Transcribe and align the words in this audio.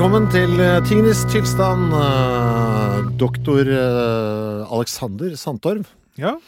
Velkommen 0.00 0.30
til 0.32 0.54
eh, 0.64 0.78
Tingenes 0.88 1.18
tilstand, 1.28 1.90
eh, 1.92 2.94
doktor 3.20 3.68
eh, 3.68 4.70
Alexander 4.72 5.34
Sandtorv. 5.36 5.82
Ja, 6.16 6.38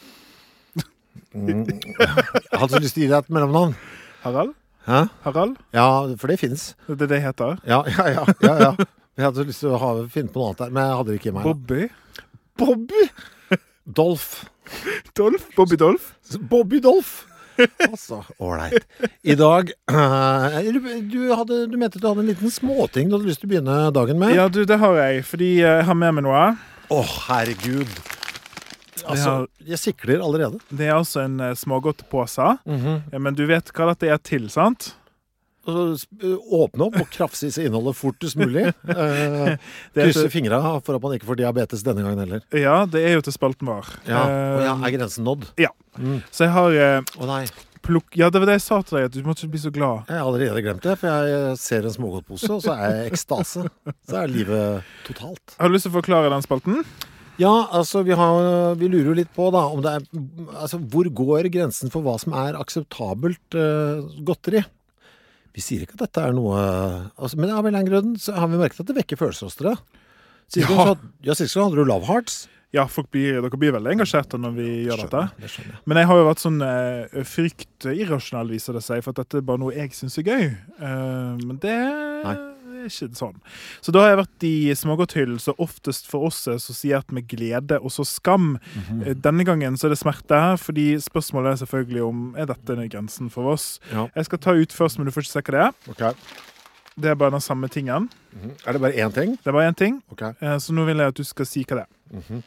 Mm. 1.37 1.61
Jeg 1.69 2.57
hadde 2.57 2.71
så 2.73 2.79
lyst 2.81 2.95
til 2.97 3.03
å 3.03 3.05
gi 3.05 3.11
deg 3.11 3.27
et 3.27 3.29
mellomnavn. 3.29 3.75
Harald? 4.23 4.55
Hæ? 4.87 5.03
Harald? 5.21 5.53
Ja, 5.73 5.85
for 6.17 6.33
det 6.33 6.39
fins. 6.41 6.63
Det 6.87 6.95
er 6.95 6.99
det 7.03 7.09
det 7.11 7.19
heter. 7.27 7.61
Ja, 7.69 7.83
ja, 7.93 8.07
ja. 8.15 8.25
ja, 8.41 8.55
ja. 8.63 8.71
Jeg 9.17 9.25
hadde 9.27 9.41
så 9.43 9.45
lyst 9.51 9.61
til 9.61 9.73
å 9.77 9.79
ha, 9.85 9.91
finne 10.09 10.33
på 10.33 10.41
noe 10.41 10.49
annet 10.55 10.63
der, 10.63 10.73
men 10.73 10.89
jeg 10.89 10.97
hadde 10.97 11.11
det 11.13 11.19
ikke 11.21 11.29
i 11.29 11.35
meg. 11.37 11.45
Bobby? 11.45 11.87
Bobby! 12.57 13.05
Dolph. 14.01 14.31
Dolph? 15.17 15.45
Bobby 15.57 15.77
Dolph? 15.85 16.09
Bobby 16.49 16.81
Dolph. 16.89 17.13
Altså, 17.89 18.21
ålreit. 18.41 18.85
I 19.23 19.35
dag 19.39 19.69
uh, 19.91 20.57
du, 21.11 21.19
hadde, 21.35 21.59
du 21.69 21.77
mente 21.79 22.01
du 22.01 22.07
hadde 22.07 22.23
en 22.23 22.31
liten 22.31 22.51
småting 22.53 23.11
du 23.11 23.17
hadde 23.17 23.29
lyst 23.29 23.43
til 23.43 23.49
å 23.49 23.53
begynne 23.53 23.77
dagen 23.95 24.19
med? 24.21 24.33
Ja, 24.37 24.47
du, 24.51 24.63
det 24.67 24.79
har 24.81 24.97
jeg, 24.99 25.23
fordi 25.27 25.51
eh, 25.61 25.79
jeg 25.79 25.87
har 25.89 25.97
med 25.99 26.17
meg 26.17 26.25
noe. 26.25 26.43
Å, 26.93 26.99
herregud. 27.27 27.91
Altså, 29.03 29.35
jeg 29.67 29.79
sikler 29.81 30.23
allerede. 30.23 30.59
Det 30.71 30.87
er 30.87 30.95
altså 30.95 31.23
en 31.25 31.39
uh, 31.41 31.51
smågodtpose. 31.57 32.53
Mhm. 32.69 32.99
Ja, 33.13 33.21
men 33.23 33.37
du 33.37 33.45
vet 33.49 33.71
hva 33.75 33.91
dette 33.91 34.11
er 34.13 34.21
til, 34.23 34.49
sant? 34.53 34.93
Og 35.63 35.99
åpne 36.59 36.87
opp 36.89 36.97
og 36.99 37.09
krafse 37.13 37.47
i 37.47 37.53
seg 37.55 37.69
innholdet 37.69 37.95
fortest 37.95 38.39
mulig. 38.39 38.65
Eh, 38.93 39.57
krysse 39.95 40.29
fingra 40.33 40.59
for 40.83 40.97
at 40.97 41.03
man 41.03 41.13
ikke 41.15 41.27
får 41.29 41.37
diabetes 41.39 41.83
denne 41.85 42.03
gangen 42.03 42.19
heller. 42.23 42.41
ja, 42.57 42.83
det 42.89 43.01
er 43.07 43.15
jo 43.15 43.23
til 43.25 43.35
spalten 43.35 43.69
vår. 43.69 43.87
Ja, 44.07 44.23
Eh, 44.23 44.55
og 44.57 44.63
ja, 44.65 44.73
Er 44.87 44.93
grensen 44.97 45.25
nådd? 45.27 45.45
Ja 45.61 45.69
Så 46.31 46.45
jeg 46.45 46.51
har 46.55 46.75
eh, 46.75 47.13
Å 47.19 47.27
nei, 47.29 47.45
plukk... 47.85 48.15
Ja, 48.19 48.29
det 48.33 48.41
var 48.41 48.49
det 48.51 48.57
jeg 48.57 48.65
sa 48.65 48.81
til 48.81 48.97
deg, 48.99 49.07
at 49.09 49.15
du 49.15 49.23
må 49.27 49.35
ikke 49.35 49.49
bli 49.53 49.61
så 49.63 49.71
glad. 49.75 50.03
jeg 50.09 50.19
har 50.19 50.27
allerede 50.27 50.63
glemt 50.65 50.83
det. 50.85 50.97
For 50.99 51.09
jeg 51.09 51.55
ser 51.61 51.87
en 51.87 51.95
smågodtpose, 51.95 52.51
og 52.55 52.61
så 52.63 52.75
er 52.75 52.83
jeg 52.83 53.07
i 53.07 53.09
ekstase. 53.13 53.65
Så 54.07 54.19
er 54.21 54.31
livet 54.31 54.93
totalt. 55.07 55.57
Har 55.59 55.71
du 55.71 55.75
lyst 55.75 55.87
til 55.89 55.93
å 55.93 55.97
forklare 55.99 56.31
den 56.33 56.45
spalten? 56.45 56.83
Ja, 57.41 57.53
altså 57.73 58.03
vi, 58.05 58.13
har, 58.13 58.75
vi 58.77 58.87
lurer 58.91 59.09
jo 59.11 59.17
litt 59.17 59.31
på 59.33 59.47
da 59.53 59.63
om 59.73 59.81
det 59.81 59.89
er 59.97 60.03
Altså 60.61 60.77
hvor 60.77 61.07
går 61.09 61.47
grensen 61.53 61.89
for 61.93 62.05
hva 62.05 62.13
som 62.21 62.35
er 62.37 62.53
akseptabelt 62.59 63.57
uh, 63.57 64.05
godteri? 64.27 64.61
Vi 65.53 65.61
sier 65.61 65.83
ikke 65.85 65.97
at 65.99 66.07
dette 66.07 66.23
er 66.23 66.33
noe 66.33 66.57
altså, 66.57 67.37
Men 67.37 67.51
av 67.53 67.61
en 67.61 67.69
eller 67.69 67.83
annen 67.83 67.91
grunn 67.91 68.15
så 68.19 68.33
har 68.37 68.49
vi 68.49 68.57
merket 68.61 68.81
at 68.81 68.89
det 68.89 68.97
vekker 68.97 69.19
følelser 69.19 69.49
hos 69.49 69.59
dere. 69.59 69.75
Sist 70.49 70.67
gang 70.69 70.81
Ja. 70.81 70.95
ja, 71.29 71.35
hadde 71.37 71.77
du 71.77 71.85
Love 71.85 72.09
Hearts. 72.09 72.47
Ja, 72.73 72.87
folk 72.89 73.11
blir, 73.13 73.37
dere 73.37 73.57
blir 73.61 73.73
veldig 73.75 73.91
engasjerte 73.93 74.39
når 74.41 74.55
vi 74.57 74.67
gjør 74.87 75.03
dette. 75.03 75.19
Det 75.37 75.49
jeg. 75.61 75.75
Men 75.85 75.99
jeg 76.01 76.09
har 76.09 76.17
jo 76.17 76.25
vært 76.25 76.41
sånn 76.41 76.57
eh, 76.65 77.19
fryktirrasjonell, 77.29 78.49
viser 78.49 78.73
det 78.73 78.81
seg, 78.81 79.03
for 79.05 79.13
at 79.13 79.21
dette 79.21 79.43
er 79.43 79.45
bare 79.45 79.61
noe 79.61 79.75
jeg 79.75 79.93
syns 79.93 80.17
er 80.17 80.25
gøy. 80.25 80.47
Eh, 80.49 81.43
men 81.43 81.59
det 81.61 81.77
Nei. 82.25 82.33
Er 82.83 82.91
ikke 82.91 83.17
sånn. 83.17 83.35
Så 83.81 83.91
da 83.95 84.03
har 84.03 84.09
jeg 84.13 84.19
vært 84.21 84.45
i 84.47 84.55
smågodthyllen 84.77 85.39
som 85.41 85.59
oftest 85.63 86.07
for 86.09 86.27
oss 86.29 86.41
er 86.51 86.59
sosiert 86.61 87.11
med 87.15 87.27
glede 87.31 87.79
og 87.79 87.91
så 87.91 88.05
skam. 88.05 88.57
Mm 88.59 88.83
-hmm. 88.89 89.21
Denne 89.21 89.43
gangen 89.45 89.77
så 89.77 89.87
er 89.87 89.89
det 89.89 89.99
smerte, 89.99 90.57
fordi 90.57 90.95
spørsmålet 90.99 91.51
er 91.51 91.65
selvfølgelig 91.65 92.03
om 92.03 92.35
er 92.37 92.45
dette 92.45 92.89
grensen 92.89 93.29
for 93.29 93.53
oss. 93.53 93.79
Ja. 93.91 94.07
Jeg 94.15 94.25
skal 94.25 94.39
ta 94.39 94.51
ut 94.51 94.71
først, 94.73 94.97
men 94.97 95.05
du 95.05 95.11
får 95.11 95.21
ikke 95.23 95.31
se 95.31 95.41
hva 95.41 95.51
det 95.51 95.61
er. 95.61 95.73
Okay. 95.89 96.13
Det 96.99 97.09
er 97.09 97.15
bare 97.15 97.31
den 97.31 97.41
samme 97.41 97.67
tingen. 97.67 98.09
Mhm. 98.33 98.51
Er 98.67 98.71
det 98.73 98.81
bare 98.81 98.93
én 98.93 99.13
ting? 99.13 99.31
Det 99.37 99.47
er 99.47 99.51
bare 99.51 99.71
én 99.71 99.75
ting, 99.75 100.03
Ok. 100.11 100.21
eh, 100.21 100.57
så 100.59 100.73
nå 100.73 100.85
vil 100.85 100.97
jeg 100.97 101.07
at 101.07 101.15
du 101.15 101.23
skal 101.23 101.45
si 101.45 101.63
hva 101.63 101.75
det 101.75 101.85
er. 102.13 102.43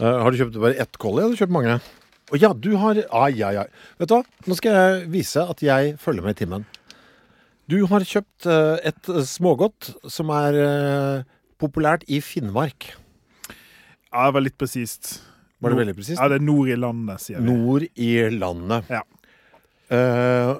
Eh, 0.00 0.22
har 0.22 0.30
du 0.30 0.36
kjøpt 0.36 0.60
bare 0.60 0.78
ett 0.80 0.98
collie, 0.98 1.24
eller 1.24 1.30
har 1.30 1.36
du 1.36 1.44
kjøpt 1.44 1.52
mange? 1.52 1.80
Å 2.30 2.38
ja, 2.40 2.52
du 2.52 2.76
har 2.76 2.94
Ai, 3.12 3.42
ai, 3.42 3.56
ai. 3.56 3.66
Vet 3.98 4.08
du 4.08 4.14
hva? 4.14 4.24
Nå 4.46 4.56
skal 4.56 4.72
jeg 4.72 5.08
vise 5.10 5.42
at 5.42 5.62
jeg 5.62 5.96
følger 5.98 6.22
med 6.22 6.36
i 6.36 6.44
timen. 6.44 6.66
Du 7.70 7.84
har 7.86 8.02
kjøpt 8.02 8.48
eh, 8.50 8.80
et 8.90 9.08
eh, 9.12 9.22
smågodt 9.26 9.92
som 10.10 10.30
er 10.34 10.56
eh, 10.58 11.26
populært 11.60 12.02
i 12.10 12.18
Finnmark. 12.24 12.88
Ja, 14.10 14.24
det 14.26 14.34
var 14.34 14.42
litt 14.42 14.56
presist. 14.58 15.20
Var 15.62 15.70
det 15.70 15.78
veldig 15.78 15.94
presist? 15.94 16.18
Ja, 16.18 16.26
det 16.32 16.40
er 16.40 16.46
nord 16.48 16.70
i 16.72 16.78
landet, 16.78 17.22
sier 17.22 17.38
vi. 17.38 17.46
Nord 17.46 17.84
i 17.94 18.10
landet. 18.32 18.90
Ja. 18.90 19.04
Uh, 19.90 20.56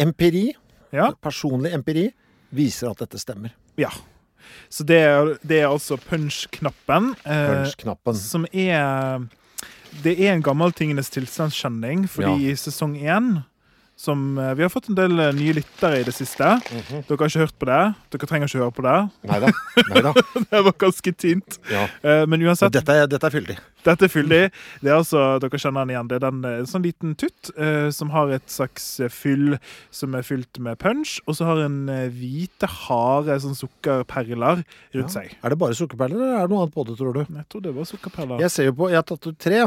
empiri, 0.00 0.54
Ja. 0.94 1.10
personlig 1.22 1.74
empiri, 1.76 2.06
viser 2.54 2.90
at 2.90 3.02
dette 3.02 3.18
stemmer. 3.20 3.52
Ja. 3.78 3.90
Så 4.72 4.86
det 4.86 4.98
er, 5.04 5.34
det 5.46 5.60
er 5.60 5.68
altså 5.68 5.98
punch-knappen. 6.00 7.12
Uh, 7.26 7.44
Punch-knappen. 7.50 8.16
som 8.16 8.46
er 8.50 9.28
Det 10.02 10.16
er 10.18 10.32
en 10.32 10.42
gammel 10.42 10.72
tingenes 10.72 11.10
tilstandskjenning, 11.10 12.08
fordi 12.08 12.48
i 12.48 12.56
sesong 12.58 12.96
én 12.96 13.42
som 14.00 14.38
eh, 14.40 14.54
Vi 14.56 14.62
har 14.64 14.70
fått 14.72 14.86
en 14.88 14.96
del 14.96 15.12
eh, 15.20 15.32
nye 15.36 15.52
lyttere 15.58 15.98
i 16.00 16.04
det 16.06 16.14
siste. 16.16 16.46
Mhm. 16.72 17.02
Dere 17.08 17.18
har 17.20 17.28
ikke 17.28 17.42
hørt 17.44 17.56
på 17.60 17.66
det. 17.68 17.80
Dere 18.14 18.28
trenger 18.30 18.48
ikke 18.48 18.62
høre 18.62 18.72
på 18.78 18.84
det. 18.86 18.94
Neida. 19.28 19.50
Neida. 19.90 20.12
Det 20.50 20.62
var 20.66 20.76
ganske 20.80 21.12
tynt. 21.20 21.58
Ja. 21.70 21.82
Eh, 22.00 22.22
Men 22.30 22.40
uansett, 22.48 22.72
Dette, 22.72 22.96
er- 23.02 23.10
dette 23.12 23.28
er 23.28 23.34
fyldig. 23.34 23.56
dette 23.84 24.08
er 24.08 24.12
fyldig. 24.12 24.40
Det 24.80 24.90
er 24.92 24.96
altså, 24.96 25.24
Dere 25.44 25.60
kjenner 25.60 25.84
den 25.84 25.92
igjen. 25.94 26.08
Det 26.08 26.16
er 26.18 26.24
den, 26.30 26.40
en 26.48 26.70
sånn 26.70 26.84
liten 26.88 27.12
tutt 27.20 27.52
som 27.96 28.10
har 28.14 28.32
et 28.38 28.48
slags 28.52 28.86
fyll 29.12 29.58
som 29.94 30.14
er 30.16 30.24
fylt 30.26 30.58
med 30.60 30.78
punch, 30.80 31.18
og 31.26 31.36
så 31.38 31.46
har 31.48 31.62
en 31.64 31.78
hvite, 32.12 32.68
harde 32.88 33.36
sånn 33.44 33.56
sukkerperler 33.58 34.62
rundt 34.96 35.14
seg. 35.14 35.32
Er 35.44 35.52
det 35.54 35.58
bare 35.60 35.76
sukkerperler, 35.76 36.16
eller 36.16 36.40
er 36.40 36.48
det 36.48 36.54
noe 36.54 36.64
annet 36.66 36.74
på 36.76 36.84
det, 36.88 36.96
tror 37.00 37.16
du? 37.16 37.22
Jeg 37.24 37.46
tror 37.52 37.64
det 37.68 37.74
var 37.76 37.88
sukkerperler. 37.88 38.42
Jeg 38.44 38.52
ser 38.56 38.68
jo 38.70 38.76
på, 38.80 38.90
jeg 38.92 39.00
har 39.00 39.08
tatt 39.12 39.30
ut 39.32 39.40
tre 39.40 39.62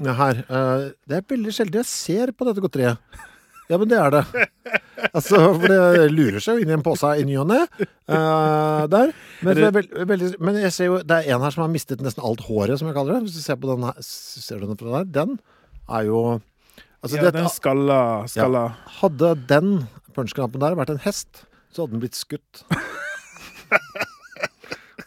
her. 0.00 0.38
Det 0.48 1.18
er 1.18 1.26
veldig 1.28 1.52
sjelden 1.52 1.82
jeg 1.82 1.88
ser 1.90 2.32
på 2.32 2.46
dette 2.48 2.62
godteriet. 2.64 3.26
Ja, 3.70 3.78
men 3.78 3.86
det 3.90 3.98
er 4.02 4.10
det. 4.16 4.24
Altså, 5.14 5.38
for 5.56 5.62
det 5.70 6.08
lurer 6.12 6.42
seg 6.42 6.58
jo 6.58 6.64
inn 6.64 6.72
i 6.72 6.74
en 6.76 6.82
pose 6.84 7.12
i 7.20 7.24
ny 7.24 7.36
og 7.40 7.46
ne. 7.48 7.60
eh, 7.80 8.82
der. 8.92 9.12
Men, 9.46 9.56
det 9.56 9.68
er 9.68 9.74
veld, 9.78 9.92
veldig, 10.10 10.30
men 10.42 10.58
jeg 10.60 10.72
ser 10.74 10.90
jo, 10.90 10.98
det 11.06 11.20
er 11.22 11.30
en 11.36 11.44
her 11.46 11.54
som 11.54 11.62
har 11.64 11.70
mistet 11.72 12.02
nesten 12.04 12.24
alt 12.26 12.42
håret, 12.48 12.76
som 12.82 12.90
jeg 12.90 12.96
kaller 12.98 13.16
det. 13.16 13.22
Hvis 13.28 13.38
du 13.38 13.44
ser 13.46 13.56
på 13.62 13.70
den 13.70 13.86
her, 13.86 13.94
ser 14.04 14.58
du 14.60 14.66
den 14.68 14.80
fra 14.80 14.98
der? 14.98 15.06
Den 15.20 15.36
er 15.88 16.02
jo 16.10 16.18
altså, 17.00 17.14
ja, 17.16 17.22
det- 17.28 17.32
den 17.38 17.48
skalla, 17.54 18.00
skalla. 18.34 18.64
Hadde 19.00 19.32
den 19.54 19.72
punchknappen 20.18 20.60
der 20.66 20.76
vært 20.78 20.90
en 20.96 21.00
hest, 21.06 21.44
så 21.72 21.84
hadde 21.86 21.94
den 21.96 22.02
blitt 22.04 22.18
skutt. 22.18 22.64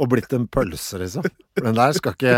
Og 0.02 0.08
blitt 0.10 0.32
en 0.34 0.48
pølse, 0.50 0.98
liksom. 1.04 1.26
For 1.54 1.68
den 1.68 1.76
der 1.78 1.94
skal 1.94 2.16
ikke 2.16 2.38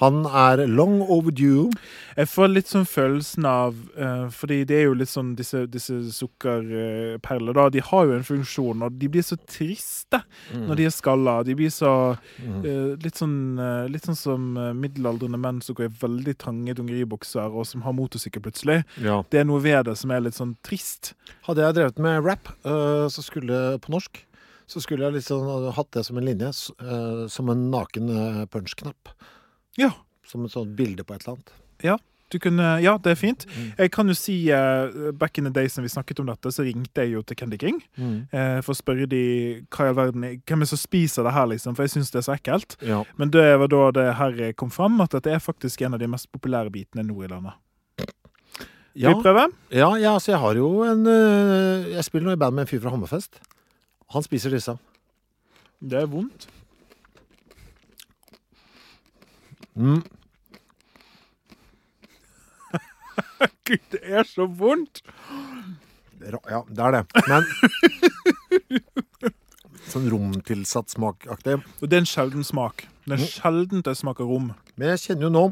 Han 0.00 0.24
er 0.26 0.64
long 0.66 1.00
overdue. 1.02 1.70
Jeg 2.16 2.30
får 2.30 2.50
litt 2.50 2.70
sånn 2.70 2.86
følelsen 2.88 3.46
av 3.48 3.76
uh, 3.98 4.26
Fordi 4.32 4.62
det 4.68 4.78
er 4.78 4.84
jo 4.88 4.96
litt 4.98 5.10
sånn 5.10 5.34
disse, 5.38 5.64
disse 5.70 5.96
sukkerperler, 6.14 7.56
da. 7.56 7.68
De 7.72 7.82
har 7.84 8.08
jo 8.08 8.16
en 8.16 8.26
funksjon, 8.26 8.84
og 8.86 8.98
de 8.98 9.10
blir 9.12 9.24
så 9.26 9.38
triste 9.40 10.20
når 10.54 10.78
de 10.78 10.88
er 10.88 10.94
skalla. 10.94 11.36
De 11.46 11.56
blir 11.58 11.72
så 11.74 11.92
uh, 12.14 12.92
litt, 13.00 13.20
sånn, 13.20 13.38
uh, 13.60 13.86
litt 13.90 14.06
sånn 14.08 14.18
som 14.18 14.50
middelaldrende 14.78 15.40
menn 15.40 15.60
som 15.64 15.76
går 15.78 15.88
i 15.88 15.94
veldig 16.02 16.36
trange 16.40 16.76
dungeribukser, 16.78 17.50
og 17.52 17.66
som 17.68 17.84
har 17.86 17.96
motorsykkel 17.96 18.44
plutselig. 18.44 18.82
Ja. 19.02 19.20
Det 19.30 19.42
er 19.42 19.48
noe 19.48 19.62
ved 19.64 19.88
det 19.88 19.96
som 20.00 20.12
er 20.14 20.24
litt 20.24 20.38
sånn 20.38 20.56
trist. 20.66 21.14
Hadde 21.48 21.64
jeg 21.64 21.76
drevet 21.76 22.00
med 22.02 22.22
rap 22.24 22.50
eh, 22.64 23.06
så 23.12 23.24
skulle, 23.24 23.78
på 23.82 23.92
norsk, 23.94 24.20
så 24.70 24.80
skulle 24.80 25.06
jeg 25.06 25.18
liksom 25.18 25.72
hatt 25.76 25.90
det 25.96 26.04
som 26.06 26.18
en 26.18 26.24
linje. 26.24 26.50
som 26.54 27.50
en 27.52 27.64
naken 27.72 28.12
punch-knapp. 28.52 29.12
Ja. 29.80 29.92
Som 30.28 30.46
et 30.46 30.54
sånt 30.54 30.74
bilde 30.78 31.04
på 31.04 31.16
et 31.16 31.24
eller 31.24 31.36
annet. 31.36 31.54
Ja, 31.84 31.96
du 32.32 32.38
kunne, 32.42 32.66
ja, 32.82 32.96
det 32.98 33.12
er 33.12 33.18
fint. 33.18 33.44
Mm. 33.46 33.66
Jeg 33.78 33.90
kan 33.94 34.08
jo 34.10 34.14
si 34.16 34.34
uh, 34.50 35.12
Back 35.14 35.38
in 35.38 35.46
the 35.46 35.52
days 35.54 35.76
når 35.76 35.86
vi 35.86 35.92
snakket 35.92 36.22
om 36.22 36.30
dette, 36.30 36.50
så 36.50 36.64
ringte 36.66 37.04
jeg 37.04 37.14
jo 37.14 37.22
til 37.22 37.38
Candy 37.38 37.58
King 37.60 37.82
eh, 37.94 38.58
for 38.64 38.72
å 38.72 38.78
spørre 38.78 39.06
de 39.10 39.20
hva 39.74 39.90
i 39.90 39.94
verden 39.94 40.24
hvem 40.42 40.64
er 40.64 40.70
som 40.70 40.80
spiser 40.80 41.26
det 41.26 41.34
her, 41.36 41.46
liksom, 41.52 41.76
for 41.76 41.86
jeg 41.86 41.94
syns 41.94 42.10
det 42.14 42.22
er 42.22 42.26
så 42.26 42.34
ekkelt. 42.34 42.78
Ja. 42.82 43.02
Men 43.20 43.30
det 43.34 43.44
var 43.60 43.70
da 43.70 43.82
det 43.94 44.06
her 44.18 44.40
kom 44.58 44.72
fram, 44.74 44.98
at 45.04 45.14
dette 45.14 45.30
er 45.30 45.44
faktisk 45.44 45.84
en 45.84 45.94
av 45.94 46.02
de 46.02 46.10
mest 46.10 46.30
populære 46.34 46.72
bitene 46.74 47.06
nå 47.06 47.20
i 47.22 47.30
landet. 47.30 47.60
Ja. 48.94 49.10
Vil 49.10 49.18
vi 49.18 49.26
prøve? 49.26 49.48
ja, 49.74 49.88
ja, 49.98 50.14
altså 50.14 50.32
jeg 50.32 50.38
har 50.38 50.54
jo 50.54 50.68
en 50.86 51.00
uh, 51.02 51.86
Jeg 51.96 52.04
spiller 52.06 52.28
nå 52.28 52.36
i 52.36 52.38
band 52.38 52.54
med 52.54 52.62
en 52.66 52.70
fyr 52.70 52.82
fra 52.82 52.92
Hammerfest. 52.94 53.40
Han 54.14 54.26
spiser 54.26 54.54
disse. 54.54 54.74
Det 55.82 56.02
er 56.02 56.10
vondt. 56.10 56.46
Mm. 59.74 60.02
Gud, 63.66 63.84
det 63.92 64.02
er 64.02 64.24
så 64.28 64.46
vondt! 64.46 65.02
Ja, 66.24 66.62
det 66.68 66.84
er 66.84 66.90
det. 66.94 67.02
Men 67.28 67.42
Sånn 69.90 70.06
romtilsatt 70.08 70.94
smakaktig. 70.94 71.58
Og 71.82 71.90
det 71.90 71.98
er 71.98 72.02
en 72.04 72.08
sjelden 72.08 72.46
smak. 72.46 72.86
Det 73.04 73.18
er 73.18 73.26
sjelden 73.28 73.82
det 73.84 73.92
smaker 73.98 74.24
rom. 74.28 74.52
Men 74.78 74.94
jeg 74.94 75.02
kjenner 75.08 75.28
jo 75.28 75.32
nå 75.34 75.44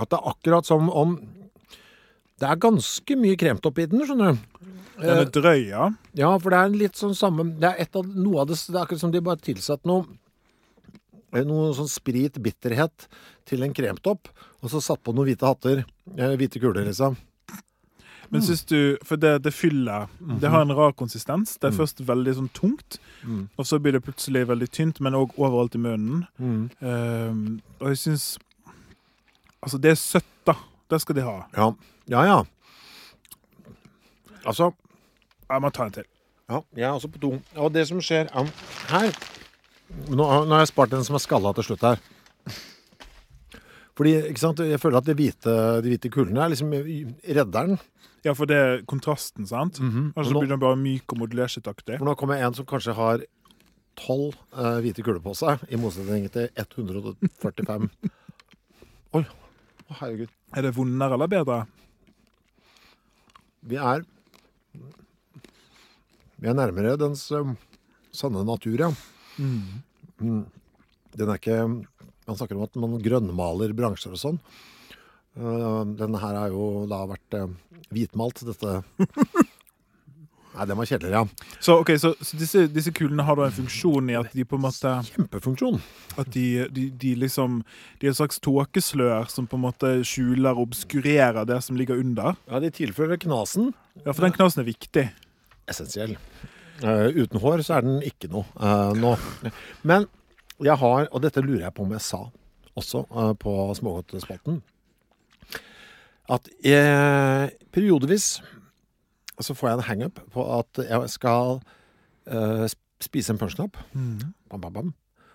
at 0.00 0.10
det 0.10 0.18
er 0.18 0.28
akkurat 0.32 0.66
som 0.66 0.88
om 0.88 1.18
Det 2.40 2.48
er 2.48 2.58
ganske 2.58 3.16
mye 3.20 3.36
kremtopp 3.38 3.78
i 3.78 3.86
den, 3.86 4.02
skjønner 4.08 4.34
du. 4.34 4.38
Den 5.02 5.20
er 5.20 5.28
drøy, 5.30 5.60
ja. 5.68 5.90
Ja, 6.18 6.32
for 6.40 6.50
det 6.50 6.58
er 6.58 6.74
litt 6.74 6.98
sånn 6.98 7.14
samme 7.16 7.44
Det 7.60 7.68
er 7.68 7.84
et 7.84 7.96
av, 7.96 8.08
noe 8.08 8.42
av 8.42 8.50
det 8.50 8.58
Det 8.58 8.74
er 8.74 8.82
akkurat 8.82 9.04
som 9.04 9.12
de 9.14 9.22
bare 9.24 9.40
tilsatte 9.40 9.84
tilsatt 9.84 9.88
noe 9.88 10.08
Noe 11.32 11.72
sånn 11.74 11.88
sprit, 11.88 12.36
bitterhet 12.44 13.06
til 13.48 13.62
en 13.64 13.72
kremtopp, 13.72 14.28
og 14.62 14.70
så 14.70 14.80
satt 14.84 15.00
på 15.02 15.14
noen 15.16 15.30
hvite 15.30 15.46
hatter. 15.48 15.84
Eh, 16.16 16.34
hvite 16.36 16.60
kuler, 16.60 16.84
liksom. 16.84 17.16
Men 18.32 18.40
syns 18.40 18.62
du 18.64 18.96
For 19.04 19.16
det, 19.20 19.42
det 19.44 19.52
fyller 19.52 20.06
Det 20.40 20.48
har 20.48 20.62
en 20.64 20.72
rar 20.72 20.92
konsistens. 20.96 21.58
Det 21.60 21.68
er 21.68 21.76
først 21.76 22.00
veldig 22.00 22.34
sånn 22.38 22.52
tungt, 22.52 22.98
Mm. 23.24 23.48
og 23.56 23.64
så 23.66 23.78
blir 23.78 23.92
det 23.92 24.02
plutselig 24.02 24.46
veldig 24.48 24.68
tynt, 24.72 25.00
men 25.00 25.12
òg 25.14 25.36
overalt 25.38 25.74
i 25.76 25.78
munnen. 25.78 26.26
Mm. 26.40 26.70
Ehm, 26.82 27.60
og 27.80 27.88
jeg 27.92 27.96
syns 27.98 28.38
Altså, 29.62 29.78
det 29.80 29.90
er 29.92 29.94
søtt, 29.94 30.24
da. 30.44 30.54
Det 30.90 31.00
skal 31.00 31.14
de 31.14 31.22
ha. 31.22 31.46
Ja. 31.56 31.68
Ja, 32.08 32.22
ja. 32.24 32.44
Altså 34.44 34.72
Jeg 35.50 35.60
må 35.62 35.70
ta 35.70 35.84
en 35.86 35.92
til. 35.92 36.04
Ja, 36.50 36.60
jeg 36.74 36.82
er 36.88 36.96
også 36.96 37.08
på 37.12 37.20
to. 37.22 37.30
Og 37.56 37.72
det 37.72 37.86
som 37.88 38.00
skjer 38.00 38.28
her 38.32 39.12
Nå, 40.12 40.24
nå 40.24 40.50
har 40.54 40.62
jeg 40.64 40.70
spart 40.72 40.92
den 40.94 41.04
som 41.06 41.16
er 41.18 41.22
skalla 41.22 41.52
til 41.56 41.66
slutt 41.70 41.84
her. 41.86 42.00
Fordi, 43.98 44.12
ikke 44.32 44.40
sant, 44.40 44.60
jeg 44.64 44.80
føler 44.80 45.02
at 45.02 45.08
de 45.08 45.14
hvite, 45.18 45.54
de 45.84 45.90
hvite 45.92 46.10
kulene 46.12 46.40
er 46.46 46.52
liksom 46.54 46.70
redderen. 47.36 47.76
Ja, 48.24 48.32
for 48.38 48.48
det 48.48 48.56
er 48.56 48.82
kontrasten, 48.88 49.44
sant? 49.50 49.80
Og 49.82 50.22
så 50.24 50.30
Og 50.30 50.32
nå- 50.32 50.40
blir 50.44 50.52
den 50.54 50.62
bare 50.62 50.78
myk 50.80 51.12
og 51.12 51.18
modulerskittaktig. 51.24 51.98
For 51.98 52.06
nå 52.08 52.14
kommer 52.16 52.40
en 52.40 52.54
som 52.56 52.64
kanskje 52.66 52.94
har 52.96 53.24
tolv 54.00 54.32
eh, 54.56 54.78
hvite 54.80 55.04
kuler 55.04 55.20
på 55.20 55.34
seg, 55.36 55.60
i 55.68 55.76
motsetning 55.76 56.24
til 56.32 56.48
145. 56.56 57.90
Oi. 59.18 59.24
Å, 59.26 59.98
herregud. 60.00 60.30
Er 60.56 60.62
det 60.64 60.72
vondere 60.76 61.18
eller 61.18 61.28
bedre? 61.28 61.58
Vi 63.68 63.76
er 63.76 64.06
Vi 66.42 66.48
er 66.50 66.56
nærmere 66.58 66.96
dens 66.98 67.26
eh, 67.36 67.52
sanne 68.16 68.40
natur, 68.48 68.78
ja. 68.86 68.88
Mm. 69.38 70.44
Den 71.16 71.28
er 71.28 71.40
ikke 71.40 71.64
Man 71.66 72.38
snakker 72.38 72.56
om 72.56 72.66
at 72.66 72.76
man 72.78 73.00
grønnmaler 73.02 73.74
bransjer 73.76 74.14
og 74.14 74.20
sånn. 74.20 74.38
Uh, 75.32 75.82
denne 75.96 76.20
her 76.20 76.36
har 76.36 76.52
jo 76.52 76.84
da 76.90 77.00
vært 77.08 77.34
eh, 77.38 77.48
hvitmalt, 77.88 78.42
dette 78.44 78.82
Nei, 80.52 80.66
den 80.68 80.76
var 80.76 80.88
kjedeligere, 80.88 81.22
ja. 81.22 81.56
Så, 81.64 81.78
okay, 81.80 81.96
så, 81.96 82.12
så 82.20 82.36
disse, 82.36 82.66
disse 82.68 82.92
kulene 82.92 83.24
har 83.24 83.38
da 83.38 83.46
en 83.48 83.54
funksjon 83.56 84.10
i 84.12 84.18
at 84.18 84.34
de 84.36 84.44
på 84.44 84.58
en 84.58 84.64
måte 84.66 84.90
Kjempefunksjon. 85.08 85.78
At 86.20 86.28
de, 86.34 86.66
de, 86.68 86.90
de 86.92 87.14
liksom 87.22 87.62
De 88.00 88.08
er 88.08 88.12
et 88.12 88.18
slags 88.18 88.42
tåkeslør 88.44 89.30
som 89.32 89.48
på 89.48 89.56
en 89.56 89.64
måte 89.64 89.94
skjuler 90.04 90.52
og 90.52 90.66
obskurerer 90.68 91.48
det 91.48 91.62
som 91.64 91.78
ligger 91.80 92.02
under. 92.02 92.36
Ja, 92.50 92.60
de 92.60 92.68
tilfører 92.74 93.20
knasen. 93.22 93.72
Ja, 94.02 94.12
for 94.12 94.26
den 94.26 94.36
knasen 94.36 94.60
er 94.60 94.68
viktig. 94.68 95.06
Essensiell. 95.72 96.18
Eh, 96.82 97.08
uten 97.22 97.40
hår 97.42 97.62
så 97.62 97.76
er 97.78 97.86
den 97.86 98.00
ikke 98.06 98.30
noe 98.32 98.46
uh, 98.58 98.90
nå. 98.96 99.14
Men 99.86 100.08
jeg 100.62 100.74
har, 100.78 101.08
og 101.10 101.22
dette 101.22 101.42
lurer 101.44 101.66
jeg 101.66 101.76
på 101.76 101.84
om 101.86 101.94
jeg 101.94 102.04
sa 102.04 102.24
også 102.78 103.04
uh, 103.12 103.32
på 103.38 103.52
Smågodtspalten, 103.78 104.62
at 106.32 106.48
jeg, 106.64 107.52
periodevis 107.74 108.40
så 109.42 109.54
får 109.58 109.68
jeg 109.68 109.78
en 109.78 109.86
hangup 109.88 110.20
på 110.32 110.44
at 110.54 110.78
jeg 110.86 111.10
skal 111.10 111.58
spise 113.02 113.34
en 113.34 113.40
punsjknapp, 113.40 113.74
bam, 113.92 114.62
bam, 114.62 114.72
bam, 114.72 114.92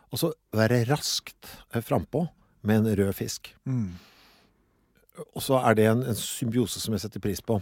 og 0.07 0.21
så 0.21 0.31
være 0.55 0.85
raskt 0.87 1.49
uh, 1.75 1.81
frampå 1.83 2.23
med 2.67 2.81
en 2.81 2.99
rød 3.01 3.11
fisk. 3.19 3.51
Mm. 3.67 3.97
Og 5.35 5.43
så 5.43 5.59
er 5.59 5.75
det 5.77 5.89
en, 5.91 6.05
en 6.07 6.17
symbiose 6.17 6.81
som 6.81 6.95
jeg 6.95 7.03
setter 7.03 7.21
pris 7.21 7.43
på. 7.43 7.59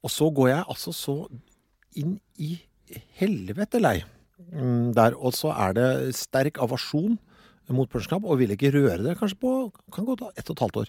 Og 0.00 0.12
så 0.12 0.30
går 0.32 0.48
jeg 0.48 0.64
altså 0.72 0.94
så 0.96 1.16
inn 1.98 2.18
i 2.38 2.56
helvete 3.18 3.80
lei 3.82 3.98
mm, 4.52 4.92
der. 4.96 5.16
Og 5.18 5.34
så 5.36 5.54
er 5.54 5.76
det 5.76 5.90
sterk 6.18 6.60
avasjon 6.62 7.18
mot 7.70 7.90
punsjknapp, 7.90 8.24
og 8.26 8.40
vil 8.40 8.50
ikke 8.56 8.72
røre 8.74 9.02
det 9.04 9.18
kanskje 9.20 9.38
på 9.44 9.50
kan 9.94 10.06
gå 10.08 10.16
da 10.18 10.32
ett 10.34 10.48
og 10.50 10.56
et 10.56 10.64
halvt 10.64 10.80
år. 10.82 10.88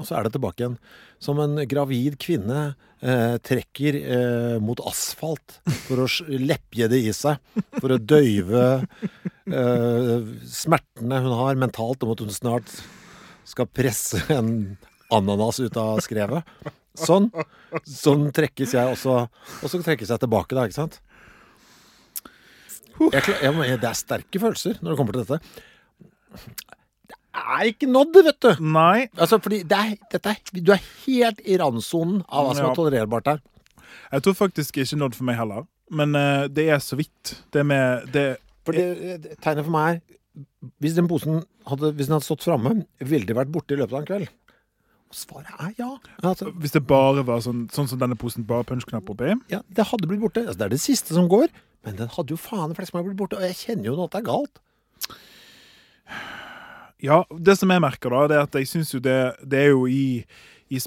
Og 0.00 0.06
så 0.08 0.16
er 0.16 0.26
det 0.26 0.34
tilbake 0.34 0.62
igjen. 0.62 0.76
Som 1.22 1.40
en 1.42 1.60
gravid 1.68 2.18
kvinne 2.20 2.74
eh, 3.00 3.36
trekker 3.44 3.98
eh, 4.00 4.56
mot 4.64 4.80
asfalt 4.88 5.58
for 5.86 6.04
å 6.04 6.08
lepje 6.28 6.88
det 6.92 7.02
i 7.06 7.14
seg. 7.16 7.40
For 7.78 7.94
å 7.94 8.00
døyve 8.00 8.64
eh, 9.46 10.30
smertene 10.48 11.22
hun 11.24 11.36
har 11.40 11.60
mentalt 11.60 12.04
om 12.04 12.14
at 12.14 12.24
hun 12.24 12.32
snart 12.34 12.72
skal 13.48 13.68
presse 13.68 14.22
en 14.32 14.76
ananas 15.12 15.60
ut 15.60 15.76
av 15.80 16.00
skrevet. 16.04 16.46
Sånn. 16.98 17.30
Sånn 17.88 18.26
trekkes 18.36 18.74
jeg 18.76 18.92
også. 18.96 19.16
Og 19.62 19.72
så 19.72 19.80
trekkes 19.84 20.12
jeg 20.12 20.22
tilbake, 20.22 20.56
da, 20.56 20.66
ikke 20.68 20.80
sant? 20.80 21.00
Jeg, 23.00 23.22
jeg, 23.40 23.78
det 23.80 23.88
er 23.88 23.96
sterke 23.98 24.40
følelser 24.42 24.78
når 24.82 24.92
det 24.92 24.98
kommer 25.00 25.16
til 25.16 25.24
dette. 25.24 25.38
Det 27.08 27.40
er 27.40 27.70
ikke 27.70 27.88
nådd, 27.88 28.18
vet 28.28 28.44
du! 28.44 28.50
Nei. 28.74 29.06
Altså, 29.16 29.38
fordi 29.42 29.62
det 29.68 29.78
er, 29.78 29.94
er, 30.20 30.40
Du 30.60 30.72
er 30.74 30.82
helt 31.06 31.40
i 31.48 31.56
randsonen 31.60 32.20
av 32.28 32.50
hva 32.50 32.56
som 32.58 32.68
er 32.68 32.76
tolererbart 32.76 33.30
her. 33.32 33.40
Jeg 34.12 34.24
tror 34.26 34.36
faktisk 34.36 34.82
ikke 34.82 35.00
nådd 35.00 35.16
for 35.16 35.28
meg 35.28 35.38
heller. 35.40 35.64
Men 35.92 36.16
uh, 36.16 36.44
det 36.52 36.68
er 36.72 36.80
så 36.84 36.96
vidt. 37.00 37.34
Det 37.52 37.64
med 37.68 38.08
det 38.12 38.26
For 38.66 38.76
det, 38.76 39.16
det- 39.24 39.38
tegnet 39.44 39.66
for 39.66 39.74
meg 39.74 39.98
er 39.98 40.20
Hvis 40.80 40.94
den 40.96 41.08
posen 41.10 41.42
hadde, 41.68 41.90
hvis 41.96 42.08
den 42.08 42.16
hadde 42.16 42.24
stått 42.24 42.44
framme, 42.46 42.86
ville 43.00 43.26
det 43.28 43.36
vært 43.36 43.50
borte 43.52 43.74
i 43.74 43.80
løpet 43.80 43.92
av 43.92 44.00
en 44.00 44.08
kveld? 44.08 44.30
Svaret 45.12 45.50
er 45.60 45.74
ja. 45.78 45.90
Altså, 46.22 46.50
Hvis 46.56 46.72
det 46.72 46.84
bare 46.88 47.24
var 47.28 47.42
sånn, 47.44 47.66
sånn 47.72 47.88
som 47.90 48.00
denne 48.00 48.16
posen, 48.18 48.46
bare 48.48 48.64
punsjknapp 48.68 49.10
oppi. 49.12 49.34
ja. 49.52 49.60
Det 49.68 49.84
hadde 49.90 50.08
blitt 50.08 50.22
borte. 50.22 50.46
Altså, 50.46 50.58
det 50.58 50.66
er 50.66 50.74
det 50.76 50.80
siste 50.80 51.14
som 51.16 51.28
går. 51.28 51.52
Men 51.84 51.96
den 51.98 52.08
hadde 52.14 52.32
jo 52.32 52.38
faen 52.40 52.74
flest 52.78 52.94
meg 52.94 53.04
blitt 53.08 53.18
borte. 53.18 53.36
Og 53.36 53.42
jeg 53.46 53.58
kjenner 53.58 53.90
jo 53.90 53.96
nå 53.98 54.06
at 54.06 54.14
det 54.14 54.22
er 54.22 54.28
galt. 54.30 54.62
Ja, 57.02 57.24
det 57.34 57.56
som 57.58 57.70
jeg 57.74 57.82
merker, 57.82 58.14
da, 58.14 58.26
det 58.30 58.36
er 58.38 58.44
at 58.46 58.56
jeg 58.60 58.68
syns 58.70 58.92
jo 58.94 59.00
det, 59.02 59.16
det 59.42 59.58
er 59.64 59.72
jo 59.72 59.88
i, 59.90 60.22
i 60.72 60.80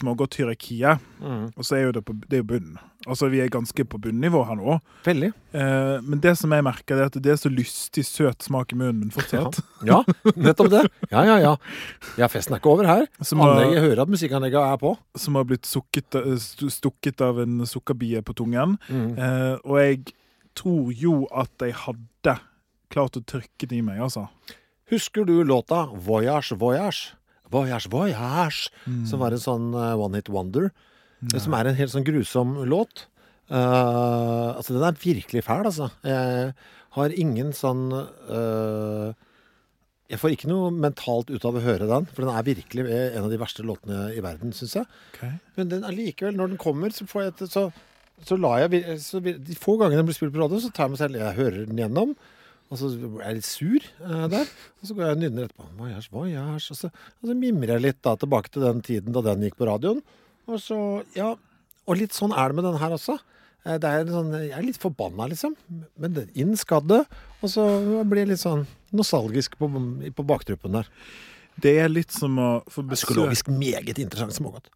Mm. 1.21 1.51
Og 1.55 1.63
så 1.65 1.75
er 1.77 1.83
jo 1.87 1.91
det 1.95 2.01
på 2.07 2.13
det 2.25 2.39
er 2.39 2.41
jo 2.41 2.47
bunn. 2.49 2.77
Altså, 3.05 3.27
vi 3.29 3.39
er 3.43 3.51
ganske 3.53 3.85
på 3.85 3.99
bunnivå 4.01 4.41
her 4.47 4.57
nå. 4.57 4.79
Veldig. 5.05 5.29
Eh, 5.53 6.01
men 6.01 6.19
det 6.23 6.33
som 6.39 6.51
jeg 6.55 6.65
merker, 6.65 6.97
er 6.97 7.05
at 7.11 7.17
det 7.21 7.31
er 7.35 7.37
så 7.37 7.51
lystig, 7.53 8.03
søt 8.07 8.41
smak 8.47 8.73
i 8.73 8.79
munnen 8.79 9.03
min 9.03 9.13
fortsatt. 9.13 9.59
Ja, 9.85 9.99
nettopp 10.33 10.71
det. 10.73 10.81
Ja, 11.11 11.21
ja, 11.29 11.37
ja. 11.43 11.53
Ja, 12.17 12.27
festen 12.33 12.55
er 12.55 12.61
ikke 12.63 12.73
over 12.73 12.89
her. 12.89 13.05
Som 13.21 13.39
har- 13.43 13.53
Anlegget 13.59 13.83
hører 13.85 14.01
at 14.01 14.09
musikkanlegget 14.09 14.73
er 14.73 14.77
på. 14.81 14.95
Som 15.15 15.35
har 15.37 15.45
blitt 15.45 15.69
sukket, 15.69 16.15
eh, 16.17 16.35
stukket 16.73 17.21
av 17.21 17.39
en 17.45 17.59
sukkerbie 17.69 18.21
på 18.25 18.33
tungen. 18.33 18.77
Mm. 18.89 19.17
Eh, 19.19 19.57
og 19.63 19.77
jeg 19.83 20.13
tror 20.55 20.91
jo 20.95 21.27
at 21.35 21.51
jeg 21.61 21.73
hadde 21.85 22.39
klart 22.89 23.17
å 23.19 23.23
trykke 23.25 23.67
det 23.67 23.77
i 23.77 23.81
meg, 23.85 23.99
altså. 23.99 24.29
Husker 24.89 25.25
du 25.25 25.43
låta 25.43 25.85
Voyage 25.93 26.53
Voyage? 26.57 27.13
Voyage 27.53 27.89
Voyage, 27.91 28.69
Mm. 28.85 29.05
som 29.09 29.19
var 29.19 29.31
en 29.35 29.41
sånn 29.41 29.73
eh, 29.73 29.93
one 29.97 30.15
hit 30.21 30.29
wonder. 30.29 30.71
Som 31.39 31.53
er 31.57 31.65
en 31.65 31.75
helt 31.77 31.89
sånn 31.93 32.05
grusom 32.05 32.57
låt. 32.69 33.07
Uh, 33.49 34.57
altså, 34.57 34.73
den 34.73 34.83
er 34.83 34.97
virkelig 34.97 35.43
fæl, 35.45 35.65
altså. 35.65 35.87
Jeg 36.03 36.53
har 36.97 37.13
ingen 37.13 37.51
sånn 37.53 37.87
uh, 37.93 39.13
Jeg 40.09 40.19
får 40.21 40.33
ikke 40.35 40.49
noe 40.49 40.69
mentalt 40.73 41.29
ut 41.29 41.45
av 41.45 41.57
å 41.57 41.63
høre 41.63 41.87
den, 41.89 42.05
for 42.11 42.25
den 42.25 42.33
er 42.35 42.45
virkelig 42.45 42.85
en 42.89 43.23
av 43.25 43.31
de 43.31 43.39
verste 43.41 43.65
låtene 43.65 44.11
i 44.13 44.21
verden, 44.21 44.53
syns 44.53 44.75
jeg. 44.77 44.85
Okay. 45.15 45.31
Men 45.57 45.71
den 45.71 45.85
allikevel, 45.87 46.35
når 46.37 46.53
den 46.53 46.61
kommer, 46.61 46.93
så 46.93 47.07
får 47.09 47.23
jeg 47.23 47.33
et 47.33 47.53
så, 47.55 47.65
så 48.25 48.37
lar 48.37 48.65
jeg 48.67 48.99
så, 49.01 49.21
De 49.23 49.57
få 49.57 49.79
gangene 49.81 50.03
den 50.03 50.09
blir 50.09 50.17
spilt 50.17 50.35
på 50.35 50.43
radio, 50.43 50.61
så 50.61 50.69
tar 50.69 50.85
jeg 50.85 50.95
meg 50.95 51.01
selv 51.01 51.21
Jeg 51.23 51.39
hører 51.39 51.65
den 51.65 51.81
gjennom. 51.81 52.13
Og 52.73 52.79
så 52.81 52.87
er 52.89 53.27
jeg 53.29 53.37
litt 53.37 53.47
sur 53.47 53.83
eh, 53.83 54.25
der. 54.31 54.49
Og 54.81 54.87
så 54.89 54.95
går 54.97 55.05
jeg 55.05 55.15
og 55.17 55.21
nynner 55.21 55.45
etterpå. 55.47 55.67
Voyage, 55.77 56.09
voyage. 56.11 56.71
Og 56.73 56.79
så, 56.79 56.89
og 56.89 57.29
så 57.29 57.35
mimrer 57.37 57.75
jeg 57.75 57.83
litt 57.85 57.99
da 58.05 58.15
tilbake 58.17 58.49
til 58.55 58.65
den 58.65 58.81
tiden 58.85 59.13
da 59.15 59.21
den 59.27 59.45
gikk 59.45 59.57
på 59.59 59.67
radioen. 59.69 60.01
Og 60.49 60.59
så, 60.61 60.77
ja 61.17 61.35
Og 61.85 61.97
litt 61.99 62.13
sånn 62.17 62.33
er 62.33 62.49
det 62.49 62.57
med 62.57 62.65
den 62.65 62.79
her 62.81 62.95
også. 62.97 63.19
Eh, 63.65 63.77
Det 63.81 63.89
er 63.91 64.09
sånn, 64.09 64.31
jeg 64.33 64.55
er 64.57 64.65
litt 64.65 64.81
forbanna, 64.81 65.27
liksom. 65.29 65.53
Men 66.01 66.13
det- 66.17 66.29
inn 66.35 66.55
skal 66.57 66.81
det. 66.81 67.03
Og 67.41 67.49
så 67.53 67.65
blir 68.03 68.23
jeg 68.25 68.33
litt 68.33 68.41
sånn 68.41 68.65
nostalgisk 68.93 69.57
på, 69.61 69.69
på 70.15 70.25
baktruppen 70.25 70.71
der. 70.79 70.89
Det 71.61 71.77
er 71.79 71.87
litt 71.89 72.11
som 72.11 72.35
å 72.41 72.49
få 72.67 72.81
besøk 72.83 73.13
Psykologisk 73.13 73.47
meget 73.53 73.99
interessant 74.01 74.33
smågodt. 74.33 74.71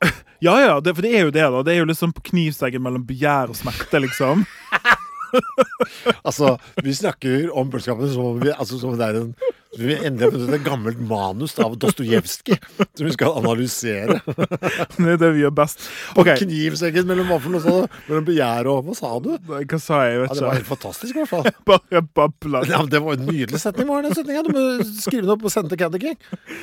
Ja, 0.44 0.58
ja, 0.60 0.80
det, 0.82 0.92
for 0.94 1.00
det 1.06 1.14
er 1.16 1.22
jo 1.24 1.30
det, 1.32 1.40
da. 1.40 1.60
Det 1.64 1.72
er 1.72 1.78
jo 1.78 1.86
liksom 1.88 2.10
på 2.12 2.20
knivseggen 2.26 2.82
mellom 2.84 3.04
begjær 3.06 3.48
og 3.48 3.56
smerte, 3.56 3.96
liksom. 4.02 4.42
Altså, 6.28 6.54
vi 6.84 6.94
snakker 6.96 7.50
om 7.54 7.70
pølsekapen 7.72 8.10
som 8.12 8.42
altså, 8.54 8.78
som 8.78 8.94
om 8.94 8.98
det 9.00 9.08
er 9.08 9.20
en 9.20 9.34
vi 9.78 9.94
har 9.96 10.30
funnet 10.30 10.54
et 10.58 10.64
gammelt 10.64 11.00
manus 11.00 11.56
av 11.62 11.76
Dostojevskij 11.80 12.58
som 12.78 13.06
vi 13.06 13.12
skal 13.14 13.38
analysere. 13.40 14.20
Det 14.24 15.14
er 15.14 15.18
det 15.20 15.30
vi 15.34 15.42
gjør 15.42 15.54
best. 15.56 15.86
Okay. 16.14 16.36
Knivseggen 16.44 17.08
mellom 17.08 17.30
vaffelen 17.32 17.58
og 17.58 17.64
så? 17.64 17.74
Mellom 18.08 18.26
begjæret 18.28 18.70
og 18.70 18.88
Hva 18.88 18.96
sa 18.98 19.12
du? 19.24 19.30
hva 19.48 19.80
sa 19.82 20.00
jeg? 20.06 20.14
Jeg 20.14 20.28
Ja, 20.28 20.34
det 20.38 20.46
var 20.46 20.58
helt 20.58 20.70
fantastisk, 20.70 21.14
i 21.14 21.22
hvert 21.22 21.32
fall. 21.32 21.50
Bare 21.70 22.02
babla. 22.16 22.64
Ja, 22.70 22.82
det 22.90 23.02
var 23.04 23.18
en 23.18 23.26
nydelig 23.26 23.60
setning. 23.60 23.88
var 23.90 24.06
den 24.06 24.14
setningen. 24.14 24.48
Du 24.48 24.56
må 24.56 24.64
skrive 25.00 25.26
den 25.26 25.34
opp 25.34 25.44
og 25.44 25.54
sende 25.54 25.72
til 25.72 25.82
Candy 25.82 26.02
King. 26.02 26.18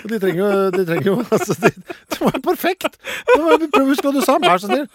De 0.08 0.20
trenger 0.22 0.42
jo, 0.42 0.50
de 0.78 0.88
trenger 0.88 1.12
jo 1.12 1.18
altså, 1.28 1.58
de, 1.66 1.74
Det 2.12 2.22
var 2.22 2.42
perfekt! 2.52 3.00
Prøv 3.36 3.48
å 3.82 3.88
huske 3.92 4.08
hva 4.08 4.16
du 4.16 4.22
sa. 4.26 4.38
Vær 4.42 4.62
så 4.62 4.72
snill. 4.72 4.88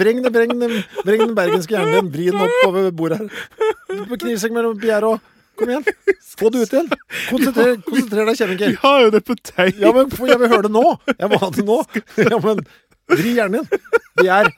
Vreng 0.00 0.22
den, 0.24 0.32
vreng 0.34 0.56
den, 0.58 1.34
bergenske 1.36 1.74
hjernen 1.76 1.96
din. 1.98 2.14
Vri 2.14 2.30
den 2.30 2.40
opp 2.44 2.70
over 2.70 2.90
bordet 2.94 3.22
her. 3.22 3.46
På 4.10 4.18
knivsegg 4.20 4.54
mellom 4.54 4.78
begjæret 4.80 5.16
og 5.16 5.39
Kom 5.60 5.70
igjen. 5.70 5.84
Få 6.40 6.50
det 6.50 6.64
ut 6.64 6.72
igjen. 6.72 6.90
Konsentrer, 7.28 7.74
konsentrer 7.84 8.30
deg, 8.30 8.38
Kjevin 8.40 8.60
Vi 8.62 8.76
har 8.82 9.02
jo 9.04 9.10
det 9.12 9.20
på 9.28 9.36
tape. 9.36 9.74
Ja, 9.76 9.92
men 9.92 10.08
jeg 10.08 10.40
vil 10.40 10.52
høre 10.54 10.64
det 10.66 10.72
nå. 10.72 10.84
Jeg 11.12 11.28
må 11.30 11.40
ha 11.42 11.50
det 11.52 11.66
nå. 11.68 11.76
Ja, 12.16 12.40
men 12.40 12.64
Vri 13.10 13.34
hjernen 13.34 13.66
din. 13.66 13.80
Begjær. 14.20 14.50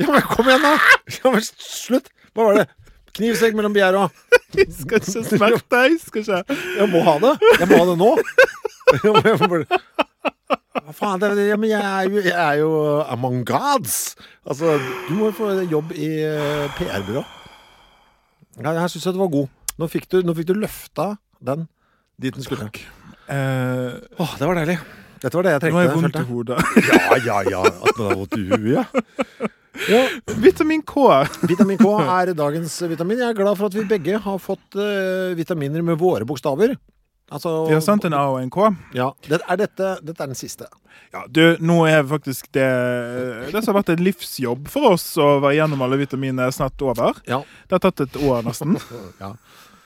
Ja, 0.00 0.06
men 0.08 0.22
kom 0.26 0.48
igjen, 0.48 0.64
da. 0.64 0.76
Ja, 1.18 1.32
men 1.34 1.44
slutt. 1.44 2.08
Hva 2.32 2.48
var 2.48 2.62
det? 2.62 2.68
Knivsegg 3.12 3.56
mellom 3.56 3.74
begjær 3.76 3.98
og 4.00 4.22
Skal 4.52 4.98
ikke 5.02 5.24
smerte, 5.28 5.60
deg. 5.72 5.98
skal 6.00 6.22
ikke 6.24 6.56
Jeg 6.78 6.88
må 6.92 7.02
ha 7.04 7.18
det. 7.20 7.34
Jeg 7.60 7.68
må 7.68 7.80
ha 7.82 7.86
det 7.90 7.98
nå. 8.00 8.10
Jeg 8.92 9.12
må, 9.12 9.20
jeg 9.28 9.38
må 9.42 9.50
bare... 9.52 9.82
Hva 10.72 10.94
faen, 10.96 11.20
det, 11.20 11.46
ja, 11.50 11.56
men 11.60 11.70
jeg 11.70 11.80
er, 11.84 12.08
jo, 12.08 12.22
jeg 12.24 12.32
er 12.32 12.58
jo 12.62 12.70
among 13.12 13.42
gods. 13.48 14.14
Altså, 14.48 14.78
du 15.08 15.12
må 15.18 15.28
jo 15.28 15.34
få 15.36 15.50
jobb 15.68 15.92
i 15.94 16.08
eh, 16.24 16.64
PR-byrå. 16.78 17.22
Ja, 18.60 18.72
jeg 18.80 18.92
syns 18.94 19.06
det 19.10 19.20
var 19.20 19.30
god. 19.32 19.52
Nå 19.80 19.88
fikk, 19.90 20.08
du, 20.12 20.20
nå 20.26 20.34
fikk 20.36 20.50
du 20.52 20.56
løfta 20.58 21.14
den 21.40 21.66
dit 22.20 22.34
den 22.36 22.44
skulle. 22.44 22.68
Eh, 23.32 23.94
Åh, 24.20 24.34
det 24.38 24.46
var 24.46 24.60
deilig. 24.60 24.78
Dette 25.22 25.38
var 25.38 25.46
det 25.46 25.54
jeg 25.54 25.72
Nå 25.72 25.78
har 25.78 25.84
jeg 25.86 25.96
vondt 25.96 26.08
i 26.08 26.12
følte 26.12 26.22
hodet. 26.28 26.86
Ja, 26.90 27.18
ja, 27.22 27.36
ja. 27.54 27.62
At 27.62 27.98
man 27.98 28.08
har 28.08 28.16
vondt 28.20 28.38
i 28.38 28.46
huet, 28.50 28.70
ja. 28.74 29.50
ja. 29.88 30.00
Vitamin 30.42 30.82
K. 30.82 31.04
Vitamin 31.46 31.78
K 31.78 31.92
er 32.02 32.32
dagens 32.38 32.74
vitamin. 32.90 33.22
Jeg 33.22 33.30
er 33.30 33.38
glad 33.38 33.58
for 33.60 33.70
at 33.70 33.76
vi 33.78 33.86
begge 33.94 34.18
har 34.24 34.40
fått 34.42 34.78
eh, 34.82 35.36
vitaminer 35.38 35.84
med 35.86 36.00
våre 36.02 36.26
bokstaver. 36.28 36.74
Altså, 37.32 37.52
Vi 37.70 37.72
har 37.72 37.80
sendt 37.80 38.04
en 38.04 38.16
A 38.18 38.26
og 38.34 38.40
en 38.42 38.50
K. 38.52 38.66
Ja, 38.98 39.12
det, 39.28 39.38
er 39.48 39.60
dette, 39.62 39.94
dette 40.04 40.20
er 40.24 40.32
den 40.34 40.36
siste. 40.38 40.66
Ja, 41.14 41.22
du, 41.28 41.56
nå 41.60 41.78
er 41.88 42.02
faktisk 42.08 42.48
det 42.56 42.66
Det 43.52 43.60
som 43.62 43.72
har 43.72 43.82
vært 43.82 43.94
en 43.94 44.04
livsjobb 44.04 44.68
for 44.72 44.94
oss 44.94 45.06
å 45.20 45.38
være 45.42 45.58
gjennom 45.60 45.84
alle 45.84 46.00
vitaminene 46.02 46.50
snart 46.52 46.82
over. 46.84 47.16
Ja. 47.28 47.40
Det 47.68 47.78
har 47.78 47.84
tatt 47.86 48.04
et 48.08 48.18
år, 48.20 48.42
nesten. 48.46 48.76
Ja. 49.22 49.34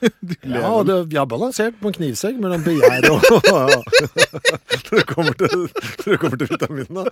Ja, 0.43 0.83
det, 0.83 0.95
vi 1.11 1.17
har 1.17 1.25
balansert 1.29 1.79
på 1.81 1.89
en 1.89 1.95
knivsegg 1.97 2.37
mellom 2.41 2.63
begjær 2.65 3.07
og 3.11 3.21
Når 4.87 4.91
det 4.91 5.05
kommer 5.09 5.33
til, 5.39 5.67
når 5.67 6.11
det 6.11 6.19
kommer 6.21 6.37
til 6.41 6.51
vitaminene. 6.51 7.03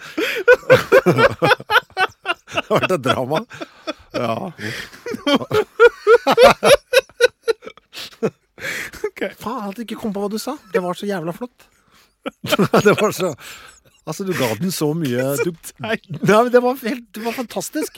Det 2.55 2.65
har 2.69 2.75
vært 2.79 2.95
et 2.95 3.05
drama. 3.05 3.41
Ja. 4.15 4.35
Faen 9.41 9.69
at 9.69 9.75
du 9.75 9.83
ikke 9.83 9.99
kom 9.99 10.13
på 10.15 10.23
hva 10.23 10.29
du 10.31 10.37
sa. 10.41 10.55
Det 10.73 10.81
var 10.83 10.97
så 10.97 11.09
jævla 11.09 11.33
flott. 11.35 11.67
Det 12.85 12.95
var 13.01 13.11
så 13.13 13.33
Altså, 14.05 14.25
du 14.27 14.33
ga 14.37 14.51
den 14.59 14.69
så 14.73 14.91
mye 14.93 15.23
du, 15.45 15.51
Nei, 15.81 15.95
men 16.21 16.51
det 16.53 16.61
var 16.61 16.77
helt 16.83 17.05
Det 17.15 17.23
var 17.25 17.33
fantastisk. 17.33 17.97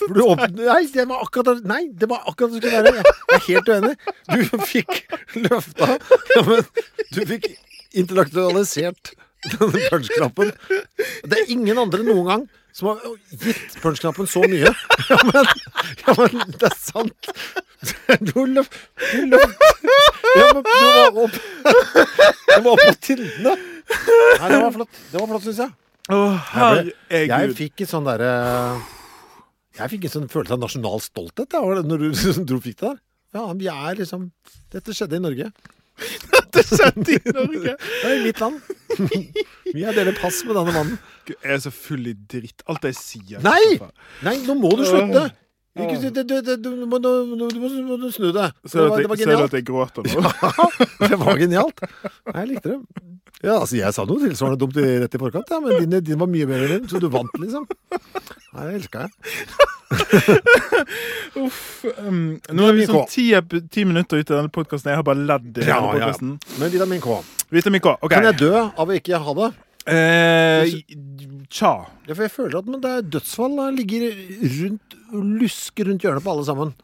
For 0.00 0.14
du 0.16 0.24
åpnet 0.26 0.56
Nei, 0.58 0.80
det 0.90 1.04
var 1.10 1.22
akkurat 1.26 1.62
Nei, 1.68 1.84
det 1.94 2.08
var 2.10 2.24
akkurat 2.30 2.56
det 2.56 2.62
skulle 2.62 2.82
være. 2.88 3.04
Jeg 3.04 3.38
er 3.38 3.44
helt 3.48 3.70
uenig. 3.70 3.94
Du 4.32 4.64
fikk 4.72 4.94
løfta 5.46 5.92
ja, 6.34 6.42
men 6.48 6.66
Du 7.14 7.22
fikk 7.30 7.46
intellektualisert 7.94 9.14
denne 9.44 9.80
punch-knappen. 9.92 10.50
Det 11.28 11.36
er 11.38 11.50
ingen 11.52 11.78
andre 11.78 12.02
noen 12.06 12.26
gang 12.30 12.44
som 12.74 12.88
har 12.90 13.02
gitt 13.44 13.76
punch-knappen 13.82 14.26
så 14.30 14.42
mye. 14.50 14.72
Ja, 15.10 15.18
men, 15.28 15.46
ja, 16.00 16.14
men 16.18 16.54
det 16.58 16.68
er 16.70 16.76
sant. 16.80 17.30
Du 18.24 18.38
løp, 18.48 18.76
Du 19.12 19.26
løp. 19.28 19.54
ja, 20.38 20.46
men 20.56 20.62
du 20.64 20.70
var 20.72 21.18
opp 21.26 21.34
Du 22.48 22.54
var 22.64 22.70
opp 22.72 22.82
på 22.86 22.94
tindene. 23.04 23.54
Nei, 23.54 24.48
det 24.48 24.60
var 24.62 24.72
flott, 24.78 25.00
Det 25.12 25.20
var 25.20 25.28
flott, 25.34 25.44
syns 25.44 25.60
jeg. 25.64 25.74
Å, 26.14 26.18
Jeg 27.12 27.54
fikk 27.58 27.84
en 27.84 27.90
sånn 27.90 28.08
derre 28.08 28.30
Jeg 29.78 29.92
fikk 29.94 30.08
en 30.08 30.14
sånn 30.18 30.30
følelse 30.32 30.56
av 30.56 30.64
nasjonal 30.64 31.00
stolthet 31.04 31.52
da, 31.54 31.62
når 31.84 32.06
du 32.06 32.08
du 32.48 32.56
fikk 32.64 32.80
det 32.80 32.88
der. 32.90 32.98
Ja, 33.34 33.46
vi 33.58 33.68
er 33.72 33.96
liksom 34.00 34.28
Dette 34.72 34.94
skjedde 34.96 35.18
i 35.20 35.24
Norge. 35.24 35.50
Dette 36.34 36.64
skjedde 36.66 37.18
i 37.18 37.20
Norge. 37.34 37.76
Det 37.78 38.08
er 38.08 38.16
i 38.18 38.24
mitt 38.24 38.40
land. 38.42 38.60
Vi 39.74 39.82
har 39.82 39.96
deler 39.96 40.16
pass 40.18 40.42
med 40.46 40.56
denne 40.58 40.74
mannen. 40.74 40.98
Jeg 41.28 41.38
er 41.56 41.62
så 41.64 41.72
full 41.74 42.10
i 42.10 42.14
dritt. 42.14 42.64
Alt 42.70 42.84
jeg 42.88 42.98
sier. 42.98 43.42
Nei! 43.44 43.78
Nei, 44.26 44.36
nå 44.46 44.56
må 44.58 44.74
du 44.78 44.84
slutte! 44.88 45.28
Ikke, 45.74 45.96
du, 45.98 46.22
du, 46.22 46.36
du, 46.38 46.52
du, 46.62 46.68
må, 46.86 47.00
du, 47.02 47.08
må, 47.34 47.48
du 47.50 47.58
må 47.98 48.08
snu 48.14 48.28
deg. 48.30 48.52
Det 48.62 48.70
Ser 48.70 48.84
du 48.84 48.92
var, 48.92 48.94
at, 48.94 49.02
det 49.02 49.08
var 49.10 49.18
jeg- 49.18 49.26
ser 49.26 49.44
at 49.48 49.56
jeg 49.58 49.64
gråter 49.66 50.06
nå? 50.06 50.20
Det 51.10 51.18
var 51.18 51.40
genialt. 51.40 51.80
Nei, 52.30 52.36
Jeg 52.44 52.48
likte 52.54 52.68
det. 52.76 52.80
Ja, 53.44 53.58
altså 53.60 53.76
Jeg 53.76 53.92
sa 53.92 54.04
noe 54.08 54.22
tilsvarende 54.22 54.56
dumt 54.62 54.76
rett 54.78 55.14
i 55.14 55.18
forkant, 55.20 55.50
ja, 55.52 55.58
men 55.60 55.82
din, 55.90 55.98
din 56.06 56.16
var 56.16 56.30
mye 56.32 56.46
bedre 56.48 56.64
enn 56.78 56.84
din, 56.86 56.88
så 56.88 56.96
du 57.02 57.10
vant, 57.12 57.34
liksom. 57.42 57.66
Nei, 58.54 58.62
det 58.70 58.76
elska 58.78 59.02
jeg. 59.04 59.10
Uff. 61.42 61.58
Um, 61.98 62.38
nå 62.54 62.68
er 62.70 62.78
vi 62.78 62.86
sånn 62.88 63.04
ti, 63.10 63.26
ti 63.74 63.84
minutter 63.84 64.22
ute 64.22 64.32
i 64.32 64.36
denne 64.38 64.52
podkasten. 64.54 64.94
Jeg 64.94 65.00
har 65.02 65.06
bare 65.06 65.26
ledd 65.28 65.50
i 65.60 65.66
Ja, 65.66 65.76
denne 65.76 65.90
ja. 65.90 65.92
podcasten. 65.92 66.32
Men 66.62 66.72
vitamin 66.72 67.02
K. 67.04 67.18
Vitamin 67.52 67.82
K. 67.84 67.96
OK. 68.00 68.10
Kan 68.14 68.28
jeg 68.30 68.38
dø 68.46 68.52
av 68.64 68.88
å 68.88 68.96
ikke 68.96 69.20
ha 69.26 69.36
det? 69.42 69.50
Eh, 69.84 70.70
tja. 71.52 71.72
Ja, 72.08 72.14
for 72.14 72.24
jeg 72.24 72.32
føler 72.32 72.58
at 72.60 72.68
men 72.70 72.80
det 72.80 72.90
er 72.90 73.08
dødsfall 73.16 73.56
da, 73.58 73.70
ligger 73.74 74.06
rundt 74.58 75.00
lusker 75.14 75.90
rundt 75.90 76.04
hjørnet 76.04 76.24
på 76.24 76.32
alle 76.32 76.44
sammen. 76.46 76.76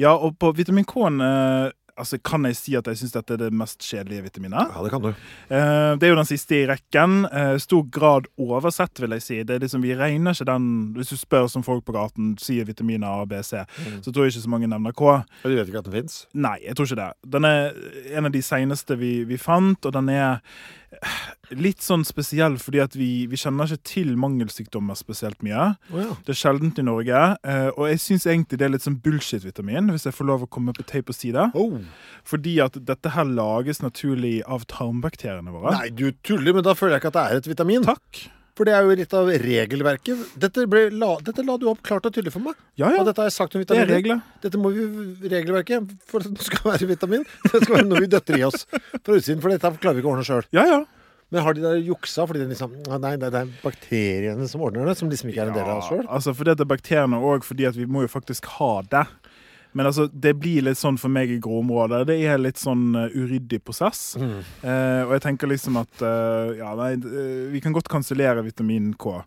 Ja, 0.00 0.16
og 0.16 0.38
på 0.38 0.52
vitamin 0.56 0.86
K-en 0.88 1.22
eh, 1.24 1.74
Altså, 1.98 2.18
Kan 2.22 2.46
jeg 2.46 2.54
si 2.54 2.76
at 2.78 2.86
jeg 2.86 2.98
syns 3.00 3.14
dette 3.16 3.34
er 3.34 3.40
det 3.40 3.48
mest 3.58 3.82
kjedelige 3.82 4.28
vitaminet? 4.28 4.70
Ja, 4.70 4.82
det 4.84 4.90
kan 4.92 5.02
du. 5.02 5.08
Eh, 5.10 5.94
det 5.98 6.06
er 6.06 6.12
jo 6.12 6.18
den 6.20 6.28
siste 6.28 6.60
i 6.60 6.66
rekken. 6.70 7.24
Eh, 7.26 7.56
stor 7.58 7.82
grad 7.90 8.28
oversett, 8.38 9.00
vil 9.02 9.16
jeg 9.16 9.24
si. 9.24 9.38
Det 9.42 9.56
er 9.56 9.64
liksom, 9.64 9.82
Vi 9.82 9.96
regner 9.98 10.36
ikke 10.36 10.46
den 10.46 10.68
Hvis 10.94 11.10
du 11.10 11.16
spør 11.18 11.48
som 11.50 11.64
folk 11.66 11.82
på 11.88 11.96
gaten 11.96 12.36
sier 12.38 12.68
vitaminer 12.68 13.24
A, 13.24 13.26
B, 13.26 13.40
C, 13.42 13.64
så 13.98 14.12
tror 14.12 14.28
jeg 14.28 14.36
ikke 14.36 14.44
så 14.46 14.52
mange 14.54 14.70
nevner 14.70 14.94
K. 14.94 15.02
Og 15.18 15.50
du 15.50 15.56
vet 15.56 15.72
ikke 15.72 15.82
at 15.82 15.90
den 15.90 15.98
fins? 15.98 16.20
Nei, 16.34 16.58
jeg 16.62 16.78
tror 16.78 16.86
ikke 16.86 17.00
det. 17.02 17.10
Den 17.34 17.50
er 17.50 17.74
en 18.14 18.30
av 18.30 18.36
de 18.38 18.44
seneste 18.46 18.98
vi, 19.02 19.12
vi 19.26 19.40
fant, 19.42 19.90
og 19.90 19.98
den 19.98 20.14
er 20.14 20.38
litt 21.56 21.84
sånn 21.84 22.04
spesiell 22.08 22.58
fordi 22.60 22.82
at 22.82 22.96
vi, 22.98 23.26
vi 23.30 23.38
kjenner 23.40 23.68
ikke 23.68 23.92
til 23.92 24.14
mangelsykdommer 24.20 24.98
spesielt 24.98 25.40
mye. 25.46 25.72
Oh, 25.92 26.00
ja. 26.02 26.16
Det 26.26 26.34
er 26.34 26.40
sjeldent 26.42 26.80
i 26.80 26.86
Norge, 26.86 27.24
eh, 27.42 27.68
og 27.74 27.84
jeg 27.90 28.02
syns 28.04 28.28
egentlig 28.28 28.60
det 28.60 28.68
er 28.68 28.74
litt 28.74 28.86
sånn 28.86 29.00
bullshit-vitamin, 29.04 29.92
hvis 29.94 30.08
jeg 30.08 30.16
får 30.16 30.30
lov 30.30 30.46
å 30.46 30.50
komme 30.58 30.74
på 30.76 30.86
tape 30.88 31.14
og 31.14 31.18
si 31.18 31.32
det. 31.34 31.50
Oh. 31.58 31.78
Fordi 32.28 32.58
at 32.64 32.80
dette 32.88 33.14
her 33.14 33.28
lages 33.28 33.82
naturlig 33.84 34.40
av 34.46 34.66
tarmbakteriene 34.70 35.54
våre. 35.54 35.76
Nei, 35.76 35.92
du 35.94 36.10
tuller, 36.26 36.56
men 36.56 36.66
da 36.66 36.76
føler 36.78 36.98
jeg 36.98 37.06
ikke 37.06 37.14
at 37.14 37.20
det 37.20 37.28
er 37.28 37.42
et 37.42 37.54
vitamin. 37.54 37.86
Takk. 37.86 38.26
For 38.58 38.66
det 38.66 38.74
er 38.74 38.82
jo 38.82 38.94
litt 38.98 39.12
av 39.14 39.28
regelverket. 39.38 40.22
Dette, 40.42 40.64
la, 40.98 41.12
dette 41.22 41.44
la 41.46 41.54
du 41.62 41.68
opp 41.70 41.78
klart 41.86 42.08
og 42.08 42.14
tydelig 42.14 42.32
for 42.34 42.42
meg. 42.42 42.58
Ja, 42.74 42.88
ja. 42.90 42.98
Og 42.98 43.06
dette 43.06 43.22
har 43.22 43.28
jeg 43.30 43.36
sagt 43.36 43.54
om 43.54 43.62
vitamin. 43.62 43.84
Det 43.84 43.86
er 43.86 44.00
regler. 44.00 44.22
Dette 44.42 44.58
må 44.58 44.72
vi 44.74 44.86
regelverket 45.30 45.92
for 46.10 46.26
at 46.26 46.34
det 46.34 46.46
skal 46.48 46.72
være 46.72 46.88
vitamin. 46.90 47.22
Det 47.44 47.60
skal 47.62 47.76
være 47.76 47.86
noe 47.86 48.02
vi 48.02 48.10
døtter 48.10 48.40
i 48.40 48.42
oss 48.48 48.66
fra 48.66 49.14
utsiden, 49.14 49.38
for 49.44 49.54
dette 49.54 49.70
klarer 49.78 50.00
vi 50.00 50.02
ikke 50.02 50.10
å 50.10 50.16
ordne 50.16 50.26
sjøl. 50.26 50.48
Ja, 50.58 50.66
ja. 50.66 50.80
Men 51.28 51.44
har 51.44 51.56
de 51.56 51.64
der 51.64 51.80
juksa 51.84 52.24
fordi 52.28 52.40
det 52.44 52.54
liksom 52.54 52.76
Nei, 53.02 53.14
det 53.20 53.28
er 53.28 53.50
bakteriene 53.62 54.48
som 54.48 54.64
ordner 54.64 54.88
det, 54.88 54.96
som 55.00 55.10
liksom 55.12 55.32
ikke 55.32 55.44
er 55.44 55.52
en 55.52 55.58
del 55.58 55.66
av 55.68 55.82
oss 55.82 55.90
sjøl. 55.90 56.06
altså 56.08 56.34
fordi 56.36 56.56
det 56.56 56.64
er 56.64 56.74
bakteriene 56.74 57.20
òg, 57.20 57.44
fordi 57.44 57.68
vi 57.76 57.88
må 57.88 58.06
jo 58.06 58.12
faktisk 58.12 58.48
ha 58.58 58.78
det. 58.88 59.04
Men 59.76 59.86
altså, 59.86 60.06
det 60.08 60.32
blir 60.40 60.64
litt 60.64 60.78
sånn 60.80 60.96
for 60.98 61.12
meg 61.12 61.30
i 61.30 61.38
gråområdet. 61.44 62.00
Det 62.08 62.16
er 62.26 62.40
litt 62.40 62.60
sånn 62.60 62.86
uh, 62.96 63.04
uryddig 63.12 63.60
prosess. 63.66 64.16
Mm. 64.18 64.38
Uh, 64.62 65.02
og 65.04 65.12
jeg 65.14 65.24
tenker 65.26 65.50
liksom 65.52 65.76
at 65.82 66.02
uh, 66.02 66.54
Ja, 66.56 66.72
nei, 66.78 66.94
vi 67.52 67.60
kan 67.62 67.76
godt 67.76 67.90
kansellere 67.92 68.42
vitamin 68.46 68.94
K, 68.98 69.18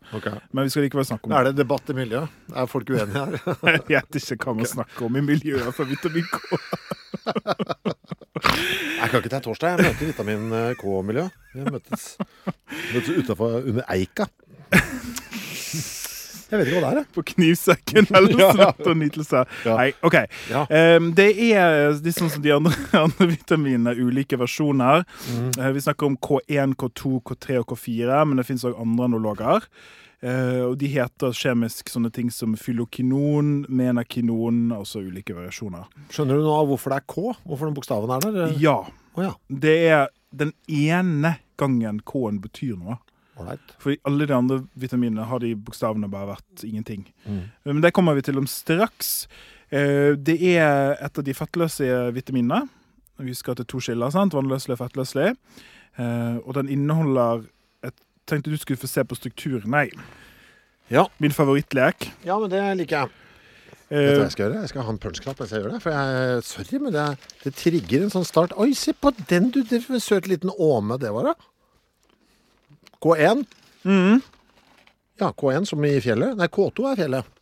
men 0.51 0.65
vi 0.65 0.73
skal 0.73 0.87
likevel 0.87 1.07
snakke 1.07 1.29
om 1.29 1.35
det. 1.35 1.39
Er 1.39 1.51
det 1.51 1.61
debatt 1.61 1.93
i 1.93 1.97
miljøet? 1.97 2.41
Er 2.55 2.71
folk 2.71 2.89
uenige 2.89 3.21
her? 3.21 3.37
Jeg 3.75 3.85
vet 3.91 4.19
ikke 4.23 4.49
hva 4.49 4.57
man 4.63 4.71
snakker 4.73 5.07
om 5.07 5.21
i 5.21 5.23
miljøet 5.29 5.77
for 5.77 5.87
vitamin 5.87 6.27
K. 6.33 6.41
Jeg 8.45 9.09
kan 9.09 9.17
ikke 9.21 9.31
ta 9.33 9.39
torsdag. 9.43 9.77
Jeg 9.79 9.91
møter 9.91 10.11
Vitamin 10.11 10.51
K-miljø. 10.79 11.27
Vi 11.55 11.65
møtes, 11.67 12.03
møtes 12.93 13.11
utafor 13.21 13.59
under 13.65 13.83
Eika. 13.93 14.27
Jeg 16.51 16.59
vet 16.59 16.67
ikke 16.67 16.81
hva 16.83 16.89
det 16.91 17.01
er. 17.01 17.05
På 17.15 17.23
knivsekken 17.29 18.07
eller 18.17 18.33
Ja. 18.41 18.49
svett 18.57 18.87
og 18.91 18.97
nytelse. 18.99 19.43
Ja. 19.63 19.75
Nei, 19.79 19.87
OK. 20.03 20.17
Ja. 20.51 20.65
Um, 20.97 21.11
det 21.15 21.29
er 21.47 21.95
de 22.03 22.11
sånn 22.15 22.31
som 22.33 22.43
de 22.43 22.51
andre, 22.55 22.75
andre 23.05 23.29
vitaminene, 23.31 23.93
ulike 23.95 24.39
versjoner. 24.41 25.05
Mm. 25.31 25.47
Uh, 25.55 25.69
vi 25.77 25.83
snakker 25.85 26.09
om 26.09 26.17
K1, 26.19 26.75
K2, 26.81 27.13
K3 27.31 27.61
og 27.63 27.69
K4, 27.71 28.19
men 28.27 28.41
det 28.41 28.47
fins 28.49 28.67
òg 28.67 28.75
andre 28.83 29.07
analoger. 29.07 29.69
Eh, 30.21 30.61
og 30.67 30.75
de 30.77 30.87
heter 30.93 31.33
kjemisk 31.33 31.89
sånne 31.89 32.11
ting 32.13 32.29
som 32.29 32.53
fylokinon, 32.55 33.65
menakinon, 33.73 34.67
altså 34.75 35.01
ulike 35.01 35.33
variasjoner. 35.33 35.87
Skjønner 36.13 36.37
du 36.37 36.45
nå 36.45 36.57
hvorfor 36.69 36.93
det 36.93 36.99
er 37.01 37.07
K? 37.09 37.23
Hvorfor 37.47 37.65
den 37.69 37.77
bokstaven 37.77 38.11
er 38.13 38.27
der? 38.27 38.51
Ja. 38.61 38.75
Oh, 39.17 39.23
ja. 39.25 39.31
Det 39.49 39.73
er 39.89 40.09
den 40.31 40.53
ene 40.69 41.37
gangen 41.57 42.01
K-en 42.05 42.37
betyr 42.43 42.77
noe. 42.77 42.99
Ålreit. 43.41 43.73
For 43.81 43.95
alle 44.05 44.27
de 44.29 44.35
andre 44.35 44.59
vitaminene 44.77 45.25
har 45.25 45.41
de 45.41 45.55
bokstavene 45.55 46.09
bare 46.11 46.35
vært 46.35 46.63
ingenting. 46.67 47.07
Men 47.65 47.81
det 47.81 47.93
kommer 47.97 48.13
vi 48.17 48.21
til 48.27 48.37
om 48.37 48.45
straks. 48.49 49.25
Eh, 49.71 50.13
Det 50.21 50.37
er 50.53 50.97
et 51.01 51.17
av 51.17 51.23
de 51.25 51.33
fettløse 51.33 51.87
vitaminene. 52.13 52.67
Vi 53.21 53.33
skal 53.33 53.55
til 53.55 53.65
to 53.65 53.79
skiller. 53.79 54.11
sant? 54.11 54.33
Vannløselig 54.33 54.77
og 54.77 54.83
fettløselig. 54.85 55.33
Eh, 55.97 56.37
Og 56.45 56.53
den 56.53 56.69
inneholder 56.69 57.47
tenkte 58.31 58.53
du 58.53 58.59
skulle 58.59 58.79
få 58.81 58.89
se 58.89 59.03
på 59.07 59.17
strukturen. 59.19 59.69
Nei. 59.71 59.87
Ja. 60.91 61.05
Min 61.23 61.31
favorittlek. 61.35 62.09
ja, 62.27 62.39
men 62.39 62.51
det 62.51 62.63
liker 62.81 63.03
jeg. 63.03 63.09
Vet 63.11 63.17
du 63.17 63.17
Eh, 63.91 64.15
hva 64.15 64.23
jeg 64.23 64.31
skal 64.31 64.45
gjøre? 64.45 64.59
Jeg 64.63 64.69
skal 64.71 64.85
ha 64.87 64.91
en 64.93 64.99
punch-knapp 65.03 65.39
mens 65.41 65.49
jeg 65.51 65.59
gjør 65.65 65.73
det. 65.73 65.79
For 65.83 65.91
jeg, 65.91 66.43
sorry, 66.47 66.77
men 66.79 66.93
det, 66.95 67.05
det 67.43 67.51
trigger 67.59 68.05
en 68.05 68.13
sånn 68.13 68.27
start. 68.27 68.53
Oi, 68.55 68.69
se 68.71 68.93
på 68.95 69.11
den, 69.27 69.49
du! 69.51 69.65
Det 69.67 69.81
var 69.83 69.97
en 69.97 70.03
søt 70.03 70.29
liten 70.31 70.53
åme 70.55 70.95
det 71.01 71.11
var, 71.11 71.33
da. 71.33 71.33
K1. 73.03 73.43
Mhm. 73.83 74.21
Ja, 75.19 75.33
K1 75.37 75.67
som 75.69 75.83
i 75.85 75.91
fjellet. 76.01 76.37
Nei, 76.39 76.47
K2 76.47 76.87
er 76.91 77.01
fjellet. 77.03 77.37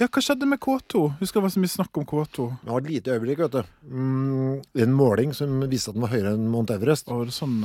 Ja, 0.00 0.08
hva 0.08 0.22
skjedde 0.24 0.48
med 0.48 0.58
K2? 0.60 1.04
Husker 1.20 1.38
det 1.38 1.44
var 1.46 1.54
så 1.54 1.62
mye 1.62 1.72
snakk 1.72 2.00
om 2.00 2.08
K2. 2.08 2.48
Det 2.64 2.72
var 2.72 2.82
et 2.82 2.90
lite 2.90 3.14
øyeblikk, 3.14 3.44
vet 3.44 3.54
du. 3.54 3.72
Mm, 3.86 4.52
en 4.86 4.92
måling 4.96 5.32
som 5.36 5.54
viste 5.70 5.92
at 5.92 5.96
den 5.96 6.04
var 6.04 6.12
høyere 6.12 6.34
enn 6.34 6.50
Mount 6.52 6.74
Everest. 6.74 7.08
Og 7.12 7.28
det 7.30 7.36
sånn 7.36 7.60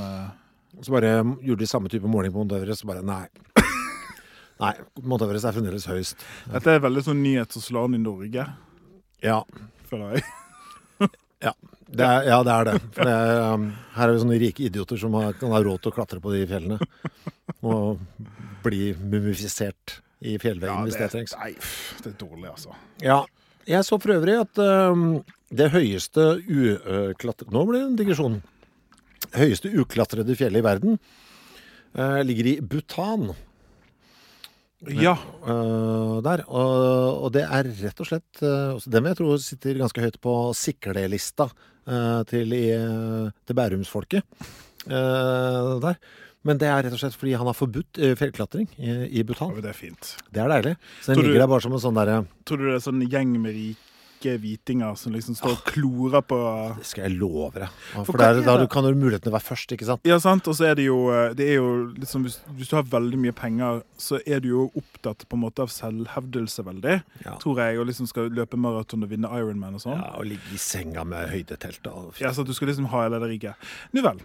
eh, 0.72 0.82
Så 0.86 0.94
bare 0.94 1.14
gjorde 1.44 1.62
de 1.64 1.70
samme 1.70 1.92
type 1.92 2.08
måling 2.10 2.34
på 2.34 2.42
Mount 2.42 2.56
Everest, 2.58 2.86
og 2.86 2.94
bare 2.94 3.06
nei. 3.06 3.26
Nei, 4.62 4.76
Mount 5.02 5.24
Everest 5.26 5.48
er 5.50 5.56
fremdeles 5.56 5.88
høyest. 5.90 6.22
Dette 6.52 6.76
er 6.76 6.84
veldig 6.84 7.02
sånn 7.08 7.22
nyhet 7.24 7.56
som 7.56 7.64
slår 7.66 7.90
an 7.90 7.98
i 7.98 8.04
Norge, 8.04 8.48
Ja, 9.26 9.40
føler 9.90 10.18
jeg. 10.18 10.26
ja. 11.48 11.56
Det 11.92 12.06
er, 12.08 12.22
ja, 12.30 12.38
det 12.48 12.54
er 12.54 12.68
det. 12.70 12.76
For 12.96 13.10
det 13.10 13.16
er, 13.20 13.40
um, 13.52 13.66
her 13.98 14.08
er 14.08 14.14
vi 14.16 14.22
sånne 14.22 14.38
rike 14.40 14.64
idioter 14.70 15.00
som 15.02 15.18
har, 15.20 15.34
kan 15.36 15.52
ha 15.52 15.60
råd 15.60 15.82
til 15.84 15.92
å 15.92 15.96
klatre 15.98 16.22
på 16.24 16.32
de 16.32 16.46
fjellene. 16.48 16.78
Og 17.68 18.00
bli 18.64 18.94
mumifisert 19.02 19.98
i 20.22 20.38
fjellveggen 20.40 20.88
hvis 20.88 21.00
det 21.02 21.10
trengs. 21.12 21.36
nei, 21.42 21.52
pff, 21.58 22.00
det 22.06 22.14
er 22.14 22.18
dårlig, 22.22 22.48
altså. 22.54 22.78
Ja. 23.04 23.20
Jeg 23.68 23.86
så 23.86 24.00
for 24.02 24.16
øvrig 24.16 24.38
at 24.42 24.62
um, 24.62 25.20
det 25.52 25.68
høyeste 25.74 26.30
uklatre... 26.48 27.50
Nå 27.52 27.66
ble 27.68 27.82
det 27.82 27.90
en 27.90 28.00
digresjon. 28.00 28.40
Høyeste 29.38 29.72
uklatrede 29.72 30.36
fjellet 30.36 30.60
i 30.62 30.66
verden 30.66 30.98
eh, 31.96 32.20
ligger 32.28 32.50
i 32.52 32.56
Bhutan. 32.62 33.30
Ja. 34.90 35.14
eh, 35.46 36.16
der. 36.26 36.42
Og, 36.50 37.28
det 37.36 37.44
er 37.46 37.70
rett 37.84 38.02
og 38.02 38.08
slett 38.10 38.42
uh, 38.42 38.80
Den 38.90 39.04
vil 39.06 39.12
jeg 39.12 39.20
tro 39.20 39.36
sitter 39.38 39.78
ganske 39.84 40.02
høyt 40.08 40.18
på 40.24 40.34
siklelista 40.58 41.46
eh, 41.86 42.24
til, 42.32 42.56
til 43.46 43.58
Bærumsfolket 43.60 44.26
eh, 44.90 45.70
der. 45.86 46.02
Men 46.42 46.58
det 46.58 46.72
er 46.74 46.82
rett 46.88 46.96
og 46.98 47.02
slett 47.04 47.14
fordi 47.14 47.36
han 47.38 47.46
har 47.46 47.54
forbudt 47.54 48.00
eh, 48.02 48.16
fjellklatring 48.18 48.66
i, 48.82 48.96
i 49.22 49.24
Bhutan. 49.28 49.54
Ja, 49.54 49.62
det 49.68 49.76
er 49.76 49.78
fint. 49.78 50.16
Det 50.34 50.42
er 50.42 50.50
deilig. 50.50 50.74
Så 51.06 51.14
den 51.14 51.22
du- 51.22 51.28
ligger 51.30 51.44
der 51.46 51.52
bare 51.54 51.62
som 51.68 51.78
en 51.78 51.84
sånn 51.86 52.00
derre 52.02 52.16
Tror 52.50 52.58
du 52.58 52.66
det 52.72 52.80
er 52.80 52.86
sånn 52.90 53.06
gjeng 53.06 53.38
med 53.44 53.54
rike 53.54 53.88
hvitinger 54.30 54.96
som 54.98 55.12
liksom 55.14 55.36
står 55.36 55.52
og 55.58 55.64
klorer 55.66 56.22
på 56.22 56.38
Det 56.78 56.86
skal 56.86 57.04
jeg 57.08 57.18
love 57.20 57.52
deg. 57.56 57.68
For 57.94 58.06
For 58.06 58.18
der, 58.22 58.40
er 58.42 58.46
da 58.62 58.68
kan 58.72 58.84
du 58.84 58.94
mulighetene 58.96 59.34
være 59.34 59.48
først, 59.48 59.72
ikke 59.74 59.86
sant? 59.86 60.02
Ja, 60.06 60.18
sant? 60.20 60.48
Og 60.48 60.56
så 60.56 60.66
er 60.70 60.76
det 60.76 60.86
jo, 60.86 60.98
det 61.34 61.48
er 61.50 61.56
jo 61.60 61.72
liksom, 61.98 62.24
hvis, 62.28 62.40
hvis 62.58 62.70
du 62.70 62.76
har 62.76 62.84
veldig 62.84 63.18
mye 63.20 63.32
penger, 63.34 63.82
så 63.98 64.20
er 64.26 64.40
du 64.40 64.50
jo 64.50 64.68
opptatt 64.78 65.26
på 65.28 65.36
en 65.40 65.44
måte 65.46 65.62
av 65.66 65.72
selvhevdelse 65.74 66.66
veldig, 66.66 67.02
Ja. 67.26 67.38
tror 67.42 67.58
jeg, 67.64 67.80
og 67.80 67.88
liksom 67.88 68.08
skal 68.08 68.30
løpe 68.30 68.58
maraton 68.58 69.04
og 69.04 69.10
vinne 69.10 69.28
Ironman 69.32 69.76
og 69.76 69.82
sånn. 69.82 69.98
Ja, 69.98 70.14
og 70.18 70.26
ligge 70.26 70.54
i 70.54 70.58
senga 70.62 71.04
med 71.04 71.30
høydetelt 71.30 71.88
og 71.88 72.14
Ja, 72.22 72.32
så 72.34 72.46
du 72.46 72.54
skal 72.54 72.68
liksom 72.70 72.86
ha 72.92 73.04
hele 73.08 73.20
det 73.20 73.30
riket. 73.36 73.56
Nu 73.94 74.02
vel. 74.02 74.22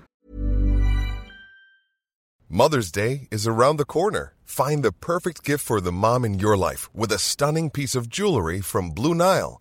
Mother's 2.48 2.92
Day 2.92 3.26
is 3.32 3.46
around 3.46 3.78
the 3.78 3.84
corner. 3.84 4.32
Find 4.44 4.84
the 4.84 4.92
perfect 4.92 5.42
gift 5.42 5.64
for 5.64 5.80
the 5.80 5.90
mom 5.90 6.24
in 6.24 6.38
your 6.38 6.56
life 6.56 6.88
with 6.94 7.10
a 7.10 7.18
stunning 7.18 7.70
piece 7.70 7.96
of 7.96 8.08
jewelry 8.08 8.60
from 8.60 8.90
Blue 8.92 9.14
Nile. 9.14 9.60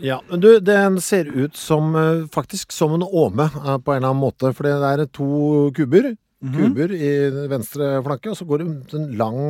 Ja, 0.00 0.20
men 0.30 0.40
du, 0.40 0.48
den 0.64 0.98
ser 1.04 1.28
ut 1.28 1.56
som 1.56 1.94
eh, 1.98 2.26
faktisk 2.32 2.72
som 2.72 2.94
en 2.96 3.04
åme 3.04 3.46
eh, 3.50 3.76
på 3.78 3.92
en 3.92 4.00
eller 4.00 4.12
annen 4.12 4.22
måte. 4.22 4.52
For 4.56 4.66
det 4.66 4.74
er 4.90 5.06
to 5.12 5.70
kuber. 5.76 6.14
Mhm. 6.40 6.56
Kuber 6.56 6.94
i 6.96 7.10
venstre 7.52 7.98
flanke, 8.04 8.32
og 8.32 8.38
så 8.38 8.46
går 8.48 8.62
det 8.62 8.96
en 8.96 9.10
lang 9.20 9.40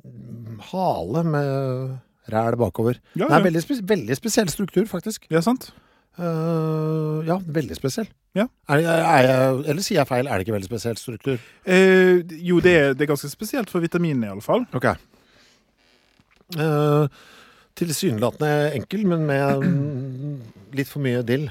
mm, 0.00 0.60
hale 0.70 1.24
med 1.28 2.30
ræl 2.32 2.56
bakover. 2.56 3.00
Ja, 3.14 3.26
Det 3.26 3.32
er 3.32 3.38
ja. 3.38 3.44
veldig, 3.44 3.62
spes 3.62 3.82
veldig 3.84 4.16
spesiell 4.16 4.48
struktur, 4.48 4.86
faktisk. 4.88 5.26
Ja, 5.30 5.42
sant? 5.44 5.72
Uh, 6.18 7.20
ja, 7.26 7.38
veldig 7.46 7.76
spesiell. 7.76 8.08
Ja. 8.34 8.46
Er, 8.68 8.80
er 8.82 9.26
jeg, 9.26 9.60
eller 9.72 9.82
sier 9.82 10.00
jeg 10.00 10.08
feil? 10.08 10.26
Er 10.26 10.38
det 10.38 10.46
ikke 10.46 10.56
veldig 10.56 10.68
spesiell 10.68 10.96
struktur? 11.00 11.38
Uh, 11.68 12.20
jo, 12.36 12.60
det 12.64 12.74
er, 12.76 12.92
det 12.94 13.04
er 13.04 13.12
ganske 13.12 13.30
spesielt 13.30 13.70
for 13.72 13.80
vitaminene, 13.84 14.26
i 14.26 14.34
alle 14.34 14.44
fall. 14.44 14.66
Ok. 14.76 14.88
Uh, 16.56 17.06
Tilsynelatende 17.80 18.74
enkel, 18.76 19.06
men 19.08 19.24
med 19.28 19.64
mm, 19.64 20.34
litt 20.76 20.90
for 20.90 21.02
mye 21.04 21.22
dill. 21.26 21.48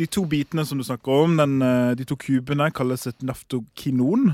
De 0.00 0.08
to 0.10 0.24
bitene 0.26 0.64
som 0.66 0.80
du 0.80 0.84
snakker 0.86 1.24
om, 1.26 1.36
den, 1.38 1.60
eh, 1.62 1.92
de 1.98 2.06
to 2.08 2.16
kubene, 2.18 2.70
kalles 2.74 3.06
et 3.10 3.22
naftokinon. 3.22 4.32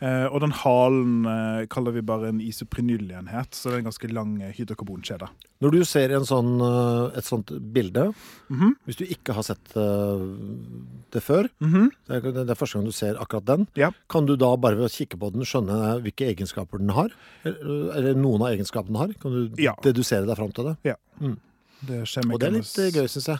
Eh, 0.00 0.24
og 0.32 0.40
den 0.40 0.52
halen 0.62 1.26
eh, 1.28 1.66
kaller 1.68 1.92
vi 1.92 2.00
bare 2.00 2.30
en 2.30 2.38
isoprenyllenhet, 2.40 3.52
så 3.52 3.68
det 3.68 3.74
er 3.74 3.82
en 3.82 3.88
ganske 3.90 4.08
lang 4.12 4.30
eh, 4.40 4.52
hydrokarbonkjede. 4.56 5.28
Når 5.60 5.74
du 5.74 5.80
ser 5.84 6.14
en 6.16 6.24
sånn, 6.24 6.54
et 7.18 7.26
sånt 7.26 7.50
bilde, 7.74 8.06
Mhm. 8.48 8.70
hvis 8.88 8.96
du 8.96 9.04
ikke 9.04 9.34
har 9.36 9.42
sett 9.44 9.74
det 11.12 11.20
før, 11.22 11.50
det 11.60 12.16
er, 12.16 12.20
det 12.32 12.48
er 12.48 12.56
første 12.56 12.78
gang 12.78 12.86
du 12.88 12.92
ser 12.96 13.18
akkurat 13.20 13.44
den, 13.44 13.66
Ja. 13.76 13.90
kan 14.08 14.24
du 14.24 14.36
da 14.40 14.54
bare 14.56 14.76
ved 14.78 14.88
å 14.88 14.94
kikke 14.94 15.18
på 15.20 15.30
den 15.34 15.42
skjønne 15.44 16.00
hvilke 16.00 16.32
egenskaper 16.34 16.78
den 16.80 16.88
har? 16.96 17.10
Eller, 17.44 18.14
noen 18.14 18.40
av 18.40 18.54
egenskapene 18.56 18.86
den 18.94 18.96
har? 18.96 19.12
Kan 19.20 19.30
du 19.54 19.62
Ja. 19.62 19.74
dedusere 19.82 20.24
deg 20.26 20.36
fram 20.36 20.52
til 20.52 20.64
det? 20.64 20.76
Ja. 20.84 20.94
Mm. 21.20 21.36
Det 21.86 22.00
Og 22.24 22.38
det 22.40 22.48
er 22.48 22.52
litt 22.52 22.94
gøy, 22.94 23.04
syns 23.08 23.26
jeg. 23.26 23.38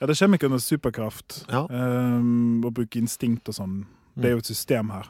Ja, 0.00 0.06
det 0.06 0.20
er 0.20 0.26
kjemikernes 0.26 0.64
superkraft. 0.68 1.44
Ja. 1.48 1.66
Um, 1.68 2.62
å 2.64 2.70
bruke 2.72 2.96
instinkt 3.00 3.48
og 3.48 3.54
sånn. 3.54 3.86
Det 4.16 4.26
er 4.26 4.30
jo 4.32 4.38
et 4.38 4.46
system 4.46 4.90
her. 4.90 5.08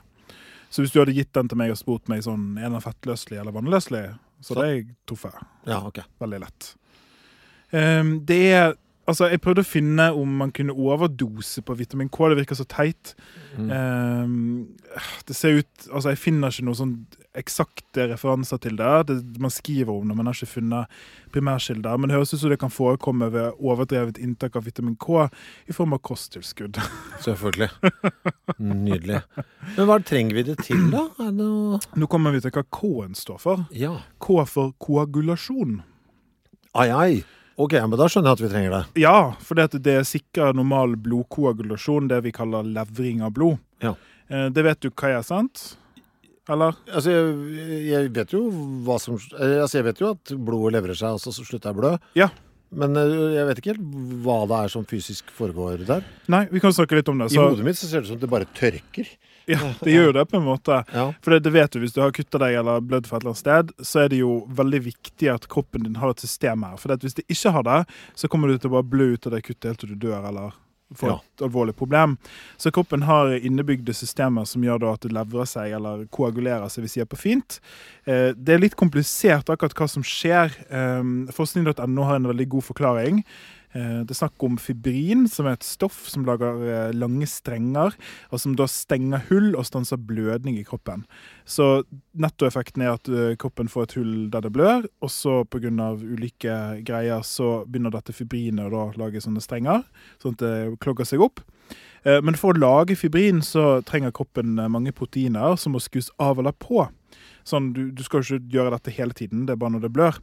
Så 0.70 0.84
hvis 0.84 0.92
du 0.94 1.00
hadde 1.00 1.14
gitt 1.16 1.32
den 1.34 1.48
til 1.50 1.58
meg 1.58 1.72
og 1.74 1.80
spurt 1.80 2.10
meg 2.10 2.22
sånn, 2.22 2.52
er 2.58 2.70
den 2.70 2.82
fettløselig 2.84 3.40
eller 3.42 3.54
vannløselig, 3.56 4.04
så 4.40 4.54
hadde 4.54 4.68
jeg 4.70 4.84
truffet. 5.08 5.40
Ja, 5.66 5.80
okay. 5.86 6.06
Veldig 6.22 6.40
lett. 6.44 6.68
Um, 7.74 8.12
det 8.26 8.40
er 8.54 8.76
Altså, 9.10 9.26
jeg 9.32 9.42
prøvde 9.42 9.64
å 9.64 9.66
finne 9.66 10.06
om 10.14 10.36
man 10.42 10.52
kunne 10.54 10.74
overdose 10.76 11.62
på 11.66 11.74
vitamin 11.78 12.10
K. 12.12 12.28
Det 12.30 12.38
virker 12.38 12.58
så 12.58 12.66
teit. 12.70 13.14
Um, 13.58 14.76
det 15.26 15.34
ser 15.34 15.58
ut 15.58 15.88
Altså, 15.90 16.12
jeg 16.12 16.20
finner 16.22 16.52
ikke 16.52 16.68
noen 16.68 16.78
sånn 16.78 16.94
eksakte 17.38 18.08
referanser 18.10 18.58
til 18.62 18.76
det. 18.78 18.92
det. 19.08 19.16
Man 19.42 19.52
skriver 19.54 19.92
om 19.92 20.08
det, 20.08 20.16
men 20.18 20.30
har 20.30 20.38
ikke 20.38 20.54
funnet 20.54 21.00
primærkilder. 21.34 21.98
Men 21.98 22.10
det 22.10 22.18
høres 22.18 22.34
ut 22.34 22.42
som 22.42 22.52
det 22.52 22.60
kan 22.62 22.72
forekomme 22.74 23.30
ved 23.34 23.58
overdrevet 23.58 24.18
inntak 24.22 24.58
av 24.58 24.66
vitamin 24.66 24.96
K 25.00 25.26
i 25.70 25.76
form 25.76 25.94
av 25.96 26.02
kosttilskudd. 26.06 26.80
Selvfølgelig. 27.26 27.70
Nydelig. 28.58 29.22
Men 29.76 29.90
hva 29.90 30.00
trenger 30.06 30.38
vi 30.40 30.46
det 30.50 30.58
til, 30.66 30.88
da? 30.94 31.06
Noe 31.30 31.80
Nå 31.98 32.10
kommer 32.10 32.34
vi 32.34 32.42
til 32.42 32.54
hva 32.54 32.66
K-en 32.66 33.18
står 33.18 33.42
for. 33.42 33.66
Ja. 33.74 33.96
K 34.22 34.42
for 34.50 34.74
koagulasjon. 34.82 35.80
Ai, 36.78 36.88
ai. 36.90 37.39
Ok, 37.60 37.74
men 37.84 37.98
da 38.00 38.06
skjønner 38.08 38.30
jeg 38.32 38.38
at 38.38 38.42
vi 38.44 38.50
trenger 38.54 38.72
det. 38.76 38.82
Ja, 39.02 39.16
for 39.44 39.58
det, 39.58 39.68
det 39.84 39.98
sikrer 40.08 40.54
normal 40.56 40.94
blodkoagulasjon, 41.04 42.08
det 42.08 42.22
vi 42.24 42.32
kaller 42.32 42.64
levring 42.64 43.20
av 43.26 43.34
blod. 43.36 43.58
Ja. 43.84 43.94
Eh, 44.30 44.48
Det 44.54 44.64
vet 44.64 44.80
du 44.80 44.88
hva 44.90 45.10
er, 45.18 45.22
sant? 45.26 45.76
Eller? 46.50 46.74
Altså, 46.90 47.12
jeg, 47.12 47.80
jeg 47.90 48.12
vet 48.16 48.32
jo 48.34 48.40
hva 48.86 48.96
som 48.98 49.14
eh, 49.36 49.58
Altså, 49.60 49.76
jeg 49.78 49.84
vet 49.90 50.00
jo 50.02 50.08
at 50.16 50.32
blodet 50.34 50.72
leverer 50.78 50.98
seg, 50.98 51.18
og 51.18 51.20
så 51.22 51.34
slutter 51.36 51.68
jeg 51.70 51.76
å 51.76 51.80
blø. 51.82 51.92
Ja. 52.18 52.30
Men 52.70 52.96
eh, 52.98 53.12
jeg 53.36 53.46
vet 53.50 53.60
ikke 53.60 53.72
helt 53.74 54.22
hva 54.24 54.38
det 54.50 54.58
er 54.64 54.72
som 54.72 54.86
fysisk 54.88 55.30
foregår 55.36 55.84
der. 55.88 56.06
Nei, 56.32 56.44
vi 56.50 56.62
kan 56.62 56.74
snakke 56.74 56.96
litt 56.98 57.10
om 57.12 57.20
det. 57.20 57.28
I 57.34 57.38
hodet 57.42 57.66
mitt 57.66 57.78
så 57.78 57.90
ser 57.90 58.02
det 58.02 58.08
ut 58.08 58.14
som 58.14 58.22
det 58.22 58.30
bare 58.30 58.48
tørker. 58.56 59.10
Ja, 59.46 59.58
det 59.80 59.92
gjør 59.94 60.10
jo 60.10 60.12
det 60.18 60.24
på 60.30 60.36
en 60.38 60.44
måte. 60.46 60.80
Ja. 60.94 61.06
For 61.24 61.32
det, 61.34 61.40
det 61.46 61.52
vet 61.54 61.72
du, 61.72 61.80
hvis 61.80 61.94
du 61.96 62.00
har 62.04 62.12
kutta 62.12 62.38
deg 62.38 62.54
eller 62.60 62.80
blødd 62.84 63.06
fra 63.08 63.16
et 63.18 63.22
eller 63.24 63.32
annet 63.34 63.42
sted, 63.44 63.72
så 63.86 64.04
er 64.04 64.08
det 64.12 64.20
jo 64.20 64.46
veldig 64.60 64.80
viktig 64.84 65.30
at 65.32 65.48
kroppen 65.50 65.82
din 65.86 65.96
har 65.96 66.10
et 66.14 66.20
system 66.22 66.62
her. 66.68 66.76
For 66.80 66.94
hvis 66.96 67.14
det 67.18 67.24
ikke 67.28 67.50
har 67.56 67.66
det, 67.66 67.78
så 68.14 68.28
kommer 68.30 68.48
du 68.52 68.58
til 68.58 68.70
å 68.70 68.76
bare 68.78 68.90
blø 68.92 69.12
ut 69.14 69.26
av 69.26 69.32
det 69.36 69.42
kuttet 69.48 69.70
helt 69.72 69.80
til 69.84 69.94
du 69.94 70.08
dør 70.08 70.28
eller 70.30 70.52
får 70.94 71.08
Ja. 71.08 71.14
et 71.22 71.42
alvorlig 71.46 71.76
problem. 71.78 72.16
Så 72.58 72.72
kroppen 72.74 73.02
har 73.06 73.30
innebygde 73.38 73.94
systemer 73.94 74.44
som 74.44 74.62
gjør 74.62 74.88
at 74.92 75.00
det 75.06 75.12
leverer 75.14 75.46
seg 75.46 75.70
eller 75.76 76.06
koagulerer 76.10 76.66
seg, 76.68 76.82
hvis 76.82 76.96
sier 76.98 77.06
er 77.06 77.10
på 77.10 77.18
fint. 77.20 77.60
Eh, 78.06 78.32
det 78.34 78.54
er 78.56 78.58
litt 78.64 78.74
komplisert 78.76 79.46
akkurat 79.54 79.74
hva 79.78 79.88
som 79.88 80.02
skjer. 80.02 80.50
Eh, 80.68 81.32
Forskning.no 81.32 82.02
har 82.08 82.16
en 82.18 82.26
veldig 82.32 82.48
god 82.48 82.64
forklaring. 82.72 83.24
Eh, 83.72 84.02
Det 84.02 84.10
er 84.10 84.18
snakk 84.26 84.42
om 84.42 84.56
fibrin, 84.58 85.28
som 85.30 85.46
er 85.46 85.54
et 85.54 85.66
stoff 85.66 86.08
som 86.10 86.24
lager 86.26 86.62
eh, 86.66 86.92
lange 86.96 87.26
strenger, 87.30 87.94
og 88.30 88.40
som 88.42 88.56
da 88.58 88.66
stenger 88.66 89.22
hull 89.28 89.54
og 89.54 89.66
stanser 89.66 89.96
blødning 89.96 90.58
i 90.58 90.64
kroppen. 90.66 91.04
Så 91.46 91.84
nettoeffekten 92.18 92.82
er 92.82 92.96
at 92.96 93.08
eh, 93.08 93.36
kroppen 93.38 93.70
får 93.70 93.86
et 93.86 93.96
hull 94.00 94.14
der 94.32 94.42
det 94.42 94.52
blør, 94.52 94.88
og 95.00 95.10
så 95.10 95.44
pga. 95.44 95.70
ulike 95.70 96.82
greier 96.84 97.22
så 97.22 97.64
begynner 97.66 97.90
dette 97.94 98.12
fibrinet 98.12 98.72
å 98.72 98.90
lage 98.98 99.20
sånne 99.22 99.40
strenger, 99.40 99.84
sånn 100.18 100.34
at 100.34 100.42
det 100.42 100.78
klogger 100.80 101.06
seg 101.06 101.20
opp. 101.20 101.40
Men 102.02 102.34
for 102.34 102.54
å 102.54 102.58
lage 102.58 102.96
fibrin 102.96 103.42
så 103.44 103.82
trenger 103.84 104.10
kroppen 104.10 104.54
mange 104.72 104.90
proteiner 104.90 105.52
som 105.60 105.72
må 105.76 105.82
skus 105.84 106.08
av 106.18 106.38
eller 106.40 106.52
på. 106.56 106.88
Sånn, 107.44 107.74
du, 107.76 107.90
du 107.92 108.02
skal 108.02 108.24
jo 108.24 108.38
ikke 108.38 108.56
gjøre 108.56 108.72
dette 108.72 108.94
hele 108.96 109.12
tiden, 109.12 109.44
det 109.44 109.52
er 109.52 109.60
bare 109.60 109.76
når 109.76 109.84
det 109.84 109.92
blør. 109.92 110.16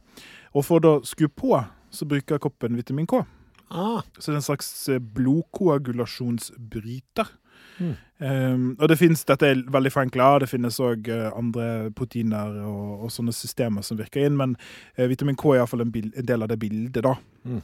Og 0.58 0.66
for 0.66 0.80
å 0.80 0.82
da 0.82 1.06
skru 1.06 1.28
på, 1.30 1.54
så 1.94 2.08
bruker 2.08 2.42
kroppen 2.42 2.76
vitamin 2.76 3.06
K. 3.06 3.22
Ah, 3.70 4.02
Så 4.18 4.30
det 4.30 4.36
er 4.36 4.40
en 4.40 4.46
slags 4.46 4.68
eh, 4.88 4.98
blodkoagulasjonsbryter. 6.18 7.26
Mm. 7.78 7.94
Um, 8.18 8.76
og 8.80 8.88
det 8.90 8.96
finnes, 8.98 9.20
dette 9.28 9.46
er 9.46 9.60
veldig 9.70 9.92
forenkla, 9.94 10.38
det 10.42 10.48
finnes 10.50 10.80
òg 10.82 11.06
andre 11.38 11.90
proteiner 11.94 12.56
og, 12.66 13.04
og 13.06 13.12
sånne 13.14 13.30
systemer 13.36 13.82
som 13.86 13.98
virker 14.00 14.24
inn, 14.26 14.34
men 14.38 14.56
uh, 14.98 15.04
vitamin 15.06 15.36
K 15.38 15.52
er 15.52 15.60
iallfall 15.60 15.84
en, 15.84 15.92
bil- 15.94 16.10
en 16.18 16.26
del 16.26 16.42
av 16.42 16.48
det 16.50 16.58
bildet, 16.58 17.04
da. 17.06 17.14
Mm. 17.46 17.60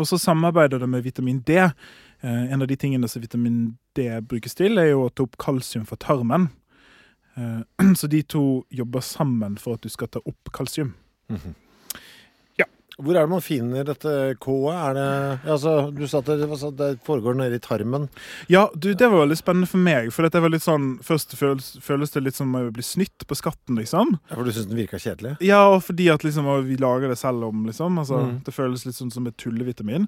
Og 0.00 0.08
så 0.10 0.18
samarbeider 0.18 0.80
det 0.82 0.88
med 0.90 1.04
vitamin 1.06 1.38
D. 1.46 1.60
Uh, 2.24 2.44
en 2.50 2.62
av 2.64 2.68
de 2.70 2.76
tingene 2.80 3.06
som 3.10 3.22
vitamin 3.22 3.60
D 3.94 4.08
brukes 4.26 4.54
til, 4.58 4.78
er 4.82 4.90
jo 4.90 5.04
å 5.06 5.12
ta 5.14 5.22
opp 5.28 5.36
kalsium 5.38 5.86
fra 5.86 6.00
tarmen. 6.02 6.48
Uh, 7.38 7.62
så 8.00 8.10
de 8.10 8.22
to 8.26 8.64
jobber 8.74 9.00
sammen 9.06 9.54
for 9.60 9.78
at 9.78 9.86
du 9.86 9.92
skal 9.92 10.08
ta 10.10 10.18
opp 10.26 10.50
kalsium. 10.56 10.96
Hvor 12.94 13.16
er 13.16 13.24
det 13.26 13.30
man 13.32 13.42
finner 13.42 13.82
dette 13.88 14.10
K-et? 14.38 14.94
Det 14.94 15.50
altså, 15.50 15.72
Du 15.90 16.04
sa 16.06 16.20
at 16.22 16.28
det, 16.30 16.46
det 16.78 16.90
foregår 17.06 17.34
nede 17.34 17.58
i 17.58 17.62
tarmen. 17.62 18.04
Ja, 18.52 18.68
du, 18.74 18.92
det 18.94 19.08
var 19.10 19.24
veldig 19.24 19.38
spennende 19.40 19.66
for 19.70 19.82
meg. 19.82 20.12
For 20.14 20.28
det 20.28 20.42
var 20.44 20.52
litt 20.54 20.62
sånn, 20.62 20.92
Først 21.02 21.34
føles, 21.38 21.72
føles 21.82 22.14
det 22.14 22.22
litt 22.22 22.38
som 22.38 22.54
å 22.54 22.62
bli 22.74 22.84
snytt 22.86 23.26
på 23.26 23.34
skatten, 23.38 23.74
liksom. 23.80 24.14
Ja, 24.30 24.36
For 24.36 24.46
du 24.46 24.52
syns 24.54 24.68
den 24.70 24.78
virka 24.78 25.00
kjedelig? 25.02 25.34
Ja, 25.42 25.64
og 25.74 25.82
fordi 25.88 26.06
at 26.14 26.22
liksom, 26.26 26.46
vi 26.68 26.78
lager 26.78 27.10
det 27.10 27.18
selv 27.18 27.48
om, 27.50 27.64
liksom. 27.66 27.98
Altså, 27.98 28.22
Mm. 28.24 28.36
Det 28.46 28.54
føles 28.54 28.84
litt 28.86 28.96
sånn 28.96 29.10
som 29.12 29.26
et 29.26 29.36
tullevitamin. 29.42 30.06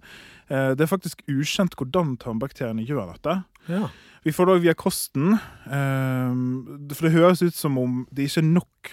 Eh, 0.49 0.70
det 0.79 0.87
er 0.87 0.88
faktisk 0.88 1.25
ukjent 1.29 1.75
hvordan 1.77 2.14
tarmbakteriene 2.22 2.87
gjør 2.87 3.11
dette. 3.16 3.35
Ja. 3.68 3.88
Vi 4.25 4.33
får 4.35 4.46
det 4.46 4.55
òg 4.57 4.62
via 4.64 4.75
kosten. 4.79 5.35
Eh, 5.66 6.94
for 6.94 7.07
det 7.09 7.14
høres 7.16 7.42
ut 7.42 7.55
som 7.59 7.77
om 7.83 8.05
det 8.14 8.29
ikke 8.31 8.42
er 8.44 8.49
nok 8.55 8.92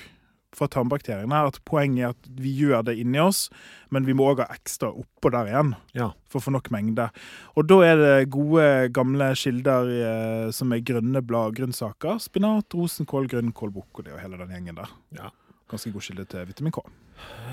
fra 0.55 0.67
tarmbakteriene. 0.71 1.39
At 1.47 1.59
poenget 1.65 2.03
er 2.05 2.09
at 2.13 2.29
vi 2.39 2.53
gjør 2.61 2.83
det 2.87 2.97
inni 3.01 3.19
oss, 3.23 3.49
men 3.93 4.05
vi 4.05 4.13
må 4.17 4.27
òg 4.33 4.43
ha 4.43 4.47
ekstra 4.53 4.89
oppå 4.93 5.31
der 5.33 5.49
igjen 5.51 5.75
Ja. 5.97 6.11
for 6.29 6.39
å 6.39 6.45
få 6.47 6.51
nok 6.55 6.69
mengde. 6.73 7.09
Og 7.57 7.67
da 7.69 7.79
er 7.85 7.95
det 8.01 8.29
gode, 8.33 8.89
gamle 8.93 9.31
kilder 9.35 9.89
eh, 9.93 10.51
som 10.51 10.71
er 10.73 10.79
grønne 10.85 11.21
blad, 11.25 11.55
grønnsaker. 11.57 12.19
Spinat, 12.21 12.73
rosenkål, 12.73 13.27
grønnkål, 13.27 13.71
brokkoli 13.73 14.11
og 14.13 14.19
hele 14.23 14.37
den 14.37 14.49
gjengen 14.55 14.75
der. 14.81 14.93
Ja. 15.17 15.29
Ganske 15.73 15.91
god 15.95 16.05
kilde 16.05 16.25
til 16.29 16.45
vitamin 16.51 16.73
K. 16.75 16.83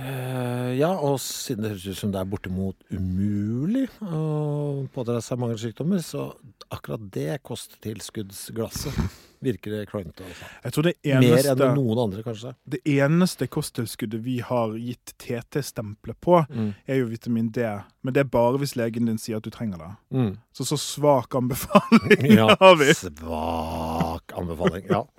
Eh, 0.00 0.74
ja, 0.80 0.90
og 0.92 1.16
siden 1.22 1.64
det 1.64 1.70
høres 1.72 1.86
ut 1.88 1.98
som 2.00 2.12
det 2.12 2.20
er 2.20 2.28
bortimot 2.28 2.76
umulig 2.92 3.86
å 4.04 4.84
pådra 4.92 5.20
seg 5.24 5.40
mange 5.40 5.56
sykdommer, 5.60 6.02
så 6.04 6.30
akkurat 6.72 7.02
det 7.14 7.38
kosttilskuddsglasset 7.48 8.96
virker 9.40 9.72
det 9.72 9.86
klønete. 9.88 10.26
Altså. 10.66 10.82
Mer 11.22 11.46
enn 11.54 11.62
noen 11.78 12.00
andre, 12.02 12.20
kanskje. 12.26 12.52
det 12.68 12.82
eneste 12.92 13.46
kosttilskuddet 13.48 14.20
vi 14.20 14.38
har 14.44 14.74
gitt 14.76 15.14
TT-stempelet 15.16 16.18
på, 16.20 16.42
Mm. 16.50 16.74
er 16.86 16.96
jo 17.00 17.06
vitamin 17.08 17.48
D. 17.50 17.64
Men 18.02 18.12
det 18.14 18.20
er 18.20 18.28
bare 18.28 18.58
hvis 18.60 18.76
legen 18.76 19.06
din 19.08 19.16
sier 19.18 19.36
at 19.38 19.42
du 19.44 19.50
trenger 19.50 19.78
det. 19.78 19.90
Mm. 20.12 20.36
Så 20.52 20.64
så 20.68 20.76
svak 20.76 21.32
anbefaling 21.34 22.36
Ja, 22.36 22.48
har 22.60 22.76
vi. 22.76 22.92
svak 22.92 24.32
anbefaling. 24.36 24.84
Ja. 24.90 25.04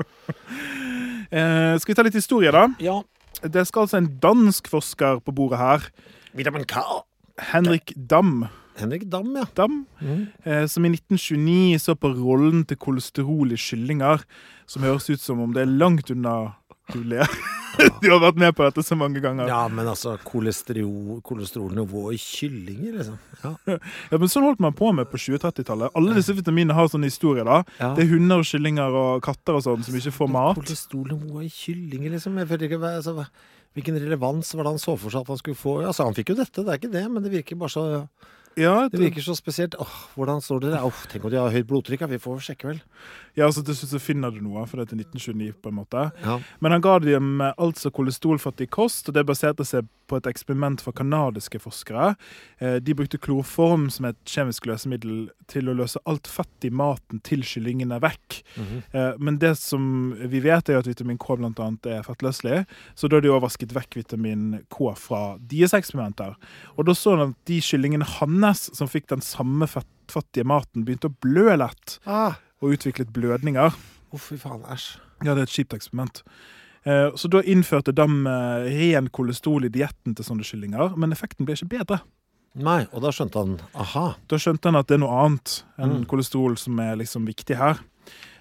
Eh, 1.32 1.78
skal 1.80 1.94
vi 1.94 1.96
ta 1.96 2.04
litt 2.08 2.18
historie, 2.20 2.52
da? 2.52 2.68
ja. 2.80 3.02
Det 3.42 3.64
skal 3.66 3.86
altså 3.88 3.98
en 3.98 4.10
dansk 4.22 4.68
forsker 4.70 5.22
på 5.26 5.34
bordet 5.34 5.58
her. 5.58 5.86
Vitamin 6.38 6.66
K. 6.70 6.78
Henrik 7.40 7.94
Dam. 7.96 8.44
Henrik 8.78 9.08
Dam, 9.10 9.32
ja. 9.36 9.46
Dam 9.58 9.86
Mm. 10.02 10.28
eh, 10.46 10.66
som 10.68 10.86
i 10.86 10.90
1929 10.90 11.80
så 11.80 11.96
på 11.96 12.12
rollen 12.14 12.66
til 12.68 12.78
kolesterol 12.78 13.52
i 13.52 13.58
kyllinger, 13.58 14.22
som 14.68 14.84
høres 14.84 15.10
ut 15.10 15.20
som 15.24 15.40
om 15.42 15.54
det 15.54 15.64
er 15.64 15.72
langt 15.74 16.12
unna 16.12 16.54
du 16.94 17.04
ler. 17.16 17.28
Du 18.04 18.10
har 18.12 18.20
vært 18.20 18.36
med 18.36 18.52
på 18.52 18.66
dette 18.66 18.84
så 18.84 18.98
mange 19.00 19.22
ganger. 19.24 19.48
Ja, 19.48 19.62
men 19.72 19.88
altså 19.88 20.18
kolesterol, 20.28 21.22
kolesterolnivå 21.24 22.02
i 22.12 22.18
kyllinger, 22.20 22.98
liksom. 22.98 23.16
Ja. 23.46 23.78
Ja, 24.12 24.18
men 24.20 24.28
Sånn 24.30 24.44
holdt 24.44 24.60
man 24.62 24.76
på 24.76 24.90
med 24.94 25.08
på 25.10 25.16
20-30-tallet. 25.22 25.96
Alle 25.96 26.18
disse 26.18 26.36
vitaminene 26.36 26.76
har 26.76 26.90
sånn 26.92 27.08
historie. 27.08 27.46
da. 27.48 27.62
Ja. 27.80 27.94
Det 27.96 28.04
er 28.04 28.12
hunder 28.12 28.44
og 28.44 28.50
kyllinger 28.52 28.98
og 29.00 29.24
katter 29.24 29.56
og 29.58 29.64
sånn 29.66 29.88
som 29.88 29.96
ikke 29.98 30.14
får 30.18 30.32
mat. 30.36 30.60
Kolesterolnivå 30.60 31.46
i 31.48 31.50
kyllinger, 31.56 32.12
liksom. 32.18 32.36
Jeg 32.44 32.52
føler 32.52 32.68
ikke, 32.68 32.82
altså, 32.92 33.26
hvilken 33.80 34.02
relevans 34.04 34.52
var 34.58 34.68
det 34.68 34.76
han 34.76 34.84
så 34.84 34.98
for 35.00 35.16
seg 35.16 35.24
at 35.24 35.32
han 35.32 35.42
skulle 35.46 35.62
få? 35.64 35.78
Altså, 35.88 36.10
Han 36.10 36.20
fikk 36.20 36.36
jo 36.36 36.40
dette, 36.44 36.68
det 36.68 36.76
er 36.76 36.82
ikke 36.84 36.92
det, 37.00 37.06
men 37.08 37.24
det 37.24 37.32
virker 37.40 37.62
bare 37.64 37.72
så 37.72 37.88
Ja, 37.88 38.04
Det 38.92 39.00
virker 39.00 39.24
så 39.24 39.36
spesielt. 39.38 39.76
Åh, 39.80 39.94
hvordan 40.16 40.42
står 40.44 40.60
det 40.66 40.72
der? 40.74 40.84
Åh, 40.84 41.04
tenk 41.12 41.26
om 41.26 41.32
de 41.32 41.40
har 41.40 41.54
høyt 41.54 41.68
blodtrykk. 41.70 42.04
Vi 42.12 42.20
får 42.22 42.42
sjekke, 42.50 42.68
vel. 42.68 42.82
ja 43.38 43.46
altså 43.48 43.64
Til 43.64 43.78
slutt 43.78 43.94
så 43.94 44.02
finner 44.04 44.32
du 44.32 44.42
noe, 44.44 44.66
for 44.68 44.78
det 44.82 44.88
er 44.88 44.92
til 44.96 45.04
1929 45.06 45.54
på 45.64 45.72
en 45.72 45.78
måte. 45.80 46.06
Ja. 46.26 46.40
Men 46.60 46.76
han 46.76 46.84
ga 46.84 46.98
dem 47.00 47.42
eh, 47.42 47.54
altså 47.58 47.92
kolesterolfattig 47.96 48.70
kost, 48.70 49.08
og 49.08 49.16
det 49.16 49.26
baserte 49.30 49.68
seg 49.68 49.88
på 50.12 50.20
et 50.20 50.28
eksperiment 50.30 50.84
fra 50.84 50.94
kanadiske 50.96 51.62
forskere. 51.64 52.12
Eh, 52.60 52.78
De 52.84 52.96
brukte 52.98 53.20
klorform 53.22 53.90
som 53.94 54.10
et 54.10 54.20
kjemisk 54.28 54.68
løsemiddel 54.70 55.30
til 55.52 55.72
å 55.72 55.76
løse 55.78 56.02
alt 56.06 56.28
fett 56.30 56.68
i 56.68 56.72
maten 56.72 57.24
til 57.28 57.46
kyllingene 57.48 58.02
vekk. 58.04 58.42
Mm 58.56 58.66
-hmm. 58.68 59.20
Men 59.20 59.38
det 59.40 59.56
som 59.58 60.14
vi 60.18 60.40
vet, 60.40 60.70
er 60.70 60.78
at 60.78 60.88
vitamin 60.88 61.18
K 61.18 61.34
annet 61.34 61.86
er 61.86 62.04
fettløselig, 62.04 62.66
så 62.96 63.08
da 63.08 63.16
har 63.16 63.22
de 63.22 63.30
også 63.30 63.42
vasket 63.42 63.74
vekk 63.74 63.96
vitamin 63.96 64.64
K 64.70 64.96
fra 64.96 65.38
deres 65.38 65.74
eksperimenter. 65.74 66.36
Og 66.78 66.86
da 66.86 66.94
så 66.94 67.18
han 67.18 67.30
at 67.30 67.36
de 67.46 67.60
kyllingene 67.62 68.06
hans 68.06 68.70
som 68.78 68.88
fikk 68.88 69.08
den 69.08 69.22
samme 69.22 69.68
fettfattige 69.68 70.46
maten, 70.48 70.86
begynte 70.86 71.10
å 71.10 71.16
blø 71.22 71.56
lett 71.56 72.00
Ah, 72.06 72.34
og 72.62 72.74
utviklet 72.76 73.14
blødninger. 73.14 73.74
Å, 74.12 74.20
fy 74.20 74.38
faen. 74.38 74.64
Æsj. 74.68 75.00
Ja, 75.24 75.36
det 75.36 75.44
er 75.44 75.50
et 75.50 75.56
kjipt 75.56 75.76
eksperiment. 75.78 76.24
Eh, 76.86 77.12
Så 77.16 77.28
da 77.30 77.42
innførte 77.44 77.94
de 77.94 78.06
eh, 78.26 78.94
ren 78.96 79.10
kolesterol 79.10 79.66
i 79.66 79.70
dietten 79.70 80.16
til 80.16 80.26
sånne 80.26 80.44
kyllinger, 80.48 80.96
men 80.98 81.12
effekten 81.14 81.46
ble 81.46 81.54
ikke 81.56 81.70
bedre. 81.78 82.02
Nei, 82.56 82.82
og 82.92 83.02
da 83.06 83.12
skjønte 83.16 83.40
han 83.40 83.60
aha. 83.80 84.16
Da 84.28 84.36
skjønte 84.42 84.68
han 84.68 84.76
at 84.76 84.88
det 84.90 84.96
er 84.98 85.06
noe 85.06 85.22
annet 85.26 85.64
enn 85.80 86.02
Mm. 86.02 86.06
kolesterol 86.06 86.58
som 86.58 86.80
er 86.80 86.98
liksom 86.98 87.26
viktig 87.26 87.56
her. 87.56 87.80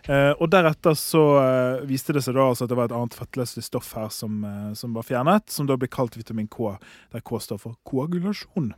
Eh, 0.08 0.32
og 0.40 0.48
deretter 0.50 0.96
så 0.96 1.22
eh, 1.38 1.84
viste 1.86 2.12
det 2.16 2.22
seg 2.24 2.34
da 2.34 2.48
altså 2.48 2.64
at 2.64 2.70
det 2.72 2.76
var 2.78 2.88
et 2.88 2.96
annet 2.96 3.14
fettløselig 3.14 3.62
stoff 3.68 3.92
her 3.94 4.08
som, 4.08 4.42
eh, 4.44 4.72
som 4.74 4.94
var 4.94 5.02
fjernet, 5.04 5.50
som 5.50 5.66
da 5.68 5.76
ble 5.76 5.86
kalt 5.86 6.16
vitamin 6.16 6.48
K, 6.48 6.78
der 7.12 7.20
K 7.20 7.38
står 7.38 7.60
for 7.60 7.76
koagulasjon. 7.86 8.72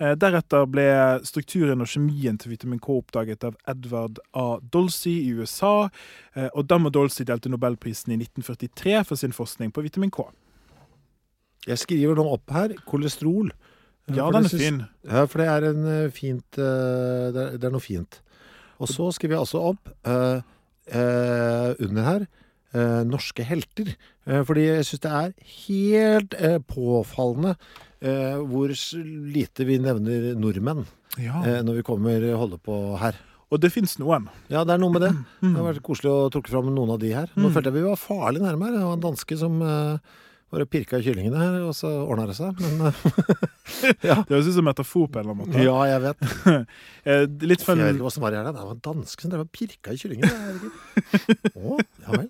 Eh, 0.00 0.14
deretter 0.16 0.64
ble 0.72 0.84
strukturen 1.28 1.82
og 1.84 1.88
kjemien 1.92 2.38
til 2.40 2.54
vitamin 2.54 2.78
K 2.80 2.94
oppdaget 3.02 3.44
av 3.44 3.56
Edward 3.68 4.20
A. 4.32 4.54
Dolsey 4.72 5.26
i 5.26 5.34
USA, 5.36 5.90
eh, 6.34 6.48
og 6.54 6.64
Dam 6.70 6.88
og 6.88 6.94
Dolsey 6.96 7.26
delte 7.28 7.52
nobelprisen 7.52 8.14
i 8.14 8.16
1943 8.22 9.02
for 9.04 9.20
sin 9.20 9.36
forskning 9.36 9.74
på 9.76 9.84
vitamin 9.84 10.12
K. 10.14 10.24
Jeg 11.68 11.82
skriver 11.82 12.16
nå 12.16 12.24
opp 12.32 12.48
her 12.56 12.72
kolesterol. 12.88 13.52
Eh, 14.08 14.16
Ja, 14.16 14.30
den 14.32 14.48
er 14.48 14.48
fin. 14.48 14.80
Ja, 15.04 15.26
for 15.26 15.38
det 15.38 15.48
er 15.48 15.68
en 15.68 16.10
fint 16.10 16.56
det, 16.56 17.36
er, 17.36 17.58
det 17.60 17.64
er 17.68 17.70
noe 17.70 17.84
fint. 17.84 18.22
Og 18.80 18.88
så 18.88 19.12
skriver 19.12 19.36
jeg 19.36 19.44
altså 19.44 19.60
opp 19.74 19.92
under 21.84 22.02
her 22.08 22.24
norske 23.04 23.44
helter. 23.44 23.92
Fordi 24.24 24.64
jeg 24.64 24.88
syns 24.88 25.04
det 25.04 25.12
er 25.12 25.36
helt 25.68 26.34
påfallende 26.66 27.54
hvor 28.00 28.72
lite 29.32 29.66
vi 29.68 29.78
nevner 29.78 30.34
nordmenn 30.40 30.86
Ja. 31.18 31.42
eh, 31.44 31.60
når 31.62 31.80
vi 31.80 31.82
kommer 31.82 32.22
holder 32.36 32.58
på 32.58 32.98
her. 32.98 33.14
Og 33.50 33.58
det 33.60 33.72
fins 33.74 33.96
noen. 33.98 34.28
Ja, 34.48 34.62
det 34.64 34.74
er 34.74 34.78
noe 34.78 34.92
med 34.94 35.02
det. 35.02 35.10
Det 35.42 35.56
har 35.56 35.66
vært 35.74 35.82
koselig 35.82 36.10
å 36.12 36.30
trukke 36.30 36.48
fram 36.52 36.68
noen 36.72 36.92
av 36.94 37.00
de 37.02 37.10
her. 37.12 37.26
Nå 37.36 37.48
Mm. 37.48 37.52
følte 37.52 37.64
jeg 37.72 37.74
vi 37.82 37.88
var 37.88 37.96
farlig 37.98 38.40
nærme 38.40 38.62
her. 38.68 38.72
Det 38.78 38.84
var 38.86 38.92
en 38.94 39.00
danske 39.08 39.36
som 39.38 39.60
eh, 39.62 39.98
bare 40.50 40.66
pirka 40.66 40.98
i 40.98 41.04
kyllingene 41.04 41.38
her, 41.38 41.56
og 41.62 41.74
så 41.78 41.88
ordna 42.02 42.26
det 42.30 42.34
seg. 42.38 42.58
Men 42.58 42.88
eh, 42.88 43.02
ja. 44.10 44.16
Det 44.26 44.34
høres 44.34 44.50
ut 44.50 44.56
som 44.56 44.66
metafor 44.66 45.06
på 45.06 45.20
en 45.20 45.24
eller 45.24 45.36
annen 45.36 45.46
måte. 45.46 45.62
ja, 45.62 45.76
jeg 45.86 46.02
vet. 46.04 46.24
Litt 47.52 47.64
fun... 47.64 47.78
Jeg 47.78 47.86
vet 47.86 47.98
ikke 47.98 48.06
hva 48.08 48.12
som 48.16 48.26
var 48.26 48.34
i 48.34 48.40
her. 48.40 48.50
Det 48.50 48.64
var 48.66 48.74
en 48.74 48.82
danske 48.88 49.24
som 49.24 49.32
drev 49.32 49.44
og 49.46 49.52
pirka 49.54 49.94
i 49.94 50.00
kyllingene. 50.00 50.72
Å, 51.70 51.78
ja 51.78 52.18
vel. 52.18 52.28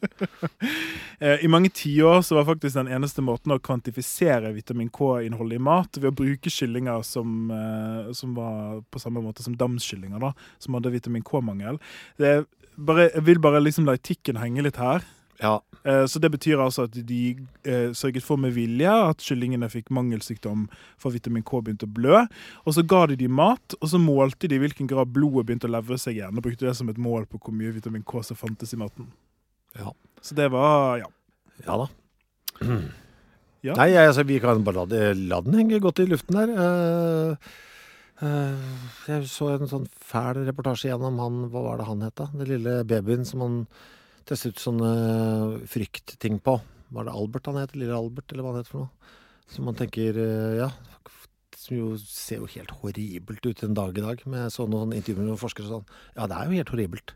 Eh, 1.21 1.47
I 1.47 1.51
mange 1.53 1.73
tiår 1.77 2.23
så 2.27 2.39
var 2.39 2.49
faktisk 2.49 2.77
den 2.77 2.93
eneste 2.93 3.25
måten 3.25 3.57
å 3.57 3.61
kvantifisere 3.63 4.53
vitamin 4.57 4.93
K-innholdet 4.93 5.61
i 5.61 5.65
mat 5.71 6.01
ved 6.01 6.13
å 6.13 6.17
bruke 6.21 6.53
kyllinger 6.53 7.05
som, 7.07 7.51
eh, 7.57 8.13
som 8.17 8.37
var 8.39 8.81
på 8.93 9.03
samme 9.03 9.25
måte 9.25 9.45
som 9.45 9.57
damskyllinger, 9.57 10.21
da, 10.23 10.35
som 10.61 10.77
hadde 10.77 10.93
vitamin 10.95 11.25
K-mangel. 11.27 11.81
Det 12.21 12.43
jeg 12.81 13.25
vil 13.27 13.41
bare 13.43 13.61
liksom 13.61 13.85
la 13.85 13.97
etikken 13.99 14.39
henge 14.41 14.63
litt 14.65 14.79
her. 14.81 15.05
Ja. 15.41 15.61
Eh, 15.85 16.05
Så 16.07 16.21
det 16.21 16.31
betyr 16.35 16.61
altså 16.61 16.85
at 16.85 16.97
de 17.09 17.21
eh, 17.65 17.93
sørget 17.97 18.25
for 18.25 18.37
med 18.37 18.53
vilje 18.53 18.91
at 18.91 19.25
kyllingene 19.25 19.71
fikk 19.73 19.89
mangelsykdom 19.91 20.67
for 21.01 21.15
vitamin 21.17 21.45
K 21.47 21.63
begynte 21.65 21.89
å 21.89 21.95
blø. 21.97 22.25
Og 22.67 22.77
så 22.77 22.85
ga 22.87 23.07
de 23.09 23.17
de 23.17 23.29
mat, 23.29 23.77
og 23.81 23.89
så 23.89 24.01
målte 24.01 24.49
de 24.49 24.59
i 24.59 24.63
hvilken 24.63 24.91
grad 24.91 25.13
blodet 25.15 25.47
begynte 25.49 25.71
å 25.71 25.73
levre 25.73 25.99
seg 25.99 26.19
igjen, 26.19 26.37
og 26.37 26.45
brukte 26.45 26.69
det 26.69 26.77
som 26.77 26.89
et 26.93 27.01
mål 27.01 27.27
på 27.31 27.41
hvor 27.41 27.57
mye 27.57 27.73
vitamin 27.73 28.05
K 28.05 28.23
som 28.27 28.37
fantes 28.37 28.75
i 28.77 28.81
maten. 28.81 29.09
Ja. 29.79 29.95
Så 30.21 30.37
det 30.37 30.51
var 30.53 31.01
ja. 31.01 31.09
Ja 31.67 31.85
da. 31.85 31.89
Ja. 33.61 33.75
Nei, 33.77 33.91
altså, 33.93 34.23
vi 34.25 34.39
kan 34.41 34.63
bare 34.65 34.79
la, 34.79 34.87
det, 34.89 35.01
la 35.29 35.43
den 35.45 35.53
henge 35.59 35.83
godt 35.85 35.99
i 36.01 36.07
luften 36.09 36.33
der. 36.33 36.53
Uh, 36.57 37.35
uh, 38.23 38.87
jeg 39.05 39.27
så 39.29 39.51
en 39.53 39.69
sånn 39.69 39.85
fæl 39.93 40.41
reportasje 40.47 40.89
gjennom 40.89 41.19
han 41.21 41.43
Hva 41.53 41.67
var 41.67 41.83
det 41.83 41.89
han 41.91 42.01
het, 42.07 42.15
da? 42.17 42.31
Den 42.33 42.49
lille 42.49 42.79
babyen 42.89 43.29
som 43.29 43.45
han 43.45 43.59
testet 44.31 44.55
ut 44.57 44.63
sånne 44.63 44.91
fryktting 45.71 46.39
på. 46.45 46.57
Var 46.95 47.07
det 47.07 47.15
Albert 47.15 47.51
han 47.51 47.59
het? 47.61 47.75
Lille 47.79 47.95
Albert, 47.97 48.31
eller 48.33 48.47
hva 48.47 48.55
han 48.55 48.63
het 48.63 48.71
for 48.71 48.85
noe? 48.87 49.13
Som 49.51 49.67
man 49.69 49.77
tenker 49.79 50.17
eh, 50.23 50.57
Ja. 50.63 50.71
Som 51.61 51.77
jo 51.77 51.89
ser 52.01 52.39
jo 52.41 52.47
helt 52.55 52.71
horribelt 52.81 53.45
ut 53.45 53.63
en 53.67 53.75
dag 53.77 53.93
i 53.99 54.01
dag. 54.01 54.23
Med 54.33 54.47
jeg 54.47 54.53
så 54.55 54.65
noen 54.71 54.95
intervjuer 54.97 55.21
med 55.21 55.29
noen 55.29 55.41
forskere 55.43 55.67
og 55.69 55.75
sånn. 55.75 55.91
Ja, 56.17 56.25
det 56.31 56.39
er 56.39 56.49
jo 56.49 56.57
helt 56.57 56.71
horribelt. 56.73 57.13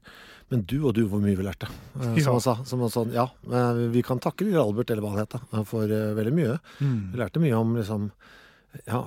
Men 0.52 0.66
du 0.68 0.74
og 0.84 0.92
du, 0.98 1.06
hvor 1.08 1.22
mye 1.24 1.38
vi 1.38 1.46
lærte. 1.46 1.70
Som 1.96 2.18
Ja. 2.18 2.26
Han 2.34 2.42
sa. 2.44 2.54
Som 2.68 2.82
han 2.84 2.92
sånn, 2.92 3.14
ja, 3.16 3.24
eh, 3.48 3.80
vi 3.94 4.02
kan 4.04 4.20
takke 4.20 4.44
lille 4.44 4.60
Albert, 4.60 4.90
eller 4.92 5.00
hva 5.06 5.14
han 5.14 5.22
het, 5.24 5.38
for 5.70 5.88
eh, 5.88 6.12
veldig 6.18 6.34
mye. 6.36 6.58
Vi 6.82 7.22
lærte 7.22 7.40
mye 7.40 7.56
om 7.56 7.72
liksom 7.78 8.10
ja, 8.84 9.00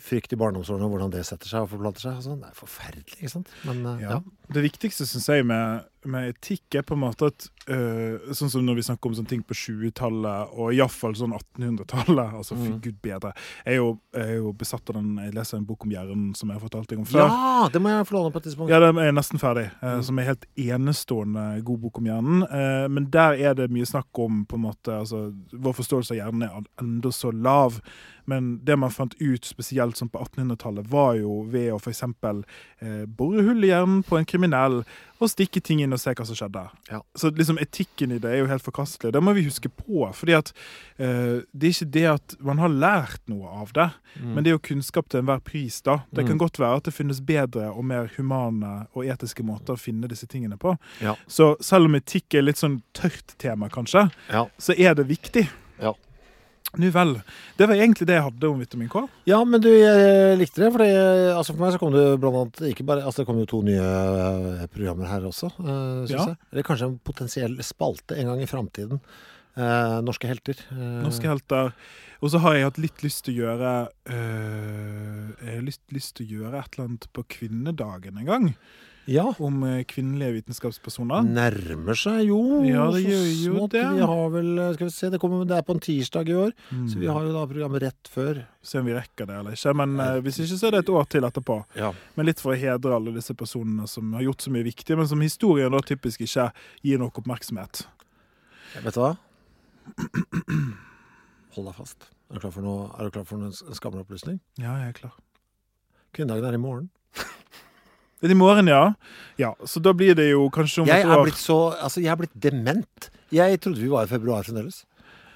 frykt 0.00 0.32
i 0.32 0.38
barndomsårene, 0.40 0.86
og 0.88 0.94
hvordan 0.96 1.12
det 1.12 1.26
setter 1.28 1.50
seg 1.52 1.66
og 1.66 1.72
forplanter 1.74 2.06
seg. 2.06 2.22
sånn. 2.24 2.40
Det 2.40 2.48
er 2.48 2.56
forferdelig, 2.62 3.18
ikke 3.20 3.34
sant? 3.36 3.52
Men 3.68 3.84
eh, 3.92 4.02
ja. 4.06 4.16
Ja. 4.16 4.22
Det 4.48 4.62
viktigste 4.64 5.04
synes 5.06 5.26
jeg 5.28 5.44
med, 5.46 5.84
med 6.08 6.30
etikk 6.32 6.78
er 6.78 6.84
på 6.86 6.94
en 6.96 7.02
måte 7.02 7.26
at 7.28 7.48
uh, 7.68 8.32
Sånn 8.32 8.48
som 8.48 8.62
når 8.64 8.78
vi 8.78 8.84
snakker 8.86 9.10
om 9.10 9.16
sånne 9.18 9.28
ting 9.28 9.42
på 9.44 9.56
20-tallet, 9.56 10.54
og 10.56 10.72
iallfall 10.72 11.12
sånn 11.18 11.34
1800-tallet. 11.36 12.32
Altså, 12.38 12.56
fy 12.56 12.68
Mm. 12.68 12.80
gud 12.84 12.96
bedre. 13.04 13.32
Jeg 13.66 13.74
er, 13.74 13.76
jo, 13.82 13.90
jeg 14.14 14.24
er 14.32 14.38
jo 14.38 14.52
besatt 14.56 14.88
av 14.90 14.96
den 14.98 15.16
Jeg 15.20 15.34
leser 15.36 15.58
en 15.58 15.66
bok 15.68 15.84
om 15.84 15.92
hjernen 15.92 16.34
som 16.36 16.48
jeg 16.48 16.56
har 16.58 16.64
fortalt 16.64 16.88
deg 16.88 16.98
om 17.02 17.08
før. 17.08 17.26
ja, 17.28 17.68
det 17.72 17.82
må 17.84 17.92
jeg 17.92 18.08
få 18.08 18.16
låne 18.16 18.32
på 18.32 18.40
et 18.40 18.48
tidspunkt. 18.48 18.72
Ja, 18.72 18.80
den 18.80 18.98
er 19.04 19.12
nesten 19.12 19.40
ferdig. 19.42 19.66
Uh. 19.82 20.00
Som 20.02 20.18
er 20.18 20.30
helt 20.32 20.46
enestående 20.56 21.46
god 21.64 21.82
bok 21.84 21.98
om 22.00 22.08
hjernen. 22.08 22.44
Uh, 22.48 22.86
men 22.88 23.10
der 23.12 23.36
er 23.36 23.54
det 23.58 23.68
mye 23.74 23.88
snakk 23.88 24.08
om 24.24 24.46
på 24.48 24.56
en 24.56 24.64
måte, 24.68 24.94
altså, 25.02 25.28
Vår 25.52 25.76
forståelse 25.76 26.14
av 26.14 26.22
hjernen 26.22 26.46
er 26.48 26.64
enda 26.80 27.12
så 27.12 27.32
lav. 27.34 27.82
Men 28.28 28.58
det 28.64 28.76
man 28.76 28.92
fant 28.92 29.14
ut, 29.20 29.44
spesielt 29.48 29.96
sånn 29.96 30.10
på 30.12 30.20
1800-tallet, 30.20 30.84
var 30.92 31.14
jo 31.16 31.42
ved 31.48 31.70
å 31.72 31.78
f.eks. 31.80 32.02
Uh, 32.04 33.04
bore 33.08 33.42
hull 33.46 33.64
i 33.64 33.70
hjernen 33.72 34.02
på 34.04 34.18
en 34.18 34.24
kriminell 34.24 34.37
og 35.20 35.28
stikke 35.32 35.60
ting 35.60 35.80
inn 35.82 35.92
og 35.92 35.98
se 35.98 36.12
hva 36.14 36.24
som 36.24 36.36
skjedde. 36.38 36.62
Ja. 36.92 37.00
Så 37.18 37.30
liksom 37.34 37.58
etikken 37.58 38.12
i 38.14 38.18
det 38.22 38.30
er 38.30 38.38
jo 38.38 38.46
helt 38.46 38.62
forkastelig. 38.62 39.12
Det 39.12 39.22
må 39.22 39.32
vi 39.34 39.42
huske 39.48 39.68
på. 39.68 40.12
fordi 40.14 40.32
at 40.38 40.52
uh, 41.00 41.42
det 41.52 41.66
er 41.66 41.74
ikke 41.74 41.90
det 41.90 42.04
at 42.06 42.36
man 42.40 42.58
har 42.58 42.68
lært 42.68 43.20
noe 43.26 43.48
av 43.48 43.72
det, 43.74 43.88
men 44.22 44.44
det 44.44 44.50
er 44.50 44.56
jo 44.58 44.58
kunnskap 44.68 45.08
til 45.08 45.20
enhver 45.20 45.40
pris. 45.42 45.80
da. 45.82 46.04
Det 46.14 46.24
kan 46.26 46.36
Mm. 46.36 46.38
godt 46.38 46.58
være 46.58 46.76
at 46.76 46.84
det 46.84 46.94
finnes 46.94 47.20
bedre 47.20 47.70
og 47.72 47.84
mer 47.84 48.10
humane 48.16 48.86
og 48.94 49.04
etiske 49.04 49.42
måter 49.42 49.74
å 49.74 49.78
finne 49.78 50.06
disse 50.08 50.26
tingene 50.26 50.56
på. 50.56 50.76
Ja. 51.00 51.16
Så 51.26 51.56
selv 51.60 51.86
om 51.86 51.94
etikk 51.94 52.34
er 52.34 52.42
litt 52.42 52.56
sånn 52.56 52.82
tørt 52.94 53.34
tema, 53.38 53.68
kanskje, 53.68 54.10
Ja. 54.30 54.46
så 54.58 54.72
er 54.78 54.94
det 54.94 55.08
viktig. 55.08 55.48
Ja. 55.80 55.94
Nu 56.76 56.90
vel. 56.92 57.14
Det 57.56 57.64
var 57.66 57.78
egentlig 57.80 58.06
det 58.10 58.18
jeg 58.18 58.26
hadde 58.26 58.48
om 58.50 58.58
vitamin 58.60 58.90
K. 58.92 59.00
Ja, 59.30 59.38
men 59.48 59.62
du, 59.64 59.70
jeg 59.72 60.36
likte 60.36 60.60
det. 60.60 60.68
For 60.74 60.84
altså 60.84 61.54
for 61.54 61.62
meg 61.64 61.72
så 61.72 61.80
kom 61.80 61.94
det 61.94 62.04
blant 62.20 62.36
annet 62.42 62.60
ikke 62.74 62.84
bare, 62.84 63.06
altså 63.08 63.22
det 63.22 63.28
kom 63.30 63.40
jo 63.40 63.46
to 63.48 63.62
nye 63.64 63.80
eh, 63.80 64.66
programmer 64.74 65.08
her 65.08 65.24
også, 65.30 65.48
uh, 65.62 66.04
syns 66.04 66.12
Ja. 66.12 66.26
jeg. 66.34 66.36
Eller 66.52 66.68
kanskje 66.68 66.90
en 66.90 66.98
potensiell 67.08 67.56
spalte 67.64 68.18
en 68.20 68.28
gang 68.34 68.44
i 68.44 68.50
framtiden. 68.50 69.00
Eh, 69.58 69.96
norske 70.06 70.28
helter. 70.30 70.60
Eh, 70.70 71.00
Norske 71.02 71.26
helter. 71.26 71.72
Og 72.22 72.30
så 72.30 72.38
har 72.42 72.54
jeg 72.54 72.66
hatt 72.68 72.78
litt 72.82 73.02
lyst 73.02 73.24
til 73.26 73.34
å 73.34 73.40
gjøre 73.44 73.72
øh, 74.10 75.24
Jeg 75.42 75.54
har 75.56 75.64
litt 75.66 75.94
lyst 75.94 76.16
til 76.18 76.26
å 76.26 76.30
gjøre 76.36 76.60
et 76.60 76.76
eller 76.76 76.88
annet 76.88 77.08
på 77.14 77.24
kvinnedagen 77.38 78.18
en 78.20 78.28
gang. 78.28 78.48
Ja. 79.08 79.24
Om 79.40 79.62
øh, 79.64 79.78
kvinnelige 79.88 80.34
vitenskapspersoner. 80.38 81.22
Nærmer 81.24 81.96
seg 81.96 82.26
jo 82.28 82.38
Ja, 82.68 82.84
det 82.92 83.00
gjør 83.06 83.24
jo 83.24 83.54
smått. 83.54 83.70
det. 83.72 83.84
Vi 83.96 84.06
har 84.10 84.28
vel, 84.34 84.50
skal 84.76 84.86
vi 84.90 84.92
se, 84.92 85.10
det, 85.14 85.20
kommer, 85.22 85.46
det 85.48 85.56
er 85.56 85.64
på 85.64 85.72
en 85.76 85.80
tirsdag 85.80 86.28
i 86.28 86.36
år, 86.36 86.52
Mm. 86.70 86.88
så 86.92 86.98
vi 87.00 87.06
har 87.08 87.22
jo 87.24 87.32
da 87.32 87.46
programmet 87.48 87.82
rett 87.86 88.10
før. 88.12 88.42
Se 88.62 88.78
om 88.82 88.84
vi 88.86 88.92
rekker 88.98 89.26
det 89.30 89.38
eller 89.38 89.56
ikke. 89.56 89.74
Men 89.80 89.96
eh, 90.04 90.20
hvis 90.26 90.38
ikke, 90.44 90.58
så 90.60 90.66
er 90.68 90.76
det 90.76 90.82
et 90.84 90.92
år 90.92 91.08
til 91.08 91.24
etterpå. 91.24 91.56
Ja. 91.80 91.92
Men 92.16 92.26
litt 92.28 92.40
for 92.44 92.52
å 92.52 92.58
hedre 92.60 92.94
alle 92.98 93.14
disse 93.16 93.32
personene 93.34 93.88
som 93.88 94.12
har 94.12 94.22
gjort 94.28 94.44
så 94.44 94.52
mye 94.52 94.66
viktig, 94.68 94.96
men 95.00 95.08
som 95.08 95.20
historien 95.24 95.72
da 95.72 95.80
typisk 95.80 96.20
ikke 96.28 96.50
gir 96.84 96.98
nok 97.00 97.18
oppmerksomhet. 97.22 97.86
Vet 98.84 98.94
du 98.94 99.00
hva? 99.00 99.14
Hold 101.56 101.66
deg 101.70 101.74
fast. 101.78 102.10
Er 102.28 102.36
du 102.36 102.42
klar 102.44 102.52
for 102.52 102.60
noe, 102.66 102.90
er 102.98 103.08
du 103.08 103.14
klar 103.14 103.24
for 103.24 103.40
en 103.40 103.52
skammelig 103.74 104.04
opplysning? 104.04 104.36
Ja, 104.60 104.74
jeg 104.82 104.90
er 104.92 104.96
klar. 104.98 105.14
Kvinnedagen 106.12 106.44
er 106.50 106.58
i 106.58 106.60
morgen. 106.60 106.90
Det 108.20 108.26
er 108.30 108.34
i 108.34 108.38
morgen, 108.38 108.66
ja. 108.66 108.94
Ja, 109.38 109.52
Så 109.64 109.80
da 109.80 109.92
blir 109.94 110.14
det 110.18 110.30
jo 110.32 110.48
kanskje 110.50 110.82
om 110.82 110.86
Jeg 110.90 111.04
et 111.04 111.06
er 111.06 111.16
år. 111.18 111.24
blitt 111.28 111.38
så 111.38 111.58
Altså, 111.80 112.00
jeg 112.02 112.10
er 112.10 112.16
blitt 112.16 112.34
dement. 112.40 113.10
Jeg 113.30 113.60
trodde 113.60 113.78
vi 113.78 113.88
var 113.88 114.04
i 114.04 114.10
februar 114.10 114.42
fremdeles. 114.42 114.84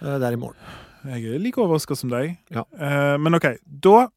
Eh, 0.03 0.19
Det 0.19 0.23
er 0.23 0.33
i 0.33 0.37
morgen. 0.37 0.57
Jeg 1.05 1.25
er 1.35 1.39
like 1.39 1.59
overraska 1.59 1.97
som 1.97 2.11
deg. 2.11 2.39
Ja. 2.51 2.65
Eh, 2.79 3.17
men 3.19 3.35
OK, 3.35 3.47
da 3.67 4.09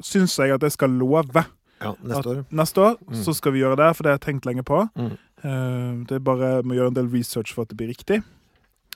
syns 0.00 0.36
jeg 0.38 0.52
at 0.54 0.60
jeg 0.62 0.72
skal 0.72 0.90
love 0.90 1.44
Ja, 1.80 1.92
neste 2.02 2.26
år. 2.26 2.44
neste 2.50 2.78
år 2.80 2.96
Mm. 3.08 3.22
så 3.24 3.34
skal 3.34 3.52
vi 3.52 3.60
gjøre 3.60 3.76
det, 3.76 3.96
for 3.96 4.02
det 4.04 4.10
har 4.10 4.18
jeg 4.18 4.26
tenkt 4.40 4.46
lenge 4.46 4.64
på. 4.64 4.88
Mm. 4.96 5.18
Eh, 5.44 6.04
det 6.06 6.12
er 6.16 6.18
bare 6.20 6.62
må 6.62 6.74
gjøre 6.74 6.88
en 6.88 6.94
del 6.94 7.08
research 7.08 7.52
for 7.54 7.62
at 7.62 7.68
det 7.68 7.76
blir 7.76 7.88
riktig. 7.94 8.22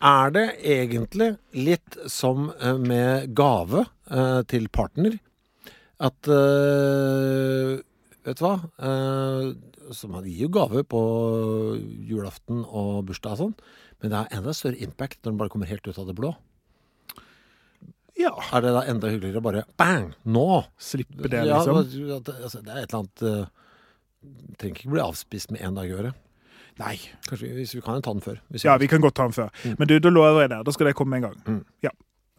Er 0.01 0.31
det 0.31 0.57
egentlig 0.65 1.37
litt 1.55 1.97
som 2.11 2.53
med 2.81 3.35
gave 3.35 3.87
til 4.49 4.69
partner 4.69 5.19
at 6.01 6.27
Vet 8.25 8.39
du 8.39 8.45
hva? 8.45 8.55
Eh, 8.79 9.49
så 9.93 10.09
man 10.09 10.25
gir 10.25 10.45
jo 10.47 10.49
gave 10.55 10.85
på 10.87 11.01
julaften 12.07 12.63
og 12.69 13.05
bursdag 13.09 13.33
og 13.35 13.39
sånn, 13.41 13.55
men 14.03 14.13
det 14.13 14.19
har 14.21 14.29
enda 14.39 14.55
større 14.55 14.79
impact 14.83 15.19
når 15.25 15.33
den 15.33 15.41
bare 15.41 15.51
kommer 15.51 15.67
helt 15.71 15.87
ut 15.89 15.99
av 15.99 16.07
det 16.07 16.15
blå. 16.19 16.31
Ja. 18.19 18.31
Er 18.53 18.61
det 18.63 18.73
da 18.77 18.83
enda 18.93 19.09
hyggeligere 19.11 19.41
å 19.41 19.47
bare 19.47 19.65
bang! 19.81 20.13
Nå! 20.29 20.65
Slippe 20.79 21.29
det, 21.33 21.47
Ja, 21.49 21.59
liksom. 21.65 21.79
at- 22.19 22.35
altså, 22.45 22.61
det 22.63 22.71
er 22.75 22.83
et 22.83 22.93
eller 22.93 23.01
annet 23.03 23.23
eh, 23.23 23.47
Trenger 24.59 24.77
ikke 24.79 24.93
bli 24.93 25.01
avspist 25.03 25.51
med 25.51 25.61
én 25.67 25.75
dag 25.75 25.89
i 25.91 25.95
året. 25.99 26.15
Nei. 26.79 26.95
Kanskje 27.27 27.49
vi- 27.49 27.55
hvis 27.65 27.75
vi 27.75 27.81
kan 27.83 28.01
ta 28.01 28.13
den 28.13 28.21
før. 28.23 28.39
Hvis 28.53 28.63
Ja, 28.65 28.77
vi 28.79 28.87
kan 28.87 29.01
godt 29.01 29.15
ta 29.17 29.25
den 29.27 29.33
før. 29.33 29.51
Men 29.79 29.89
du, 29.89 29.99
da 29.99 30.09
lover 30.11 30.43
jeg 30.43 30.51
det. 30.51 30.65
Da 30.65 30.71
skal 30.71 30.87
det 30.87 30.95
komme 30.95 31.17
en 31.17 31.23
gang. 31.23 31.35
Mm. 31.45 31.65
Ja. 31.83 31.91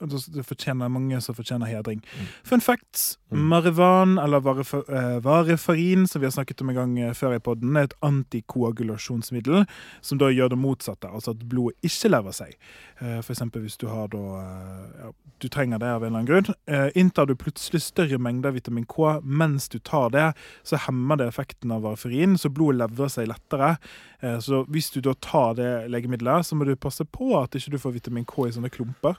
Det 0.08 0.44
fortjener 0.46 0.90
mange 0.92 1.20
som 1.22 1.36
fortjener 1.36 1.68
hedring. 1.72 2.02
Fun 2.44 2.62
facts. 2.62 3.18
Marivan, 3.34 4.18
eller 4.22 4.40
varefa- 4.46 4.84
eh, 4.90 5.20
varefarin, 5.26 6.08
som 6.08 6.22
vi 6.22 6.28
har 6.28 6.32
snakket 6.36 6.62
om 6.62 6.70
en 6.70 6.76
gang 6.76 7.00
eh, 7.00 7.14
før 7.14 7.36
i 7.36 7.40
podden, 7.40 7.76
er 7.78 7.84
et 7.90 7.96
antikoagulasjonsmiddel 8.02 9.66
som 10.02 10.18
da 10.22 10.30
gjør 10.30 10.50
det 10.54 10.60
motsatte, 10.62 11.10
altså 11.10 11.34
at 11.34 11.44
blodet 11.50 11.78
ikke 11.88 12.12
lever 12.14 12.32
seg. 12.36 12.56
F.eks. 13.00 13.26
For 13.26 13.34
eksempel 13.34 13.64
hvis 13.66 13.78
du 13.82 13.88
har 13.90 14.08
da 14.14 14.22
eh, 14.40 15.06
ja, 15.06 15.12
Du 15.44 15.50
trenger 15.52 15.80
det 15.82 15.90
av 15.92 16.04
en 16.06 16.08
eller 16.14 16.20
annen 16.22 16.30
grunn. 16.30 16.56
Eh, 16.72 16.90
Inntar 16.96 17.26
du 17.28 17.34
plutselig 17.36 17.82
større 17.84 18.20
mengder 18.22 18.54
vitamin 18.56 18.86
K 18.88 19.18
mens 19.24 19.68
du 19.70 19.80
tar 19.80 20.10
det, 20.14 20.30
så 20.64 20.78
hemmer 20.86 21.18
det 21.20 21.28
effekten 21.28 21.72
av 21.74 21.82
varefarin, 21.84 22.38
så 22.40 22.50
blodet 22.54 22.80
lever 22.84 23.10
seg 23.12 23.28
lettere. 23.28 23.74
Eh, 24.22 24.38
Så 24.40 24.64
hvis 24.72 24.92
du 24.94 25.02
da 25.02 25.14
tar 25.20 25.56
det 25.56 25.90
legemiddelet, 25.92 26.46
så 26.48 26.56
må 26.56 26.66
du 26.66 26.76
passe 26.76 27.04
på 27.04 27.34
at 27.42 27.52
ikke 27.56 27.72
du 27.72 27.78
får 27.82 27.94
vitamin 28.00 28.26
K 28.26 28.48
i 28.48 28.52
sånne 28.56 28.72
klumper. 28.72 29.18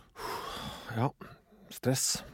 Ja. 0.95 1.11
Stress. 1.71 2.25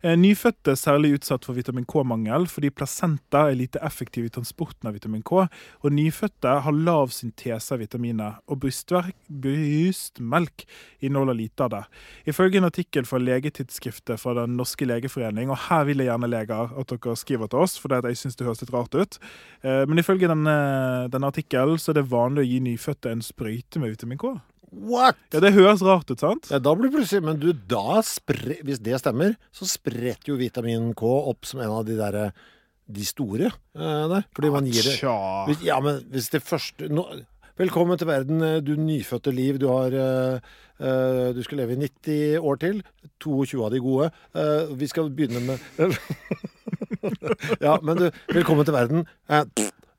Eh, 0.00 0.14
Nyfødte 0.14 0.70
er 0.70 0.78
særlig 0.78 1.16
utsatt 1.16 1.46
for 1.46 1.58
vitamin 1.58 1.86
K-mangel 1.88 2.44
fordi 2.46 2.70
placenta 2.70 3.48
er 3.48 3.56
lite 3.58 3.80
effektiv 3.82 4.28
i 4.28 4.30
transporten 4.30 4.86
av 4.86 4.94
vitamin 4.94 5.24
K, 5.26 5.48
og 5.82 5.94
nyfødte 5.94 6.52
har 6.62 6.76
lav 6.76 7.10
syntese 7.14 7.74
av 7.74 7.82
vitaminer, 7.82 8.38
og 8.46 8.60
brystmelk 8.62 10.64
inneholder 11.02 11.34
lite 11.34 11.66
av 11.66 11.72
det. 11.74 11.82
Ifølge 12.30 12.60
en 12.60 12.70
artikkel 12.70 13.08
fra 13.10 13.18
legetidsskriftet 13.18 14.22
fra 14.22 14.36
Den 14.38 14.54
norske 14.56 14.86
legeforening, 14.86 15.50
og 15.50 15.58
her 15.66 15.82
vil 15.88 15.98
jeg 15.98 16.12
gjerne 16.12 16.30
leger 16.30 16.78
at 16.78 16.94
dere 16.94 17.16
skriver 17.18 17.50
til 17.50 17.66
oss, 17.66 17.74
for 17.78 17.90
jeg 17.90 18.22
syns 18.22 18.38
det 18.38 18.46
høres 18.46 18.62
litt 18.62 18.74
rart 18.74 18.94
ut, 18.94 19.18
eh, 19.64 19.82
men 19.86 19.98
ifølge 19.98 20.30
denne, 20.30 21.10
denne 21.10 21.26
artikkelen 21.26 21.78
så 21.78 21.90
er 21.90 21.98
det 21.98 22.10
vanlig 22.10 22.46
å 22.46 22.50
gi 22.52 22.60
nyfødte 22.70 23.10
en 23.10 23.22
sprøyte 23.22 23.82
med 23.82 23.96
vitamin 23.96 24.18
K. 24.18 24.38
What?! 24.70 25.16
Ja, 25.32 25.40
det 25.40 25.54
høres 25.56 25.80
rart 25.86 26.10
ut, 26.10 26.20
sant? 26.20 26.50
Ja, 26.52 26.58
da 26.60 26.74
blir 26.76 26.92
plutselig 26.92 27.24
Men 27.24 27.38
du, 27.40 27.50
da 27.52 28.02
spre, 28.04 28.58
Hvis 28.66 28.82
det 28.84 28.98
stemmer, 29.00 29.34
så 29.54 29.68
spretter 29.68 30.32
jo 30.32 30.36
vitamin 30.40 30.90
K 30.98 31.08
opp 31.32 31.48
som 31.48 31.62
en 31.64 31.72
av 31.72 31.86
de 31.88 31.96
derre 31.96 32.26
De 32.88 33.06
store 33.08 33.48
eh, 33.48 34.04
der. 34.12 34.28
Fordi 34.36 34.52
man 34.52 34.68
gir 34.68 34.84
det 34.84 34.98
hvis, 35.00 35.64
Ja, 35.64 35.80
men 35.84 36.02
hvis 36.12 36.28
det 36.34 36.42
første 36.44 36.90
nå, 36.92 37.06
Velkommen 37.58 37.98
til 37.98 38.06
verden, 38.06 38.42
eh, 38.44 38.60
du 38.62 38.76
nyfødte 38.78 39.32
liv. 39.34 39.56
Du 39.58 39.66
har 39.72 39.90
eh, 39.90 40.44
eh, 40.78 41.32
Du 41.34 41.40
skal 41.42 41.58
leve 41.64 41.74
i 41.74 41.80
90 41.88 42.38
år 42.38 42.60
til. 42.62 42.84
22 43.24 43.64
av 43.66 43.72
de 43.74 43.80
gode. 43.82 44.12
Eh, 44.36 44.76
vi 44.78 44.86
skal 44.86 45.10
begynne 45.10 45.42
med 45.42 45.58
Ja, 47.64 47.78
men 47.82 47.98
du, 47.98 48.06
velkommen 48.30 48.68
til 48.68 48.76
verden. 48.76 49.08
Eh, 49.26 49.42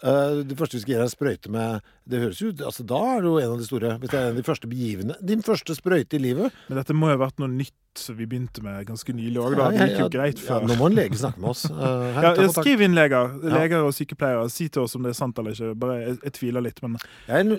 eh, 0.04 0.40
det 0.48 0.56
første 0.60 0.78
vi 0.78 0.82
skal 0.84 0.94
gjøre, 0.96 1.06
er 1.10 1.14
sprøyte 1.14 1.52
med 1.54 1.82
Det 2.10 2.20
høres 2.24 2.40
jo 2.42 2.50
ut 2.54 2.62
altså, 2.66 2.86
Da 2.88 3.00
er 3.18 3.22
du 3.26 3.30
en 3.38 3.52
av 3.52 3.58
de 3.60 3.66
store. 3.68 3.92
Hvis 4.00 4.10
det 4.14 4.18
er 4.20 4.26
en 4.30 4.34
av 4.34 4.40
de 4.40 4.46
første 4.48 4.70
begivende 4.72 5.18
Din 5.22 5.44
første 5.46 5.76
sprøyte 5.78 6.16
i 6.18 6.22
livet. 6.24 6.56
Men 6.70 6.80
dette 6.82 6.96
må 6.98 7.12
jo 7.12 7.18
ha 7.18 7.22
vært 7.26 7.40
noe 7.44 7.52
nytt 7.52 7.76
vi 8.16 8.24
begynte 8.30 8.62
med 8.64 8.86
ganske 8.88 9.12
nylig 9.12 9.42
òg. 9.44 9.58
Ja, 9.60 9.66
Ja, 9.76 9.86
gikk 9.90 9.98
jo 10.00 10.10
greit 10.14 10.38
ja, 10.40 10.46
før. 10.46 10.68
nå 10.70 10.76
må 10.80 10.88
en 10.88 10.96
lege 10.96 11.18
snakke 11.20 11.42
med 11.44 11.50
oss. 11.52 11.66
Uh, 11.74 12.22
Ja, 12.24 12.32
skriv 12.54 12.80
inn 12.86 12.96
leger. 12.96 13.34
Leger 13.44 13.84
og 13.84 13.92
sykepleiere. 13.98 14.46
Si 14.54 14.70
til 14.72 14.86
oss 14.86 14.96
om 14.96 15.04
det 15.04 15.12
er 15.12 15.18
sant 15.20 15.38
eller 15.42 15.52
ikke. 15.58 15.74
Bare, 15.82 15.98
jeg, 16.06 16.20
jeg 16.24 16.36
tviler 16.38 16.64
litt, 16.64 16.80
men 16.86 16.96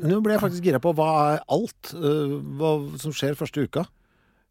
nå 0.07 0.21
ble 0.25 0.39
jeg 0.39 0.41
faktisk 0.47 0.65
gira 0.71 0.81
på 0.81 0.95
hva 0.97 1.11
er 1.35 1.43
alt 1.51 1.93
uh, 1.93 2.39
hva 2.57 2.73
som 3.03 3.13
skjer 3.13 3.37
første 3.37 3.67
uka. 3.69 3.85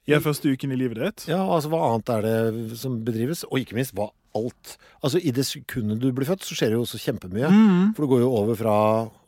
Ja, 0.09 0.19
første 0.21 0.49
uken 0.53 0.71
i 0.73 0.77
livet 0.79 0.97
ditt. 1.01 1.25
Ja, 1.29 1.41
altså 1.45 1.69
Hva 1.69 1.81
annet 1.91 2.09
er 2.15 2.25
det 2.25 2.77
som 2.81 2.99
bedrives? 3.05 3.43
Og 3.49 3.59
ikke 3.61 3.75
minst 3.77 3.93
hva 3.97 4.11
alt 4.35 4.77
Altså 5.03 5.17
I 5.23 5.31
det 5.31 5.45
sekundet 5.47 5.99
du 6.01 6.11
blir 6.11 6.25
født, 6.27 6.43
så 6.43 6.55
skjer 6.57 6.69
det 6.73 6.75
jo 6.75 6.81
også 6.83 6.99
kjempemye. 6.99 7.47
Mm. 7.49 7.93
For 7.95 8.03
det 8.03 8.09
går 8.11 8.19
jo 8.19 8.31
over 8.35 8.55
fra 8.59 8.75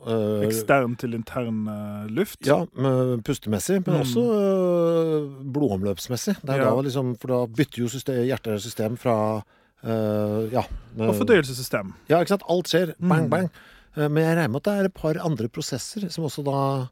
eh, 0.08 0.44
Ekstern 0.48 0.98
til 1.00 1.14
intern 1.16 1.62
eh, 1.72 2.10
luft. 2.12 2.42
Ja, 2.46 2.66
med 2.76 3.24
pustemessig, 3.24 3.80
men 3.88 3.96
Mm. 3.96 4.02
også 4.02 4.26
øh, 4.26 5.52
blodomløpsmessig. 5.54 6.36
Det 6.42 6.58
Ja. 6.58 6.64
da 6.70 6.82
liksom, 6.82 7.16
for 7.20 7.28
da 7.28 7.46
bytter 7.48 7.82
jo 7.84 7.88
system, 7.88 8.24
hjertet 8.26 8.62
system 8.62 8.98
fra 8.98 9.42
øh, 9.84 10.52
Ja. 10.54 10.62
med- 10.96 11.08
Og 11.08 11.16
fordøyelsessystem. 11.16 11.94
Ja, 12.10 12.20
ikke 12.20 12.30
sant. 12.36 12.44
Alt 12.50 12.68
skjer. 12.68 12.94
Bang, 13.00 13.24
Mm. 13.24 13.30
bang. 13.30 13.50
Eh, 13.98 14.08
Men 14.10 14.24
jeg 14.24 14.38
regner 14.38 14.48
med 14.50 14.56
at 14.58 14.64
det 14.64 14.74
er 14.74 14.86
et 14.86 14.94
par 14.94 15.16
andre 15.26 15.48
prosesser 15.48 16.10
som 16.12 16.24
også 16.26 16.44
da 16.44 16.88